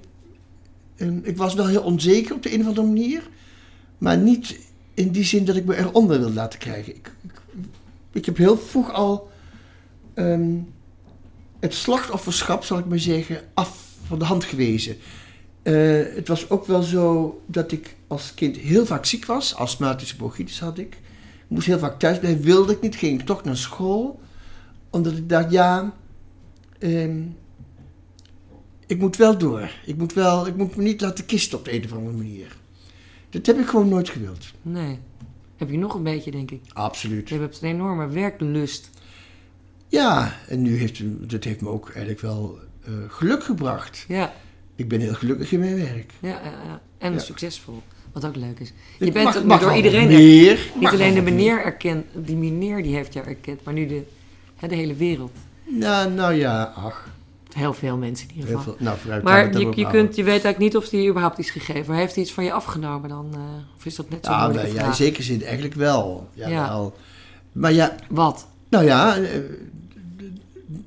ehm, 0.96 1.18
ik 1.22 1.36
was 1.36 1.54
wel 1.54 1.66
heel 1.66 1.82
onzeker 1.82 2.34
op 2.34 2.42
de 2.42 2.52
een 2.54 2.60
of 2.60 2.66
andere 2.66 2.86
manier. 2.86 3.22
Maar 3.98 4.18
niet 4.18 4.58
in 4.94 5.10
die 5.10 5.24
zin 5.24 5.44
dat 5.44 5.56
ik 5.56 5.64
me 5.64 5.76
eronder 5.76 6.18
wil 6.18 6.30
laten 6.32 6.58
krijgen. 6.58 6.94
Ik, 6.96 7.10
ik, 7.22 7.32
ik 8.12 8.24
heb 8.26 8.36
heel 8.36 8.58
vroeg 8.58 8.92
al 8.92 9.30
ehm, 10.14 10.54
het 11.60 11.74
slachtofferschap, 11.74 12.64
zal 12.64 12.78
ik 12.78 12.86
maar 12.86 12.98
zeggen, 12.98 13.40
af 13.54 13.84
van 14.06 14.18
de 14.18 14.24
hand 14.24 14.44
gewezen. 14.44 14.96
Eh, 15.62 15.74
het 16.14 16.28
was 16.28 16.50
ook 16.50 16.66
wel 16.66 16.82
zo 16.82 17.40
dat 17.46 17.72
ik 17.72 17.96
als 18.08 18.34
kind 18.34 18.56
heel 18.56 18.86
vaak 18.86 19.04
ziek 19.04 19.24
was. 19.24 19.54
Astmatische 19.54 20.16
bronchitis 20.16 20.60
had 20.60 20.78
ik. 20.78 20.94
Ik 20.94 21.54
moest 21.54 21.66
heel 21.66 21.78
vaak 21.78 21.98
thuis 21.98 22.18
blijven. 22.18 22.42
Wilde 22.42 22.72
ik 22.72 22.80
niet. 22.80 22.96
Ging 22.96 23.20
ik 23.20 23.26
toch 23.26 23.44
naar 23.44 23.56
school. 23.56 24.20
Omdat 24.90 25.16
ik 25.16 25.28
dacht, 25.28 25.50
ja... 25.50 25.92
ehm, 26.78 27.20
ik 28.86 28.98
moet 28.98 29.16
wel 29.16 29.38
door. 29.38 29.70
Ik 29.86 29.96
moet, 29.96 30.12
wel, 30.12 30.46
ik 30.46 30.56
moet 30.56 30.76
me 30.76 30.82
niet 30.82 31.00
laten 31.00 31.26
kisten 31.26 31.58
op 31.58 31.64
de 31.64 31.72
een 31.74 31.84
of 31.84 31.92
andere 31.92 32.16
manier. 32.16 32.56
Dat 33.30 33.46
heb 33.46 33.58
ik 33.58 33.66
gewoon 33.66 33.88
nooit 33.88 34.08
gewild. 34.08 34.46
Nee. 34.62 34.98
Heb 35.56 35.70
je 35.70 35.78
nog 35.78 35.94
een 35.94 36.02
beetje, 36.02 36.30
denk 36.30 36.50
ik. 36.50 36.60
Absoluut. 36.72 37.28
Je 37.28 37.38
hebt 37.38 37.62
een 37.62 37.68
enorme 37.68 38.08
werklust. 38.08 38.90
Ja, 39.88 40.34
en 40.48 40.62
nu 40.62 40.76
heeft 40.78 41.00
dat 41.30 41.44
heeft 41.44 41.60
me 41.60 41.68
ook 41.68 41.86
eigenlijk 41.88 42.20
wel 42.20 42.58
eh, 42.84 42.92
geluk 43.08 43.44
gebracht. 43.44 44.04
Ja, 44.08 44.32
Ik 44.74 44.88
ben 44.88 45.00
heel 45.00 45.14
gelukkig 45.14 45.52
in 45.52 45.58
mijn 45.60 45.76
werk. 45.76 46.12
ja, 46.20 46.28
ja, 46.28 46.62
ja. 46.64 46.80
En 46.98 47.12
Ja. 47.12 47.18
succesvol. 47.18 47.82
Wat 48.20 48.30
ook 48.30 48.36
leuk 48.36 48.58
is. 48.60 48.72
Je 48.98 49.04
Ik 49.06 49.12
bent 49.12 49.24
mag- 49.24 49.36
ook 49.36 49.44
mag 49.44 49.60
door 49.60 49.76
iedereen... 49.76 50.06
meer. 50.08 50.58
Niet 50.80 50.88
alleen 50.88 51.14
de 51.14 51.22
meneer 51.22 51.64
erkend, 51.64 52.04
die 52.14 52.36
meneer 52.36 52.82
die 52.82 52.94
heeft 52.94 53.12
jou 53.12 53.26
erkend, 53.26 53.64
maar 53.64 53.74
nu 53.74 53.86
de, 53.86 54.02
hè, 54.56 54.68
de 54.68 54.74
hele 54.74 54.94
wereld. 54.94 55.30
Nou, 55.66 56.10
nou 56.12 56.32
ja, 56.34 56.72
ach. 56.76 57.08
Heel 57.52 57.72
veel 57.74 57.96
mensen 57.96 58.28
in 58.28 58.34
ieder 58.34 58.48
geval. 58.56 58.62
veel, 58.78 58.86
nou, 59.08 59.22
Maar 59.22 59.58
je, 59.58 59.72
je, 59.74 59.86
kunt, 59.86 60.16
je 60.16 60.22
weet 60.22 60.44
eigenlijk 60.44 60.58
niet 60.58 60.76
of 60.76 60.90
hij 60.90 61.08
überhaupt 61.08 61.38
iets 61.38 61.50
gegeven. 61.50 61.84
Maar 61.88 61.96
heeft 61.98 62.14
hij 62.14 62.22
iets 62.24 62.32
van 62.32 62.44
je 62.44 62.52
afgenomen 62.52 63.08
dan? 63.08 63.26
eh, 63.32 63.38
of 63.78 63.84
is 63.86 63.94
dat 63.96 64.10
net 64.10 64.24
zo 64.26 64.32
moeilijke 64.36 64.66
wel, 64.72 64.74
ja, 64.82 64.86
in 64.86 64.94
zekere 64.94 65.22
zin 65.22 65.42
eigenlijk 65.44 65.74
wel. 65.74 66.28
Ja, 66.34 66.48
Ja. 66.48 66.68
wel. 66.68 66.96
Maar 67.52 67.72
ja, 67.72 67.94
Wat? 68.08 68.46
nou 68.68 68.84
ja, 68.84 69.16
eh, 69.16 69.22
de, 70.16 70.30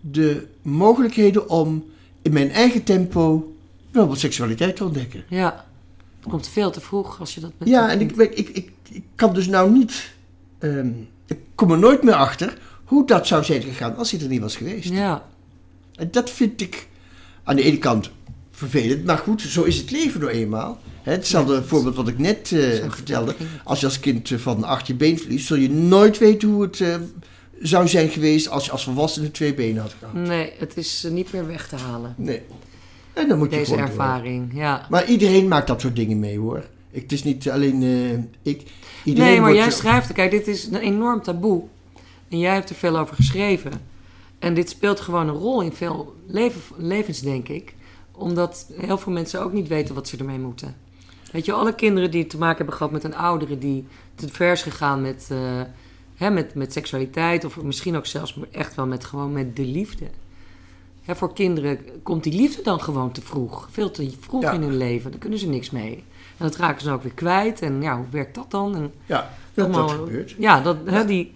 de 0.01 0.47
mogelijkheden 0.61 1.49
om 1.49 1.85
in 2.21 2.33
mijn 2.33 2.51
eigen 2.51 2.83
tempo 2.83 3.53
bijvoorbeeld 3.91 4.19
seksualiteit 4.19 4.75
te 4.75 4.83
ontdekken. 4.85 5.23
Ja. 5.27 5.65
Het 6.21 6.29
komt 6.29 6.47
veel 6.47 6.71
te 6.71 6.81
vroeg 6.81 7.19
als 7.19 7.33
je 7.35 7.39
dat 7.41 7.51
met 7.57 7.67
Ja, 7.67 7.89
en 7.91 8.01
ik, 8.01 8.11
ik, 8.15 8.49
ik, 8.49 8.69
ik, 8.89 9.03
kan 9.15 9.33
dus 9.33 9.47
nou 9.47 9.71
niet. 9.71 10.11
ehm, 10.59 10.89
ik 11.25 11.37
kom 11.55 11.71
er 11.71 11.77
nooit 11.79 12.03
meer 12.03 12.13
achter 12.13 12.57
hoe 12.83 13.05
dat 13.07 13.27
zou 13.27 13.43
zijn 13.43 13.61
gegaan 13.61 13.95
als 13.97 14.11
hij 14.11 14.19
er 14.21 14.27
niet 14.27 14.41
was 14.41 14.55
geweest. 14.55 14.89
Ja. 14.89 15.25
En 15.95 16.11
dat 16.11 16.29
vind 16.29 16.61
ik. 16.61 16.87
aan 17.43 17.55
de 17.55 17.61
ene 17.63 17.77
kant 17.77 18.11
vervelend, 18.51 19.05
maar 19.05 19.17
goed, 19.17 19.41
zo 19.41 19.63
is 19.63 19.77
het 19.77 19.91
leven 19.91 20.19
nou 20.19 20.31
eenmaal. 20.31 20.79
Hetzelfde 21.01 21.53
Ja, 21.53 21.61
voorbeeld 21.63 21.95
wat 21.95 22.07
ik 22.07 22.17
net 22.17 22.51
eh, 22.51 22.89
vertelde. 22.89 23.35
het. 23.37 23.47
Als 23.63 23.79
je 23.79 23.85
als 23.85 23.99
kind 23.99 24.31
eh, 24.31 24.37
van 24.37 24.63
acht 24.63 24.87
je 24.87 24.93
been 24.95 25.19
verliest, 25.19 25.47
zul 25.47 25.57
je 25.57 25.69
nooit 25.69 26.17
weten 26.17 26.49
hoe 26.49 26.61
het 26.61 26.81
eh, 26.81 26.95
zou 27.61 27.87
zijn 27.87 28.09
geweest 28.09 28.47
als 28.49 28.65
je 28.65 28.71
als 28.71 28.83
volwassene 28.83 29.31
twee 29.31 29.53
benen 29.53 29.81
had 29.81 29.95
gehad. 29.99 30.13
Nee, 30.13 30.51
het 30.57 30.77
is 30.77 31.07
niet 31.09 31.33
meer 31.33 31.47
weg 31.47 31.67
te 31.67 31.75
halen. 31.75 32.13
Nee. 32.17 32.41
En 33.13 33.27
dan 33.27 33.37
moet 33.37 33.51
je 33.51 33.57
Deze 33.57 33.71
door. 33.71 33.79
ervaring, 33.79 34.51
ja. 34.53 34.87
Maar 34.89 35.05
iedereen 35.05 35.47
maakt 35.47 35.67
dat 35.67 35.81
soort 35.81 35.95
dingen 35.95 36.19
mee 36.19 36.39
hoor. 36.39 36.63
Ik, 36.91 37.01
het 37.01 37.11
is 37.11 37.23
niet 37.23 37.49
alleen 37.49 37.81
eh, 37.83 38.51
ik. 38.53 38.71
Iedereen 39.03 39.29
nee, 39.31 39.41
maar 39.41 39.53
jij 39.53 39.71
zo- 39.71 39.77
schrijft. 39.77 40.13
Kijk, 40.13 40.31
dit 40.31 40.47
is 40.47 40.65
een 40.65 40.75
enorm 40.75 41.21
taboe. 41.21 41.63
En 42.29 42.39
jij 42.39 42.53
hebt 42.53 42.69
er 42.69 42.75
veel 42.75 42.97
over 42.97 43.15
geschreven. 43.15 43.71
En 44.39 44.53
dit 44.53 44.69
speelt 44.69 44.99
gewoon 44.99 45.27
een 45.27 45.35
rol 45.35 45.61
in 45.61 45.73
veel 45.73 46.15
leven, 46.27 46.61
levens, 46.77 47.19
denk 47.19 47.47
ik. 47.47 47.75
Omdat 48.11 48.67
heel 48.73 48.97
veel 48.97 49.11
mensen 49.11 49.41
ook 49.43 49.53
niet 49.53 49.67
weten 49.67 49.95
wat 49.95 50.07
ze 50.07 50.17
ermee 50.17 50.37
moeten. 50.39 50.75
Weet 51.31 51.45
je, 51.45 51.51
alle 51.53 51.75
kinderen 51.75 52.11
die 52.11 52.27
te 52.27 52.37
maken 52.37 52.57
hebben 52.57 52.75
gehad 52.75 52.91
met 52.91 53.03
een 53.03 53.15
oudere 53.15 53.57
die 53.57 53.85
te 54.15 54.27
ver 54.29 54.51
is 54.51 54.61
gegaan 54.61 55.01
met, 55.01 55.27
eh, 55.31 55.61
hè, 56.15 56.29
met, 56.29 56.55
met 56.55 56.73
seksualiteit. 56.73 57.45
Of 57.45 57.61
misschien 57.61 57.95
ook 57.95 58.05
zelfs 58.05 58.35
echt 58.51 58.75
wel 58.75 58.85
met, 58.87 59.05
gewoon 59.05 59.31
met 59.31 59.55
de 59.55 59.65
liefde. 59.65 60.05
Voor 61.07 61.33
kinderen 61.33 61.79
komt 62.03 62.23
die 62.23 62.33
liefde 62.33 62.61
dan 62.61 62.81
gewoon 62.81 63.11
te 63.11 63.21
vroeg. 63.21 63.67
Veel 63.71 63.91
te 63.91 64.11
vroeg 64.19 64.41
Ja. 64.41 64.51
in 64.51 64.61
hun 64.61 64.77
leven. 64.77 65.11
Daar 65.11 65.19
kunnen 65.19 65.39
ze 65.39 65.47
niks 65.47 65.69
mee. 65.69 65.93
En 66.37 66.47
dat 66.47 66.55
raken 66.55 66.81
ze 66.81 66.91
ook 66.91 67.03
weer 67.03 67.13
kwijt. 67.13 67.61
En 67.61 67.81
ja, 67.81 67.97
hoe 67.97 68.05
werkt 68.11 68.35
dat 68.35 68.51
dan? 68.51 68.75
En 68.75 68.91
Ja, 69.05 69.29
dat, 69.53 69.65
dat 69.65 69.75
allemaal- 69.75 70.05
gebeurt. 70.05 70.35
Ja, 70.37 70.61
dat, 70.61 70.77
hè, 70.85 71.05
die, 71.05 71.33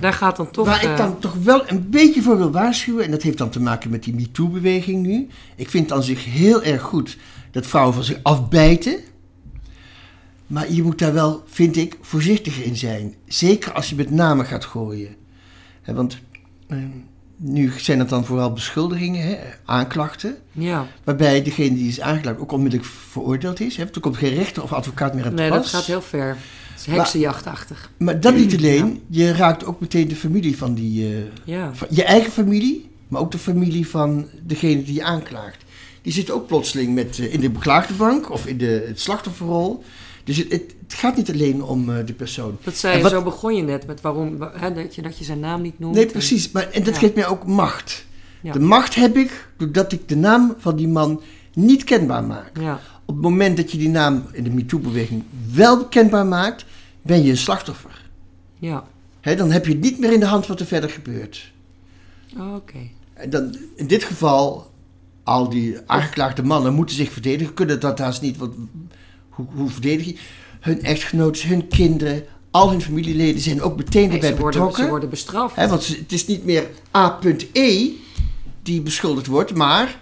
daar 0.00 0.12
gaat 0.12 0.36
dan 0.36 0.50
toch... 0.50 0.66
Waar 0.66 0.82
ik 0.84 0.88
eh, 0.90 0.96
dan 0.96 1.18
toch 1.18 1.34
wel 1.34 1.62
een 1.70 1.90
beetje 1.90 2.22
voor 2.22 2.36
wil 2.36 2.50
waarschuwen, 2.50 3.04
en 3.04 3.10
dat 3.10 3.22
heeft 3.22 3.38
dan 3.38 3.50
te 3.50 3.60
maken 3.60 3.90
met 3.90 4.02
die 4.04 4.14
MeToo-beweging 4.14 5.02
nu. 5.06 5.28
Ik 5.56 5.68
vind 5.68 5.92
aan 5.92 6.02
zich 6.02 6.24
heel 6.24 6.62
erg 6.62 6.82
goed 6.82 7.16
dat 7.50 7.66
vrouwen 7.66 7.94
van 7.94 8.04
zich 8.04 8.18
afbijten. 8.22 8.98
Maar 10.46 10.72
je 10.72 10.82
moet 10.82 10.98
daar 10.98 11.12
wel, 11.12 11.42
vind 11.46 11.76
ik, 11.76 11.96
voorzichtiger 12.00 12.64
in 12.64 12.76
zijn. 12.76 13.14
Zeker 13.26 13.72
als 13.72 13.88
je 13.88 13.94
met 13.94 14.10
namen 14.10 14.46
gaat 14.46 14.64
gooien. 14.64 15.16
Want 15.84 16.18
eh, 16.66 16.78
nu 17.42 17.72
zijn 17.76 17.98
het 17.98 18.08
dan 18.08 18.24
vooral 18.24 18.52
beschuldigingen, 18.52 19.22
hè, 19.26 19.36
aanklachten. 19.64 20.36
Ja, 20.52 20.86
Waarbij 21.04 21.42
degene 21.42 21.74
die 21.74 21.88
is 21.88 22.00
aangeklaagd 22.00 22.38
ook 22.38 22.52
onmiddellijk 22.52 22.90
veroordeeld 23.10 23.60
is. 23.60 23.76
Hè, 23.76 23.84
er 23.84 24.00
komt 24.00 24.16
geen 24.16 24.34
rechter 24.34 24.62
of 24.62 24.72
advocaat 24.72 25.14
meer 25.14 25.24
aan 25.24 25.34
te 25.34 25.42
nee, 25.42 25.50
pas. 25.50 25.58
dat 25.62 25.70
gaat 25.80 25.84
heel 25.84 26.02
ver. 26.02 26.28
Het 26.28 26.88
is 26.88 26.94
heksenjachtachtig. 26.94 27.90
Maar 27.96 28.20
dat 28.20 28.34
niet 28.34 28.54
alleen, 28.58 29.02
je 29.08 29.32
raakt 29.32 29.64
ook 29.64 29.80
meteen 29.80 30.08
de 30.08 30.16
familie 30.16 30.56
van 30.56 30.74
die... 30.74 31.06
eh, 31.16 31.22
Ja, 31.44 31.70
van 31.74 31.88
je 31.90 32.04
eigen 32.04 32.32
familie, 32.32 32.90
maar 33.08 33.20
ook 33.20 33.30
de 33.30 33.38
familie 33.38 33.88
van 33.88 34.26
degene 34.42 34.82
die 34.82 34.94
je 34.94 35.02
aanklaagt. 35.04 35.64
Die 36.02 36.12
zit 36.12 36.30
ook 36.30 36.46
plotseling 36.46 36.94
met, 36.94 37.18
eh, 37.18 37.32
in 37.34 37.40
de 37.40 37.50
beklaagde 37.50 37.94
bank 37.94 38.30
of 38.30 38.46
in 38.46 38.58
de 38.58 38.84
het 38.86 39.00
slachtofferrol. 39.00 39.84
Dus 40.24 40.36
het, 40.36 40.52
het, 40.52 40.74
het 40.82 40.94
gaat 40.94 41.16
niet 41.16 41.30
alleen 41.30 41.62
om 41.62 41.90
eh, 41.90 42.06
de 42.06 42.12
persoon. 42.12 42.58
dat 42.64 42.76
zei 42.76 42.96
je, 42.96 43.02
wat- 43.02 43.12
zo 43.12 43.22
begon 43.22 43.54
je 43.56 43.62
net 43.62 43.86
met 43.86 44.00
waarom, 44.00 44.36
wa- 44.36 44.52
hè, 44.54 44.72
dat, 44.72 44.94
je, 44.94 45.02
dat 45.02 45.18
je 45.18 45.24
zijn 45.24 45.40
naam 45.40 45.62
niet 45.62 45.78
noemt. 45.78 45.94
Nee, 45.94 46.04
en- 46.06 46.10
precies. 46.12 46.50
Maar, 46.50 46.70
en 46.70 46.82
dat 46.84 46.94
Ja. 46.94 47.00
geeft 47.00 47.14
mij 47.14 47.26
ook 47.26 47.46
macht. 47.46 48.06
Ja. 48.42 48.52
De 48.52 48.60
macht 48.60 48.94
heb 48.94 49.16
ik 49.16 49.48
doordat 49.56 49.92
ik 49.92 50.08
de 50.08 50.16
naam 50.16 50.54
van 50.58 50.76
die 50.76 50.88
man 50.88 51.20
niet 51.54 51.84
kenbaar 51.84 52.24
maak. 52.24 52.50
Ja, 52.60 52.80
Op 53.04 53.14
het 53.14 53.24
moment 53.24 53.56
dat 53.56 53.72
je 53.72 53.78
die 53.78 53.88
naam 53.88 54.24
in 54.32 54.44
de 54.44 54.50
MeToo-beweging 54.50 55.22
wel 55.52 55.84
kenbaar 55.86 56.26
maakt, 56.26 56.64
ben 57.02 57.22
je 57.22 57.30
een 57.30 57.36
slachtoffer. 57.36 58.08
ja. 58.58 58.84
Hè, 59.20 59.36
dan 59.36 59.50
heb 59.50 59.66
je 59.66 59.72
het 59.72 59.80
niet 59.80 59.98
meer 59.98 60.12
in 60.12 60.20
de 60.20 60.26
hand 60.26 60.46
wat 60.46 60.60
er 60.60 60.66
verder 60.66 60.90
gebeurt. 60.90 61.52
Oh, 62.38 62.54
Oké. 62.54 62.78
En 63.14 63.30
dan, 63.30 63.56
in 63.74 63.86
dit 63.86 64.04
geval, 64.04 64.70
al 65.22 65.48
die 65.48 65.76
aangeklaagde 65.86 66.42
mannen 66.42 66.74
moeten 66.74 66.96
zich 66.96 67.12
verdedigen, 67.12 67.54
kunnen 67.54 67.80
dat 67.80 67.98
haast 67.98 68.22
niet. 68.22 68.36
Want 68.36 68.54
hoe, 69.48 69.58
hoe 69.60 69.70
verdedig 69.70 70.06
je? 70.06 70.16
Hun 70.60 70.82
echtgenoten, 70.82 71.48
hun 71.48 71.68
kinderen, 71.68 72.24
al 72.50 72.70
hun 72.70 72.82
familieleden 72.82 73.40
zijn 73.40 73.62
ook 73.62 73.76
meteen 73.76 74.02
Nee, 74.08 74.12
erbij 74.14 74.30
ze, 74.30 74.36
worden, 74.36 74.60
betrokken. 74.60 74.84
ze 74.84 74.90
worden 74.90 75.08
bestraft. 75.10 75.56
Hè, 75.56 75.68
want 75.68 75.86
het 75.86 76.12
is 76.12 76.26
niet 76.26 76.44
meer 76.44 76.66
A.E. 76.96 77.88
die 78.62 78.80
beschuldigd 78.82 79.26
wordt, 79.26 79.54
maar, 79.54 79.98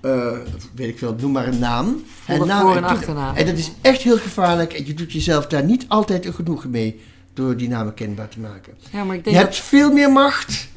eh, 0.00 0.36
weet 0.74 0.88
ik 0.88 0.98
veel, 0.98 1.14
noem 1.20 1.32
maar 1.32 1.46
een 1.48 1.58
naam. 1.58 2.02
Volle 2.24 2.44
naam 2.46 2.60
voor- 2.66 2.76
en 2.76 2.84
achternaam. 2.84 3.34
En 3.36 3.46
dat 3.46 3.58
is 3.58 3.70
echt 3.80 4.02
heel 4.02 4.18
gevaarlijk 4.18 4.72
en 4.72 4.86
je 4.86 4.94
doet 4.94 5.12
jezelf 5.12 5.46
daar 5.46 5.64
niet 5.64 5.84
altijd 5.88 6.26
een 6.26 6.34
genoegen 6.34 6.70
mee 6.70 7.00
door 7.34 7.56
die 7.56 7.68
namen 7.68 7.94
kenbaar 7.94 8.28
te 8.28 8.40
maken. 8.40 8.72
ja, 8.92 9.04
maar 9.04 9.16
ik 9.16 9.24
Je 9.24 9.30
denk 9.30 9.42
hebt 9.44 9.56
veel 9.56 9.92
meer 9.92 10.12
macht 10.12 10.68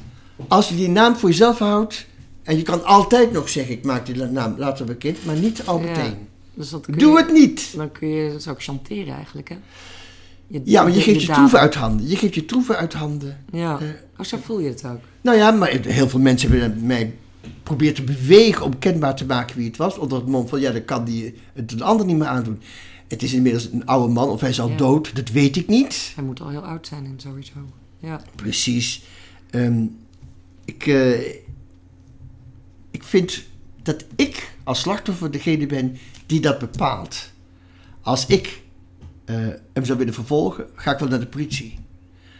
als 0.48 0.68
je 0.68 0.76
die 0.76 0.88
naam 0.88 1.16
voor 1.16 1.28
jezelf 1.28 1.58
houdt. 1.58 2.06
En 2.42 2.56
je 2.56 2.62
kan 2.62 2.84
altijd 2.84 3.32
nog 3.32 3.48
zeggen, 3.48 3.74
ik 3.74 3.84
maak 3.84 4.06
die 4.06 4.24
naam 4.24 4.54
later 4.58 4.84
bekend, 4.86 5.24
maar 5.24 5.34
niet 5.36 5.66
al 5.66 5.78
meteen. 5.78 5.94
dat, 6.04 6.14
dus 6.56 6.70
dat 6.70 6.80
kun 6.84 6.98
Doe 6.98 7.12
je- 7.12 7.18
het 7.24 7.32
niet. 7.32 7.72
Dan 7.76 7.92
kun 7.92 8.08
je 8.08 8.32
dat 8.32 8.48
ook 8.48 8.62
chanteren 8.62 9.14
eigenlijk, 9.14 9.48
hè? 9.48 9.56
Je, 10.46 10.60
Ja, 10.64 10.82
maar 10.82 10.92
je 10.92 11.00
geeft 11.00 11.22
je 11.22 11.32
troeven 11.32 11.58
uit 11.58 11.74
handen. 11.74 12.08
Je 12.08 12.16
geeft 12.16 12.34
je 12.34 12.44
troeven 12.44 12.76
uit 12.76 12.92
handen. 12.92 13.44
Ja, 13.52 13.78
oh, 14.18 14.24
zo 14.26 14.38
voel 14.42 14.60
je 14.60 14.68
het 14.68 14.84
ook. 14.86 15.00
Nou 15.20 15.36
ja, 15.36 15.50
maar 15.50 15.68
heel 15.86 16.08
veel 16.08 16.20
mensen 16.20 16.50
hebben 16.60 16.86
mij 16.86 17.14
geprobeerd 17.56 17.94
te 17.94 18.02
bewegen 18.02 18.64
om 18.64 18.78
kenbaar 18.78 19.16
te 19.16 19.24
maken 19.26 19.56
wie 19.56 19.66
het 19.66 19.76
was. 19.76 19.98
Onder 19.98 20.18
het 20.18 20.26
mom 20.26 20.48
van, 20.48 20.60
ja, 20.60 20.72
dan 20.72 20.84
kan 20.84 21.04
die 21.04 21.34
het 21.54 21.72
een 21.72 21.82
ander 21.82 22.06
niet 22.06 22.16
meer 22.16 22.26
aandoen. 22.26 22.60
Het 23.08 23.22
is 23.22 23.32
inmiddels 23.32 23.68
een 23.72 23.86
oude 23.86 24.12
man 24.12 24.28
of 24.28 24.40
hij 24.40 24.50
is 24.50 24.60
al 24.60 24.68
Ja. 24.68 24.76
dood, 24.76 25.16
dat 25.16 25.28
weet 25.28 25.56
ik 25.56 25.66
niet. 25.66 26.12
Hij 26.14 26.24
moet 26.24 26.40
al 26.40 26.48
heel 26.48 26.64
oud 26.64 26.86
zijn 26.86 27.04
en 27.04 27.14
sowieso. 27.16 27.52
Ja, 27.98 28.20
Precies. 28.34 29.02
Ehm, 29.50 29.84
ik, 30.64 30.86
eh, 30.86 31.18
ik 32.90 33.02
vind 33.02 33.42
dat 33.82 34.04
ik 34.16 34.52
als 34.64 34.80
slachtoffer 34.80 35.30
degene 35.30 35.66
ben 35.66 35.96
die 36.26 36.40
dat 36.40 36.58
bepaalt. 36.58 37.30
Als 38.02 38.26
ik 38.26 38.62
eh, 39.24 39.36
hem 39.72 39.84
zou 39.84 39.98
willen 39.98 40.14
vervolgen, 40.14 40.66
ga 40.74 40.92
ik 40.92 40.98
wel 40.98 41.08
naar 41.08 41.20
de 41.20 41.26
politie. 41.26 41.78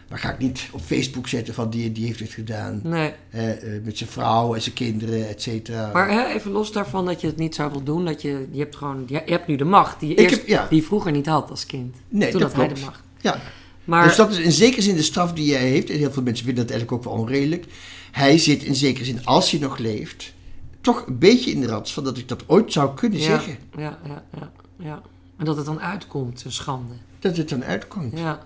Maar 0.09 0.19
ga 0.19 0.31
ik 0.31 0.37
niet 0.39 0.67
op 0.71 0.81
Facebook 0.81 1.27
zetten 1.27 1.53
van 1.53 1.69
die, 1.69 1.91
die 1.91 2.05
heeft 2.05 2.19
het 2.19 2.31
gedaan. 2.31 2.79
nee. 2.83 3.13
Eh, 3.29 3.75
eh, 3.75 3.83
met 3.83 3.97
zijn 3.97 4.09
vrouw 4.09 4.55
en 4.55 4.61
zijn 4.61 4.75
kinderen, 4.75 5.27
et 5.29 5.41
cetera. 5.41 5.89
Maar 5.93 6.09
hè, 6.11 6.25
even 6.25 6.51
los 6.51 6.71
daarvan 6.71 7.05
dat 7.05 7.21
je 7.21 7.27
het 7.27 7.37
niet 7.37 7.55
zou 7.55 7.69
willen 7.69 7.85
doen. 7.85 8.05
Dat 8.05 8.21
je, 8.21 8.47
je 8.51 8.59
hebt 8.59 8.75
gewoon, 8.75 9.03
je, 9.07 9.21
hebt 9.25 9.47
nu 9.47 9.55
de 9.55 9.63
macht 9.63 9.99
die 9.99 10.09
je, 10.09 10.15
eerst, 10.15 10.35
heb- 10.35 10.47
ja. 10.47 10.67
die 10.69 10.79
je 10.79 10.85
vroeger 10.85 11.11
niet 11.11 11.25
had 11.25 11.49
als 11.49 11.65
kind. 11.65 11.95
nee, 12.09 12.31
Toen 12.31 12.39
dat 12.41 12.53
had 12.53 12.65
hij 12.65 12.73
de 12.73 12.81
macht. 12.81 13.01
Ja. 13.21 13.41
Maar 13.83 14.03
Dus 14.03 14.15
dat 14.15 14.31
is 14.31 14.37
in 14.39 14.51
zekere 14.51 14.81
zin 14.81 14.95
de 14.95 15.01
straf 15.01 15.33
die 15.33 15.53
hij 15.55 15.67
heeft. 15.69 15.89
En 15.89 15.97
heel 15.97 16.11
veel 16.11 16.23
mensen 16.23 16.45
vinden 16.45 16.63
dat 16.67 16.73
eigenlijk 16.75 17.05
ook 17.05 17.13
wel 17.13 17.21
onredelijk. 17.23 17.65
Hij 18.11 18.37
zit 18.37 18.63
in 18.63 18.75
zekere 18.75 19.05
zin, 19.05 19.25
als 19.25 19.51
hij 19.51 19.59
nog 19.59 19.77
leeft, 19.77 20.33
toch 20.81 21.07
een 21.07 21.17
beetje 21.17 21.51
in 21.51 21.59
de 21.61 21.67
rats 21.67 21.93
van 21.93 22.03
dat 22.03 22.17
ik 22.17 22.27
dat 22.27 22.43
ooit 22.47 22.73
zou 22.73 22.95
kunnen 22.95 23.19
ja, 23.19 23.25
zeggen. 23.25 23.57
Ja, 23.77 23.99
ja, 24.05 24.23
ja, 24.39 24.51
ja. 24.77 25.01
En 25.37 25.45
dat 25.45 25.57
het 25.57 25.65
dan 25.65 25.81
uitkomt, 25.81 26.43
een 26.45 26.51
schande. 26.51 26.93
Dat 27.19 27.37
het 27.37 27.49
dan 27.49 27.63
uitkomt. 27.63 28.17
Ja, 28.19 28.45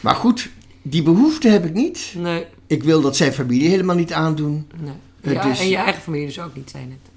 Maar 0.00 0.14
goed, 0.14 0.50
die 0.82 1.02
behoefte 1.02 1.48
heb 1.48 1.64
ik 1.64 1.72
niet. 1.74 2.14
nee, 2.16 2.46
Ik 2.66 2.82
wil 2.82 3.00
dat 3.00 3.16
zijn 3.16 3.32
familie 3.32 3.68
helemaal 3.68 3.96
niet 3.96 4.12
aandoen. 4.12 4.66
nee. 4.80 4.92
Het 5.20 5.32
Ja, 5.34 5.50
is- 5.50 5.60
En 5.60 5.68
je 5.68 5.76
eigen 5.76 6.02
familie 6.02 6.26
dus 6.26 6.40
ook 6.40 6.56
niet, 6.56 6.70
zijn 6.70 6.90
het. 6.90 7.12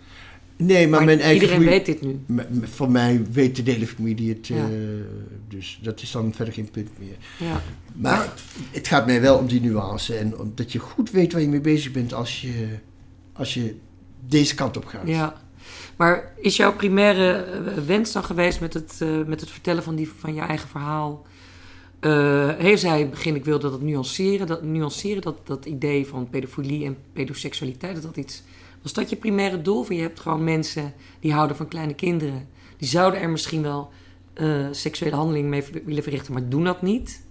Nee, 0.68 0.88
maar, 0.88 0.90
Maar, 0.98 1.06
mijn 1.06 1.20
eigen 1.20 1.34
iedereen 1.50 1.64
familie... 1.64 1.84
weet 1.86 1.86
dit 1.86 2.02
nu. 2.02 2.68
Van 2.68 2.92
mij 2.92 3.26
weet 3.32 3.66
de 3.66 3.72
hele 3.72 3.88
familie 3.88 4.30
het. 4.30 4.48
Ja. 4.48 4.56
eh, 4.56 4.70
dus 5.48 5.80
dat 5.82 6.02
is 6.02 6.12
dan 6.12 6.34
verder 6.34 6.54
geen 6.54 6.72
punt 6.72 6.90
meer. 7.00 7.16
Ja, 7.40 7.62
Maar 7.94 8.34
het 8.72 8.88
gaat 8.88 9.06
mij 9.06 9.22
wel 9.22 9.38
om 9.38 9.48
die 9.48 9.62
nuance. 9.62 10.16
En 10.16 10.38
om 10.40 10.52
dat 10.56 10.72
je 10.72 10.80
goed 10.80 11.12
weet 11.12 11.32
waar 11.34 11.42
je 11.42 11.48
mee 11.48 11.62
bezig 11.62 11.92
bent 11.92 12.14
als 12.14 12.42
je, 12.42 12.68
als 13.34 13.54
je 13.54 13.76
deze 14.20 14.56
kant 14.56 14.78
op 14.78 14.86
gaat. 14.86 15.08
ja. 15.08 15.46
Maar 15.98 16.34
is 16.38 16.56
jouw 16.56 16.74
primaire 16.74 17.34
eh, 17.34 17.74
wens 17.86 18.12
dan 18.12 18.24
geweest 18.24 18.60
met 18.60 18.74
het, 18.74 18.98
eh, 19.02 19.10
met 19.26 19.40
het 19.42 19.50
vertellen 19.50 19.84
van, 19.84 19.96
die, 19.96 20.12
van 20.20 20.34
je 20.34 20.42
eigen 20.42 20.70
verhaal? 20.70 21.26
Eh 22.00 22.50
heeft 22.58 22.82
zij 22.82 22.96
in 22.96 23.02
het 23.02 23.10
begin, 23.10 23.36
ik 23.36 23.46
wilde 23.46 23.70
dat 23.70 23.82
nuanceren, 23.82 24.48
dat, 24.48 24.64
nuanceren 24.64 25.22
dat, 25.22 25.48
dat 25.48 25.66
idee 25.66 26.08
van 26.08 26.30
pedofilie 26.30 26.86
en 26.86 26.98
pedoseksualiteit, 27.14 27.94
dat 27.94 28.04
dat 28.04 28.18
iets... 28.18 28.44
Was 28.82 28.94
dat 28.94 29.10
je 29.10 29.16
primaire 29.16 29.62
doel? 29.62 29.84
Van 29.84 29.96
je 29.96 30.02
hebt 30.02 30.20
gewoon 30.20 30.44
mensen 30.44 30.94
die 31.20 31.34
houden 31.34 31.58
van 31.58 31.68
kleine 31.68 31.94
kinderen. 31.94 32.48
Die 32.78 32.88
zouden 32.88 33.20
er 33.20 33.30
misschien 33.30 33.62
wel 33.62 33.90
seksuele 34.72 35.16
handelingen 35.16 35.50
mee 35.50 35.64
willen 35.86 36.04
verrichten, 36.04 36.34
maar 36.34 36.50
doen 36.50 36.64
dat 36.64 36.82
niet. 36.82 37.22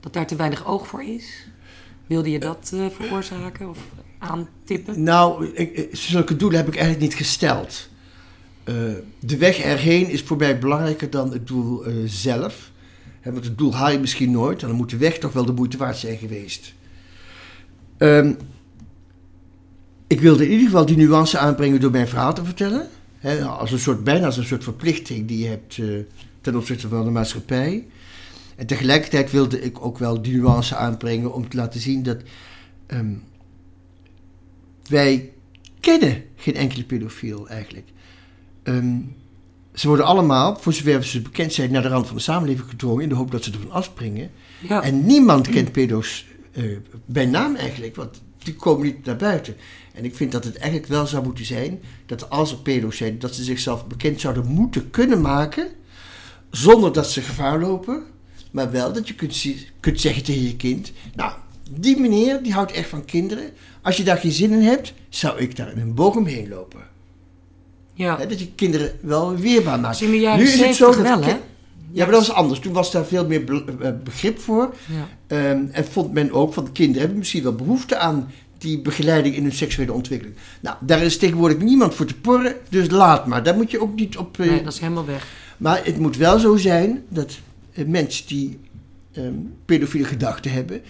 Dat 0.00 0.12
daar 0.12 0.26
te 0.26 0.36
weinig 0.36 0.66
oog 0.66 0.86
voor 0.86 1.02
is. 1.02 1.46
Wilde 2.06 2.30
je 2.30 2.38
dat 2.38 2.72
veroorzaken 2.90 3.68
of 3.68 3.78
aantippen? 4.18 5.02
Nou, 5.02 5.46
ik, 5.46 5.88
zulke 5.92 6.36
doelen 6.36 6.58
heb 6.58 6.68
ik 6.68 6.76
eigenlijk 6.76 7.04
niet 7.04 7.14
gesteld. 7.14 7.88
Eh, 8.64 8.74
de 9.20 9.36
weg 9.36 9.58
erheen 9.58 10.08
is 10.08 10.22
voor 10.22 10.36
mij 10.36 10.58
belangrijker 10.58 11.10
dan 11.10 11.32
het 11.32 11.46
doel 11.46 11.84
eh, 11.84 11.92
zelf. 12.06 12.70
Want 13.22 13.44
het 13.44 13.58
doel 13.58 13.74
haal 13.74 13.90
je 13.90 13.98
misschien 13.98 14.30
nooit. 14.30 14.60
Dan 14.60 14.72
moet 14.72 14.90
de 14.90 14.96
weg 14.96 15.18
toch 15.18 15.32
wel 15.32 15.44
de 15.44 15.52
moeite 15.52 15.76
waard 15.76 15.96
zijn 15.96 16.18
geweest. 16.18 16.74
Ehm, 17.96 18.32
ik 20.06 20.20
wilde 20.20 20.44
in 20.44 20.50
ieder 20.50 20.66
geval 20.66 20.86
die 20.86 20.96
nuance 20.96 21.38
aanbrengen 21.38 21.80
door 21.80 21.90
mijn 21.90 22.08
verhaal 22.08 22.34
te 22.34 22.44
vertellen. 22.44 22.88
Als 23.58 23.72
een 23.72 23.78
soort, 23.78 24.04
bijna 24.04 24.26
als 24.26 24.36
een 24.36 24.44
soort 24.44 24.64
verplichting 24.64 25.28
die 25.28 25.38
je 25.38 25.48
hebt 25.48 25.78
eh, 25.78 25.86
ten 26.40 26.56
opzichte 26.56 26.88
van 26.88 27.04
de 27.04 27.10
maatschappij. 27.10 27.86
En 28.56 28.66
tegelijkertijd 28.66 29.30
wilde 29.30 29.60
ik 29.60 29.84
ook 29.84 29.98
wel 29.98 30.22
die 30.22 30.36
nuance 30.36 30.76
aanbrengen 30.76 31.34
om 31.34 31.48
te 31.48 31.56
laten 31.56 31.80
zien 31.80 32.02
dat 32.02 32.16
ehm, 32.86 33.14
wij 34.88 35.32
kennen 35.80 36.24
geen 36.36 36.54
enkele 36.54 36.84
pedofiel 36.84 37.48
eigenlijk. 37.48 37.86
Ehm, 38.62 38.96
ze 39.74 39.88
worden 39.88 40.06
allemaal, 40.06 40.56
voor 40.56 40.72
zover 40.72 41.04
ze 41.04 41.20
bekend 41.20 41.52
zijn, 41.52 41.72
naar 41.72 41.82
de 41.82 41.88
rand 41.88 42.06
van 42.06 42.16
de 42.16 42.22
samenleving 42.22 42.68
gedrongen 42.68 43.02
in 43.02 43.08
de 43.08 43.14
hoop 43.14 43.30
dat 43.30 43.44
ze 43.44 43.52
ervan 43.52 43.70
afspringen. 43.70 44.30
Ja. 44.68 44.82
En 44.82 45.06
niemand 45.06 45.48
kent 45.48 45.72
pedo's 45.72 46.26
eh, 46.52 46.64
bij 47.04 47.26
naam 47.26 47.54
eigenlijk, 47.54 47.96
want 47.96 48.22
die 48.38 48.54
komen 48.54 48.86
niet 48.86 49.04
naar 49.04 49.16
buiten. 49.16 49.56
En 49.94 50.04
ik 50.04 50.16
vind 50.16 50.32
dat 50.32 50.44
het 50.44 50.56
eigenlijk 50.56 50.90
wel 50.90 51.06
zou 51.06 51.24
moeten 51.24 51.44
zijn 51.44 51.80
dat 52.06 52.30
als 52.30 52.52
er 52.52 52.58
pedo's 52.58 52.96
zijn, 52.96 53.18
dat 53.18 53.34
ze 53.34 53.44
zichzelf 53.44 53.86
bekend 53.86 54.20
zouden 54.20 54.46
moeten 54.46 54.90
kunnen 54.90 55.20
maken, 55.20 55.68
zonder 56.50 56.92
dat 56.92 57.10
ze 57.10 57.20
gevaar 57.20 57.60
lopen. 57.60 58.02
Maar 58.50 58.70
wel 58.70 58.92
dat 58.92 59.08
je 59.08 59.14
kunt, 59.14 59.46
kunt 59.80 60.00
zeggen 60.00 60.22
tegen 60.22 60.42
je 60.42 60.56
kind, 60.56 60.92
nou, 61.14 61.32
die 61.68 62.00
meneer 62.00 62.42
die 62.42 62.52
houdt 62.52 62.72
echt 62.72 62.88
van 62.88 63.04
kinderen. 63.04 63.44
Als 63.82 63.96
je 63.96 64.02
daar 64.04 64.16
geen 64.16 64.32
zin 64.32 64.52
in 64.52 64.62
hebt, 64.62 64.92
zou 65.08 65.38
ik 65.38 65.56
daar 65.56 65.72
in 65.72 65.80
een 65.80 65.94
boog 65.94 66.16
omheen 66.16 66.48
lopen. 66.48 66.80
ja. 67.94 68.16
Dat 68.16 68.40
je 68.40 68.48
kinderen 68.54 68.92
wel 69.00 69.36
weerbaar 69.36 69.80
maakt. 69.80 70.00
Nu 70.00 70.42
is 70.42 70.60
het 70.60 70.74
zo 70.74 70.92
70 70.92 70.96
dat 70.96 71.18
wel, 71.24 71.28
hè? 71.28 71.36
Ja, 71.92 72.04
maar 72.04 72.12
dat 72.14 72.26
was 72.26 72.36
anders. 72.36 72.60
Toen 72.60 72.72
was 72.72 72.92
daar 72.92 73.04
veel 73.04 73.26
meer 73.26 73.44
be- 73.44 73.64
eh, 73.80 73.90
begrip 74.04 74.38
voor. 74.40 74.74
Ja. 74.86 75.08
Ehm, 75.26 75.64
en 75.70 75.84
vond 75.84 76.12
men 76.12 76.32
ook 76.32 76.54
van 76.54 76.64
de 76.64 76.70
kinderen 76.72 77.00
hebben 77.00 77.18
misschien 77.18 77.42
wel 77.42 77.54
behoefte 77.54 77.96
aan 77.96 78.30
die 78.58 78.80
begeleiding 78.80 79.34
in 79.34 79.42
hun 79.42 79.52
seksuele 79.52 79.92
ontwikkeling. 79.92 80.36
Nou, 80.60 80.76
daar 80.80 81.02
is 81.02 81.16
tegenwoordig 81.18 81.58
niemand 81.58 81.94
voor 81.94 82.06
te 82.06 82.14
porren, 82.14 82.54
dus 82.68 82.90
laat 82.90 83.26
maar. 83.26 83.42
Daar 83.42 83.54
moet 83.56 83.70
je 83.70 83.80
ook 83.80 83.94
niet 83.94 84.16
op. 84.16 84.40
eh, 84.40 84.46
Nee, 84.46 84.62
dat 84.62 84.72
is 84.72 84.78
helemaal 84.78 85.06
weg. 85.06 85.26
Maar 85.56 85.84
het 85.84 85.98
moet 85.98 86.16
wel 86.16 86.38
zo 86.38 86.56
zijn 86.56 87.02
dat 87.08 87.38
eh, 87.72 87.84
mensen 87.86 88.26
die 88.26 88.58
ehm, 89.12 89.32
pedofiele 89.64 90.06
gedachten 90.06 90.50
hebben, 90.52 90.80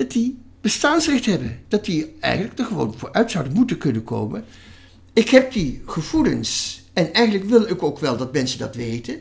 dat 0.00 0.10
die 0.10 0.38
bestaansrecht 0.60 1.26
hebben. 1.26 1.58
Dat 1.68 1.84
die 1.84 2.16
eigenlijk 2.20 2.58
er 2.58 2.64
gewoon 2.64 2.94
voor 2.96 3.12
uit 3.12 3.30
zouden 3.30 3.52
moeten 3.52 3.78
kunnen 3.78 4.04
komen. 4.04 4.44
Ik 5.12 5.28
heb 5.28 5.52
die 5.52 5.82
gevoelens 5.86 6.82
en 6.92 7.12
eigenlijk 7.12 7.48
wil 7.48 7.68
ik 7.68 7.82
ook 7.82 7.98
wel 7.98 8.16
dat 8.16 8.32
mensen 8.32 8.58
dat 8.58 8.74
weten. 8.74 9.20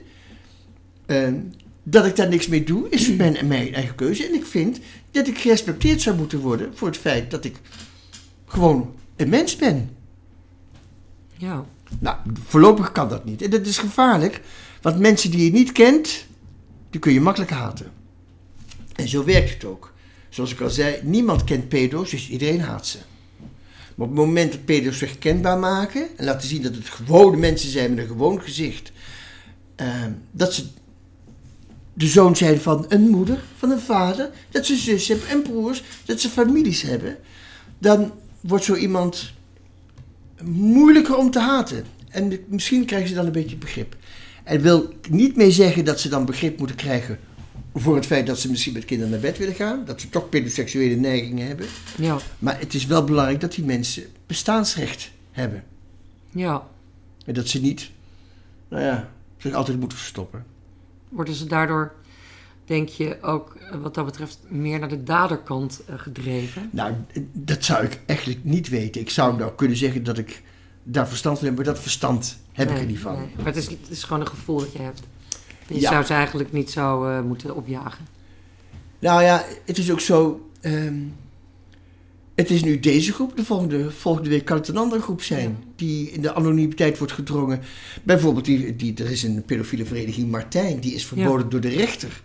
Ehm, 1.05 1.35
dat 1.83 2.05
ik 2.05 2.15
daar 2.15 2.29
niks 2.29 2.47
mee 2.47 2.63
doe, 2.63 2.89
is 2.89 3.15
mijn, 3.15 3.47
mijn 3.47 3.73
eigen 3.73 3.95
keuze. 3.95 4.25
En 4.27 4.33
ik 4.33 4.45
vind 4.45 4.79
dat 5.11 5.27
ik 5.27 5.37
gerespecteerd 5.37 6.01
zou 6.01 6.17
moeten 6.17 6.39
worden 6.39 6.71
voor 6.77 6.87
het 6.87 6.97
feit 6.97 7.31
dat 7.31 7.45
ik 7.45 7.55
gewoon 8.45 8.93
een 9.15 9.29
mens 9.29 9.55
ben. 9.55 9.89
Ja. 11.37 11.65
Nou, 11.99 12.17
voorlopig 12.47 12.91
kan 12.91 13.09
dat 13.09 13.25
niet. 13.25 13.41
En 13.41 13.49
dat 13.49 13.65
is 13.65 13.77
gevaarlijk, 13.77 14.41
want 14.81 14.99
mensen 14.99 15.31
die 15.31 15.43
je 15.43 15.51
niet 15.51 15.71
kent, 15.71 16.25
die 16.89 16.99
kun 16.99 17.13
je 17.13 17.21
makkelijk 17.21 17.51
haten. 17.51 17.91
En 18.95 19.07
zo 19.07 19.23
werkt 19.23 19.53
het 19.53 19.65
ook. 19.65 19.93
Zoals 20.39 20.53
ik 20.53 20.61
al 20.61 20.69
zei, 20.69 20.99
niemand 21.03 21.43
kent 21.43 21.69
pedo's, 21.69 22.09
dus 22.09 22.29
iedereen 22.29 22.61
haat 22.61 22.87
ze. 22.87 22.97
Maar 23.95 24.07
op 24.07 24.15
het 24.15 24.25
moment 24.25 24.51
dat 24.51 24.65
pedo's 24.65 24.97
zich 24.97 25.17
kenbaar 25.17 25.57
maken 25.57 26.17
en 26.17 26.25
laten 26.25 26.47
zien 26.47 26.61
dat 26.61 26.75
het 26.75 26.89
gewone 26.89 27.37
mensen 27.37 27.69
zijn 27.69 27.89
met 27.89 27.99
een 28.03 28.09
gewoon 28.09 28.41
gezicht, 28.41 28.91
eh, 29.75 30.05
dat 30.31 30.53
ze 30.53 30.65
de 31.93 32.07
zoon 32.07 32.35
zijn 32.35 32.59
van 32.59 32.85
een 32.89 33.09
moeder, 33.09 33.43
van 33.57 33.71
een 33.71 33.79
vader, 33.79 34.29
dat 34.49 34.65
ze 34.65 34.75
zus 34.75 35.07
hebben 35.07 35.27
en 35.27 35.41
broers, 35.41 35.83
dat 36.05 36.19
ze 36.19 36.29
families 36.29 36.81
hebben, 36.81 37.17
dan 37.77 38.11
wordt 38.39 38.65
zo 38.65 38.75
iemand 38.75 39.33
moeilijker 40.43 41.17
om 41.17 41.31
te 41.31 41.39
haten. 41.39 41.85
En 42.09 42.39
misschien 42.47 42.85
krijgen 42.85 43.09
ze 43.09 43.15
dan 43.15 43.25
een 43.25 43.31
beetje 43.31 43.57
begrip. 43.57 43.95
En 44.43 44.61
wil 44.61 44.93
niet 45.09 45.35
mee 45.35 45.51
zeggen 45.51 45.85
dat 45.85 45.99
ze 45.99 46.09
dan 46.09 46.25
begrip 46.25 46.57
moeten 46.57 46.75
krijgen 46.75 47.19
voor 47.73 47.95
het 47.95 48.05
feit 48.05 48.27
dat 48.27 48.39
ze 48.39 48.49
misschien 48.49 48.73
met 48.73 48.85
kinderen 48.85 49.11
naar 49.11 49.21
bed 49.21 49.37
willen 49.37 49.55
gaan. 49.55 49.85
Dat 49.85 50.01
ze 50.01 50.09
toch 50.09 50.29
pedoseksuele 50.29 50.95
neigingen 50.95 51.47
hebben. 51.47 51.65
Ja. 51.97 52.17
Maar 52.39 52.59
het 52.59 52.73
is 52.73 52.85
wel 52.85 53.03
belangrijk 53.03 53.41
dat 53.41 53.53
die 53.53 53.65
mensen 53.65 54.03
bestaansrecht 54.25 55.11
hebben. 55.31 55.63
Ja. 56.29 56.67
En 57.25 57.33
dat 57.33 57.47
ze 57.47 57.61
niet, 57.61 57.91
nou 58.67 58.83
ja, 58.83 59.09
zich 59.37 59.53
altijd 59.53 59.79
moeten 59.79 59.97
verstoppen. 59.97 60.45
Worden 61.09 61.33
ze 61.33 61.45
daardoor, 61.45 61.93
denk 62.65 62.89
je, 62.89 63.17
ook 63.21 63.55
eh, 63.55 63.81
wat 63.81 63.93
dat 63.93 64.05
betreft 64.05 64.39
meer 64.47 64.79
naar 64.79 64.89
de 64.89 65.03
daderkant 65.03 65.81
eh, 65.85 65.99
gedreven? 65.99 66.69
Nou, 66.71 66.93
dat 67.33 67.65
zou 67.65 67.83
ik 67.83 67.99
eigenlijk 68.05 68.43
niet 68.43 68.69
weten. 68.69 69.01
Ik 69.01 69.09
zou 69.09 69.37
nou 69.37 69.51
kunnen 69.55 69.77
zeggen 69.77 70.03
dat 70.03 70.17
ik 70.17 70.43
daar 70.83 71.07
verstand 71.07 71.37
van 71.37 71.47
heb, 71.47 71.55
maar 71.55 71.65
dat 71.65 71.79
verstand 71.79 72.37
heb 72.51 72.69
ik 72.69 72.77
er 72.77 72.85
niet 72.85 72.99
van. 72.99 73.15
nee. 73.15 73.33
Maar 73.35 73.45
het 73.45 73.55
is, 73.55 73.67
het 73.67 73.89
is 73.89 74.03
gewoon 74.03 74.21
een 74.21 74.27
gevoel 74.27 74.59
dat 74.59 74.71
je 74.71 74.81
hebt. 74.81 75.01
Je 75.69 75.79
Ja. 75.79 75.89
zou 75.89 76.03
ze 76.03 76.13
eigenlijk 76.13 76.51
niet 76.51 76.69
zo 76.71 77.05
eh, 77.05 77.21
moeten 77.21 77.55
opjagen. 77.55 78.05
Nou 78.99 79.23
ja, 79.23 79.45
het 79.65 79.77
is 79.77 79.91
ook 79.91 79.99
zo. 79.99 80.49
ehm, 80.61 80.95
het 82.35 82.49
is 82.49 82.63
nu 82.63 82.79
deze 82.79 83.13
groep. 83.13 83.37
De 83.37 83.43
volgende, 83.45 83.91
volgende 83.91 84.29
week 84.29 84.45
kan 84.45 84.57
het 84.57 84.67
een 84.67 84.77
andere 84.77 85.01
groep 85.01 85.21
zijn. 85.21 85.49
Ja. 85.49 85.65
Die 85.75 86.11
in 86.11 86.21
de 86.21 86.33
anonimiteit 86.33 86.97
wordt 86.97 87.13
gedrongen. 87.13 87.59
Bijvoorbeeld, 88.03 88.45
die, 88.45 88.75
die, 88.75 88.93
er 88.95 89.11
is 89.11 89.23
een 89.23 89.43
pedofiele 89.45 89.85
vereniging 89.85 90.31
Martijn. 90.31 90.79
Die 90.79 90.93
is 90.93 91.05
verboden 91.05 91.49
door 91.49 91.59
de 91.61 91.69
rechter. 91.69 92.21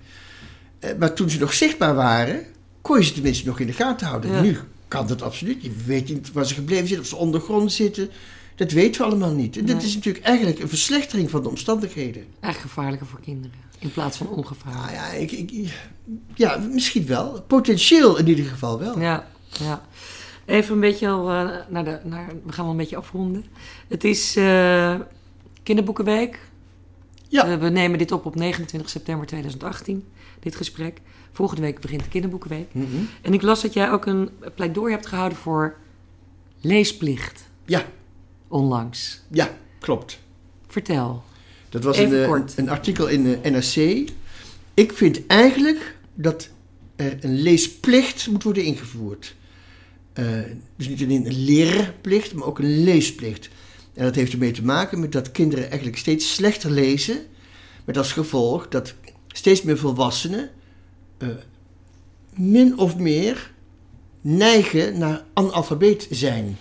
Eh, 0.79 0.91
maar 0.99 1.13
toen 1.15 1.31
ze 1.31 1.39
nog 1.39 1.53
zichtbaar 1.55 1.95
waren, 1.95 2.43
kon 2.83 2.99
je 2.99 3.05
ze 3.05 3.13
tenminste 3.13 3.47
nog 3.47 3.61
in 3.61 3.67
de 3.67 3.73
gaten 3.73 4.07
houden. 4.07 4.43
Nu 4.43 4.57
kan 4.89 5.07
dat 5.07 5.23
absoluut. 5.23 5.63
Je 5.63 5.71
weet 5.87 6.09
niet 6.09 6.33
waar 6.33 6.47
ze 6.47 6.55
gebleven 6.55 6.87
zitten. 6.87 7.05
Of 7.05 7.11
ze 7.11 7.17
ondergrond 7.17 7.73
zitten. 7.73 8.09
Dat 8.55 8.71
weten 8.73 9.01
we 9.01 9.07
allemaal 9.07 9.33
niet. 9.33 9.57
En 9.57 9.65
dit 9.65 9.77
Nee. 9.77 9.85
is 9.87 9.95
natuurlijk 9.95 10.25
eigenlijk 10.25 10.59
een 10.59 10.69
verslechtering 10.69 11.31
van 11.31 11.43
de 11.43 11.49
omstandigheden. 11.49 12.23
Eigenlijk 12.41 12.75
gevaarlijker 12.75 13.07
voor 13.07 13.21
kinderen. 13.21 13.57
In 13.79 13.93
plaats 13.93 14.17
van 14.17 14.29
ongevaarlijk. 14.29 14.85
Nou 14.85 14.95
ja, 14.95 15.11
ik, 15.11 15.33
ik, 15.33 15.73
ja, 16.35 16.57
misschien 16.57 17.07
wel. 17.07 17.43
Potentieel 17.43 18.19
in 18.19 18.29
ieder 18.29 18.45
geval 18.45 18.79
wel. 18.79 19.01
Ja, 19.01 19.27
ja. 19.61 19.83
Even 20.45 20.75
een 20.75 20.81
beetje 20.81 21.09
al, 21.09 21.31
eh, 21.31 21.51
naar 21.69 21.85
de, 21.85 21.99
naar, 22.05 22.27
we 22.45 22.53
gaan 22.53 22.65
wel 22.65 22.73
een 22.73 22.79
beetje 22.81 22.97
afronden. 22.97 23.45
Het 23.89 24.05
is 24.05 24.37
eh, 24.37 24.95
Kinderboekenweek. 25.63 26.39
Ja. 27.29 27.47
Eh, 27.47 27.57
we 27.59 27.69
nemen 27.69 27.99
dit 27.99 28.13
op 28.13 28.27
op 28.27 28.35
29 28.35 28.91
september 28.91 29.27
2018, 29.27 30.05
dit 30.41 30.57
gesprek. 30.57 31.01
Volgende 31.33 31.63
week 31.63 31.81
begint 31.81 32.03
de 32.03 32.09
Kinderboekenweek. 32.09 32.75
Mhm. 32.75 32.87
En 33.23 33.33
ik 33.35 33.43
las 33.43 33.63
dat 33.63 33.73
jij 33.73 33.91
ook 33.91 34.07
een 34.07 34.31
pleidooi 34.55 34.93
hebt 34.93 35.07
gehouden 35.07 35.39
voor 35.39 35.77
leesplicht 36.61 37.45
Ja, 37.65 37.85
onlangs. 38.55 39.21
ja, 39.31 39.59
klopt. 39.81 40.19
Vertel. 40.67 41.23
Dat 41.69 41.85
was 41.85 41.99
een, 41.99 42.15
eh, 42.15 42.27
kort. 42.27 42.53
een 42.57 42.69
artikel 42.69 43.07
in 43.09 43.23
de 43.23 43.39
NRC. 43.43 44.09
Ik 44.75 44.93
vind 44.93 45.27
eigenlijk 45.27 45.97
dat 46.15 46.49
er 46.97 47.17
een 47.21 47.43
leesplicht 47.43 48.29
moet 48.29 48.43
worden 48.43 48.65
ingevoerd. 48.65 49.35
Eh, 50.13 50.25
dus 50.77 50.89
niet 50.89 51.03
alleen 51.03 51.27
een 51.27 51.45
leerplicht, 51.45 52.35
maar 52.35 52.47
ook 52.47 52.59
een 52.59 52.85
leesplicht. 52.85 53.49
En 53.95 54.05
dat 54.05 54.15
heeft 54.15 54.33
ermee 54.33 54.51
te 54.51 54.65
maken 54.65 55.01
met 55.01 55.13
dat 55.13 55.33
kinderen 55.33 55.65
eigenlijk 55.69 55.99
steeds 55.99 56.35
slechter 56.35 56.71
lezen. 56.71 57.19
Met 57.85 57.97
als 57.97 58.13
gevolg 58.13 58.69
dat 58.69 58.95
steeds 59.29 59.63
meer 59.63 59.79
volwassenen 59.79 60.51
eh, 61.19 61.29
min 62.35 62.79
of 62.79 62.97
meer 62.97 63.53
neigen 64.21 64.99
naar 64.99 65.25
analfabeet 65.35 66.07
zijn. 66.11 66.57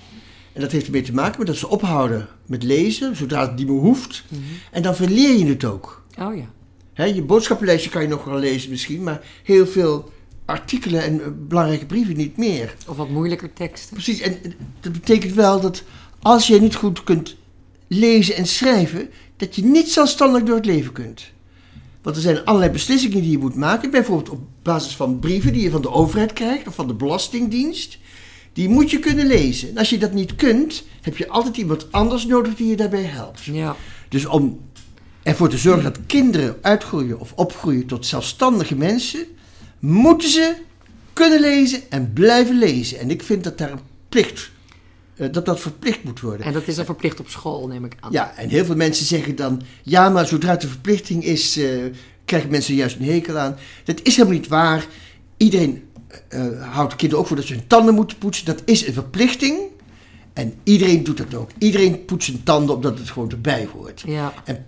En 0.53 0.61
dat 0.61 0.71
heeft 0.71 0.85
ermee 0.85 1.01
te 1.01 1.13
maken 1.13 1.37
met 1.37 1.47
dat 1.47 1.55
ze 1.55 1.69
ophouden 1.69 2.27
met 2.45 2.63
lezen, 2.63 3.15
zodra 3.15 3.41
het 3.41 3.55
niet 3.55 3.67
meer 3.67 3.79
hoeft. 3.79 4.23
En 4.71 4.81
dan 4.81 4.95
verleer 4.95 5.37
je 5.37 5.45
het 5.45 5.65
ook. 5.65 6.03
Oh 6.19 6.35
ja. 6.35 7.03
Je 7.03 7.23
boodschappenlijstje 7.23 7.89
kan 7.89 8.01
je 8.01 8.07
nog 8.07 8.23
wel 8.23 8.39
lezen 8.39 8.69
misschien, 8.69 9.03
maar 9.03 9.21
heel 9.43 9.67
veel 9.67 10.11
artikelen 10.45 11.03
en 11.03 11.21
eh, 11.21 11.27
belangrijke 11.47 11.85
brieven 11.85 12.17
niet 12.17 12.37
meer. 12.37 12.75
Of 12.87 12.97
wat 12.97 13.09
moeilijker 13.09 13.53
teksten. 13.53 13.93
Precies, 13.93 14.19
en 14.19 14.37
dat 14.79 14.91
betekent 14.91 15.33
wel 15.33 15.61
dat 15.61 15.83
als 16.21 16.47
je 16.47 16.61
niet 16.61 16.75
goed 16.75 17.03
kunt 17.03 17.35
lezen 17.87 18.35
en 18.35 18.45
schrijven, 18.45 19.09
dat 19.37 19.55
je 19.55 19.63
niet 19.63 19.91
zelfstandig 19.91 20.43
door 20.43 20.55
het 20.55 20.65
leven 20.65 20.91
kunt. 20.91 21.31
Want 22.01 22.15
er 22.15 22.21
zijn 22.21 22.45
allerlei 22.45 22.71
beslissingen 22.71 23.21
die 23.21 23.31
je 23.31 23.37
moet 23.37 23.55
maken, 23.55 23.91
bijvoorbeeld 23.91 24.29
op 24.29 24.39
basis 24.61 24.95
van 24.95 25.19
brieven 25.19 25.53
die 25.53 25.61
je 25.61 25.69
van 25.69 25.81
de 25.81 25.91
overheid 25.91 26.33
krijgt 26.33 26.67
of 26.67 26.75
van 26.75 26.87
de 26.87 26.93
Belastingdienst. 26.93 27.97
Die 28.53 28.69
moet 28.69 28.91
je 28.91 28.99
kunnen 28.99 29.27
lezen. 29.27 29.69
En 29.69 29.77
als 29.77 29.89
je 29.89 29.97
dat 29.97 30.13
niet 30.13 30.35
kunt, 30.35 30.83
heb 31.01 31.17
je 31.17 31.27
altijd 31.27 31.57
iemand 31.57 31.91
anders 31.91 32.25
nodig 32.25 32.55
die 32.55 32.67
je 32.67 32.75
daarbij 32.75 33.03
helpt. 33.03 33.43
Ja. 33.43 33.75
Dus 34.09 34.25
om 34.25 34.59
ervoor 35.23 35.49
te 35.49 35.57
zorgen 35.57 35.83
dat 35.83 35.99
kinderen 36.05 36.55
uitgroeien 36.61 37.19
of 37.19 37.33
opgroeien 37.35 37.85
tot 37.85 38.05
zelfstandige 38.05 38.75
mensen, 38.75 39.25
moeten 39.79 40.29
ze 40.29 40.55
kunnen 41.13 41.39
lezen 41.39 41.81
en 41.89 42.13
blijven 42.13 42.57
lezen. 42.57 42.99
En 42.99 43.09
ik 43.09 43.23
vind 43.23 43.43
dat 43.43 43.57
daar 43.57 43.71
een 43.71 43.79
plicht, 44.09 44.51
eh, 45.15 45.27
dat 45.31 45.45
dat 45.45 45.59
verplicht 45.59 46.03
moet 46.03 46.19
worden. 46.19 46.45
En 46.45 46.53
dat 46.53 46.67
is 46.67 46.75
dan 46.75 46.85
verplicht 46.85 47.19
op 47.19 47.29
school, 47.29 47.67
neem 47.67 47.85
ik 47.85 47.95
aan. 47.99 48.11
Ja, 48.11 48.35
en 48.35 48.49
heel 48.49 48.65
veel 48.65 48.75
mensen 48.75 49.05
zeggen 49.05 49.35
dan, 49.35 49.61
ja, 49.83 50.09
maar 50.09 50.27
zodra 50.27 50.49
het 50.49 50.63
een 50.63 50.69
verplichting 50.69 51.23
is, 51.23 51.57
eh, 51.57 51.69
krijgen 52.25 52.49
mensen 52.49 52.75
juist 52.75 52.95
een 52.95 53.05
hekel 53.05 53.37
aan. 53.37 53.57
Dat 53.83 53.99
is 54.03 54.15
helemaal 54.15 54.37
niet 54.37 54.47
waar. 54.47 54.85
Iedereen 55.37 55.83
houdt 56.59 56.95
kinderen 56.95 57.21
ook 57.23 57.27
voor 57.27 57.37
dat 57.37 57.45
ze 57.45 57.53
hun 57.53 57.67
tanden 57.67 57.95
moeten 57.95 58.17
poetsen. 58.17 58.45
Dat 58.45 58.61
is 58.65 58.87
een 58.87 58.93
verplichting. 58.93 59.59
En 60.33 60.53
iedereen 60.63 61.03
doet 61.03 61.17
dat 61.17 61.35
ook. 61.35 61.49
Iedereen 61.57 62.05
poetst 62.05 62.29
zijn 62.29 62.43
tanden 62.43 62.75
omdat 62.75 62.99
het 62.99 63.09
gewoon 63.09 63.31
erbij 63.31 63.67
hoort. 63.73 64.03
Ja. 64.05 64.33
En 64.45 64.65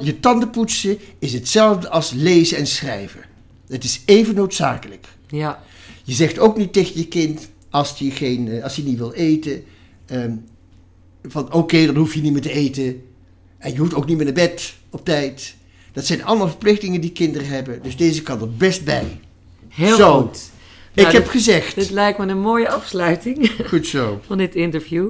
je 0.00 0.20
tanden 0.20 0.50
poetsen 0.50 0.98
is 1.18 1.32
hetzelfde 1.32 1.88
als 1.88 2.10
lezen 2.10 2.58
en 2.58 2.66
schrijven. 2.66 3.20
Het 3.68 3.84
is 3.84 4.00
even 4.04 4.34
noodzakelijk. 4.34 5.06
van 11.22 11.52
oké, 11.52 11.86
dan 11.86 11.96
hoef 11.96 12.14
je 12.14 12.20
niet 12.20 12.32
meer 12.32 12.42
te 12.42 12.52
eten. 12.52 13.02
En 13.58 13.72
je 13.72 13.78
hoeft 13.78 13.94
ook 13.94 14.06
niet 14.06 14.16
meer 14.16 14.24
naar 14.24 14.34
bed 14.34 14.74
op 14.90 15.04
tijd. 15.04 15.54
Dat 15.92 16.06
zijn 16.06 16.24
allemaal 16.24 16.48
verplichtingen 16.48 17.00
die 17.00 17.12
kinderen 17.12 17.48
hebben. 17.48 17.82
Dus 17.82 17.96
deze 17.96 18.22
kan 18.22 18.40
er 18.40 18.54
best 18.54 18.84
bij. 18.84 19.20
Heel 19.68 19.96
Zo. 19.96 20.20
goed. 20.20 20.49
Ik 20.94 21.02
Nou, 21.02 21.14
heb 21.14 21.22
dit- 21.22 21.30
gezegd. 21.32 21.74
Dit 21.74 21.90
lijkt 21.90 22.18
me 22.18 22.26
een 22.26 22.40
mooie 22.40 22.68
afsluiting 22.70 23.50
Goed 23.66 23.86
zo. 23.86 24.20
van 24.26 24.38
dit 24.38 24.54
interview. 24.54 25.08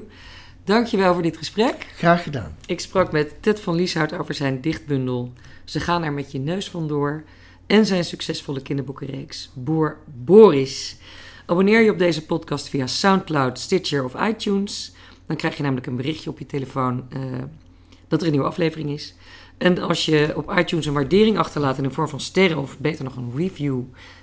Dankjewel 0.65 1.13
voor 1.13 1.23
dit 1.23 1.37
gesprek. 1.37 1.87
Graag 1.97 2.23
gedaan. 2.23 2.57
Ik 2.67 2.81
sprak 2.81 3.13
met 3.13 3.35
Ted 3.41 3.61
van 3.61 3.75
Lieshout 3.75 4.13
over 4.19 4.35
zijn 4.35 4.61
dichtbundel 4.61 5.33
Ze 5.65 5.81
gaan 5.81 6.03
er 6.03 6.13
met 6.13 6.33
je 6.33 6.39
neus 6.39 6.69
vandoor 6.71 7.25
en 7.67 7.87
zijn 7.87 8.05
succesvolle 8.05 8.63
kinderboekenreeks 8.63 9.51
Boer 9.55 9.97
Boris. 10.25 10.97
Abonneer 11.47 11.81
je 11.81 11.91
op 11.91 11.99
deze 11.99 12.27
podcast 12.27 12.69
via 12.69 12.87
Soundcloud, 12.87 13.59
Stitcher 13.59 14.05
of 14.05 14.15
iTunes. 14.29 14.93
Dan 15.27 15.37
krijg 15.37 15.57
je 15.57 15.63
namelijk 15.63 15.87
een 15.87 15.97
berichtje 15.97 16.31
op 16.31 16.39
je 16.39 16.47
telefoon 16.47 17.07
eh, 17.11 17.21
dat 18.09 18.21
er 18.21 18.27
een 18.27 18.33
nieuwe 18.33 18.47
aflevering 18.49 18.91
is. 18.91 19.15
En 19.61 19.79
als 19.79 20.05
je 20.05 20.33
op 20.37 20.53
iTunes 20.59 20.87
een 20.87 20.93
waardering 20.93 21.39
achterlaat 21.39 21.77
in 21.77 21.83
de 21.83 21.91
vorm 21.91 22.09
van 22.09 22.21
sterren 22.21 22.59
of 22.59 22.79
beter 22.79 23.05
nog 23.05 23.17
een 23.17 23.33
review, 23.37 23.81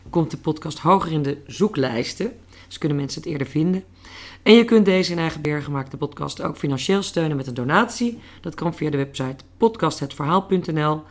komt 0.09 0.31
de 0.31 0.37
podcast 0.37 0.79
hoger 0.79 1.11
in 1.11 1.21
de 1.21 1.37
zoeklijsten. 1.45 2.31
Dus 2.67 2.77
kunnen 2.77 2.97
mensen 2.97 3.21
het 3.21 3.29
eerder 3.29 3.47
vinden. 3.47 3.83
En 4.43 4.53
je 4.53 4.65
kunt 4.65 4.85
deze 4.85 5.11
in 5.11 5.19
eigen 5.19 5.41
beheer 5.41 5.61
gemaakte 5.61 5.97
podcast 5.97 6.41
ook 6.41 6.57
financieel 6.57 7.01
steunen 7.01 7.37
met 7.37 7.47
een 7.47 7.53
donatie. 7.53 8.19
Dat 8.41 8.55
kan 8.55 8.73
via 8.73 8.89
de 8.89 8.97
website 8.97 9.43
podcasthetverhaal.nl. 9.57 11.01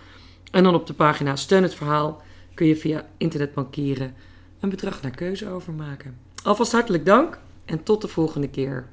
En 0.50 0.62
dan 0.62 0.74
op 0.74 0.86
de 0.86 0.94
pagina 0.94 1.36
Steun 1.36 1.62
het 1.62 1.74
Verhaal 1.74 2.22
kun 2.54 2.66
je 2.66 2.76
via 2.76 3.06
internetbankieren 3.16 4.14
een 4.60 4.68
bedrag 4.68 5.02
naar 5.02 5.10
keuze 5.10 5.48
overmaken. 5.48 6.18
Alvast 6.42 6.72
hartelijk 6.72 7.06
dank 7.06 7.38
en 7.64 7.82
tot 7.82 8.00
de 8.00 8.08
volgende 8.08 8.48
keer. 8.48 8.88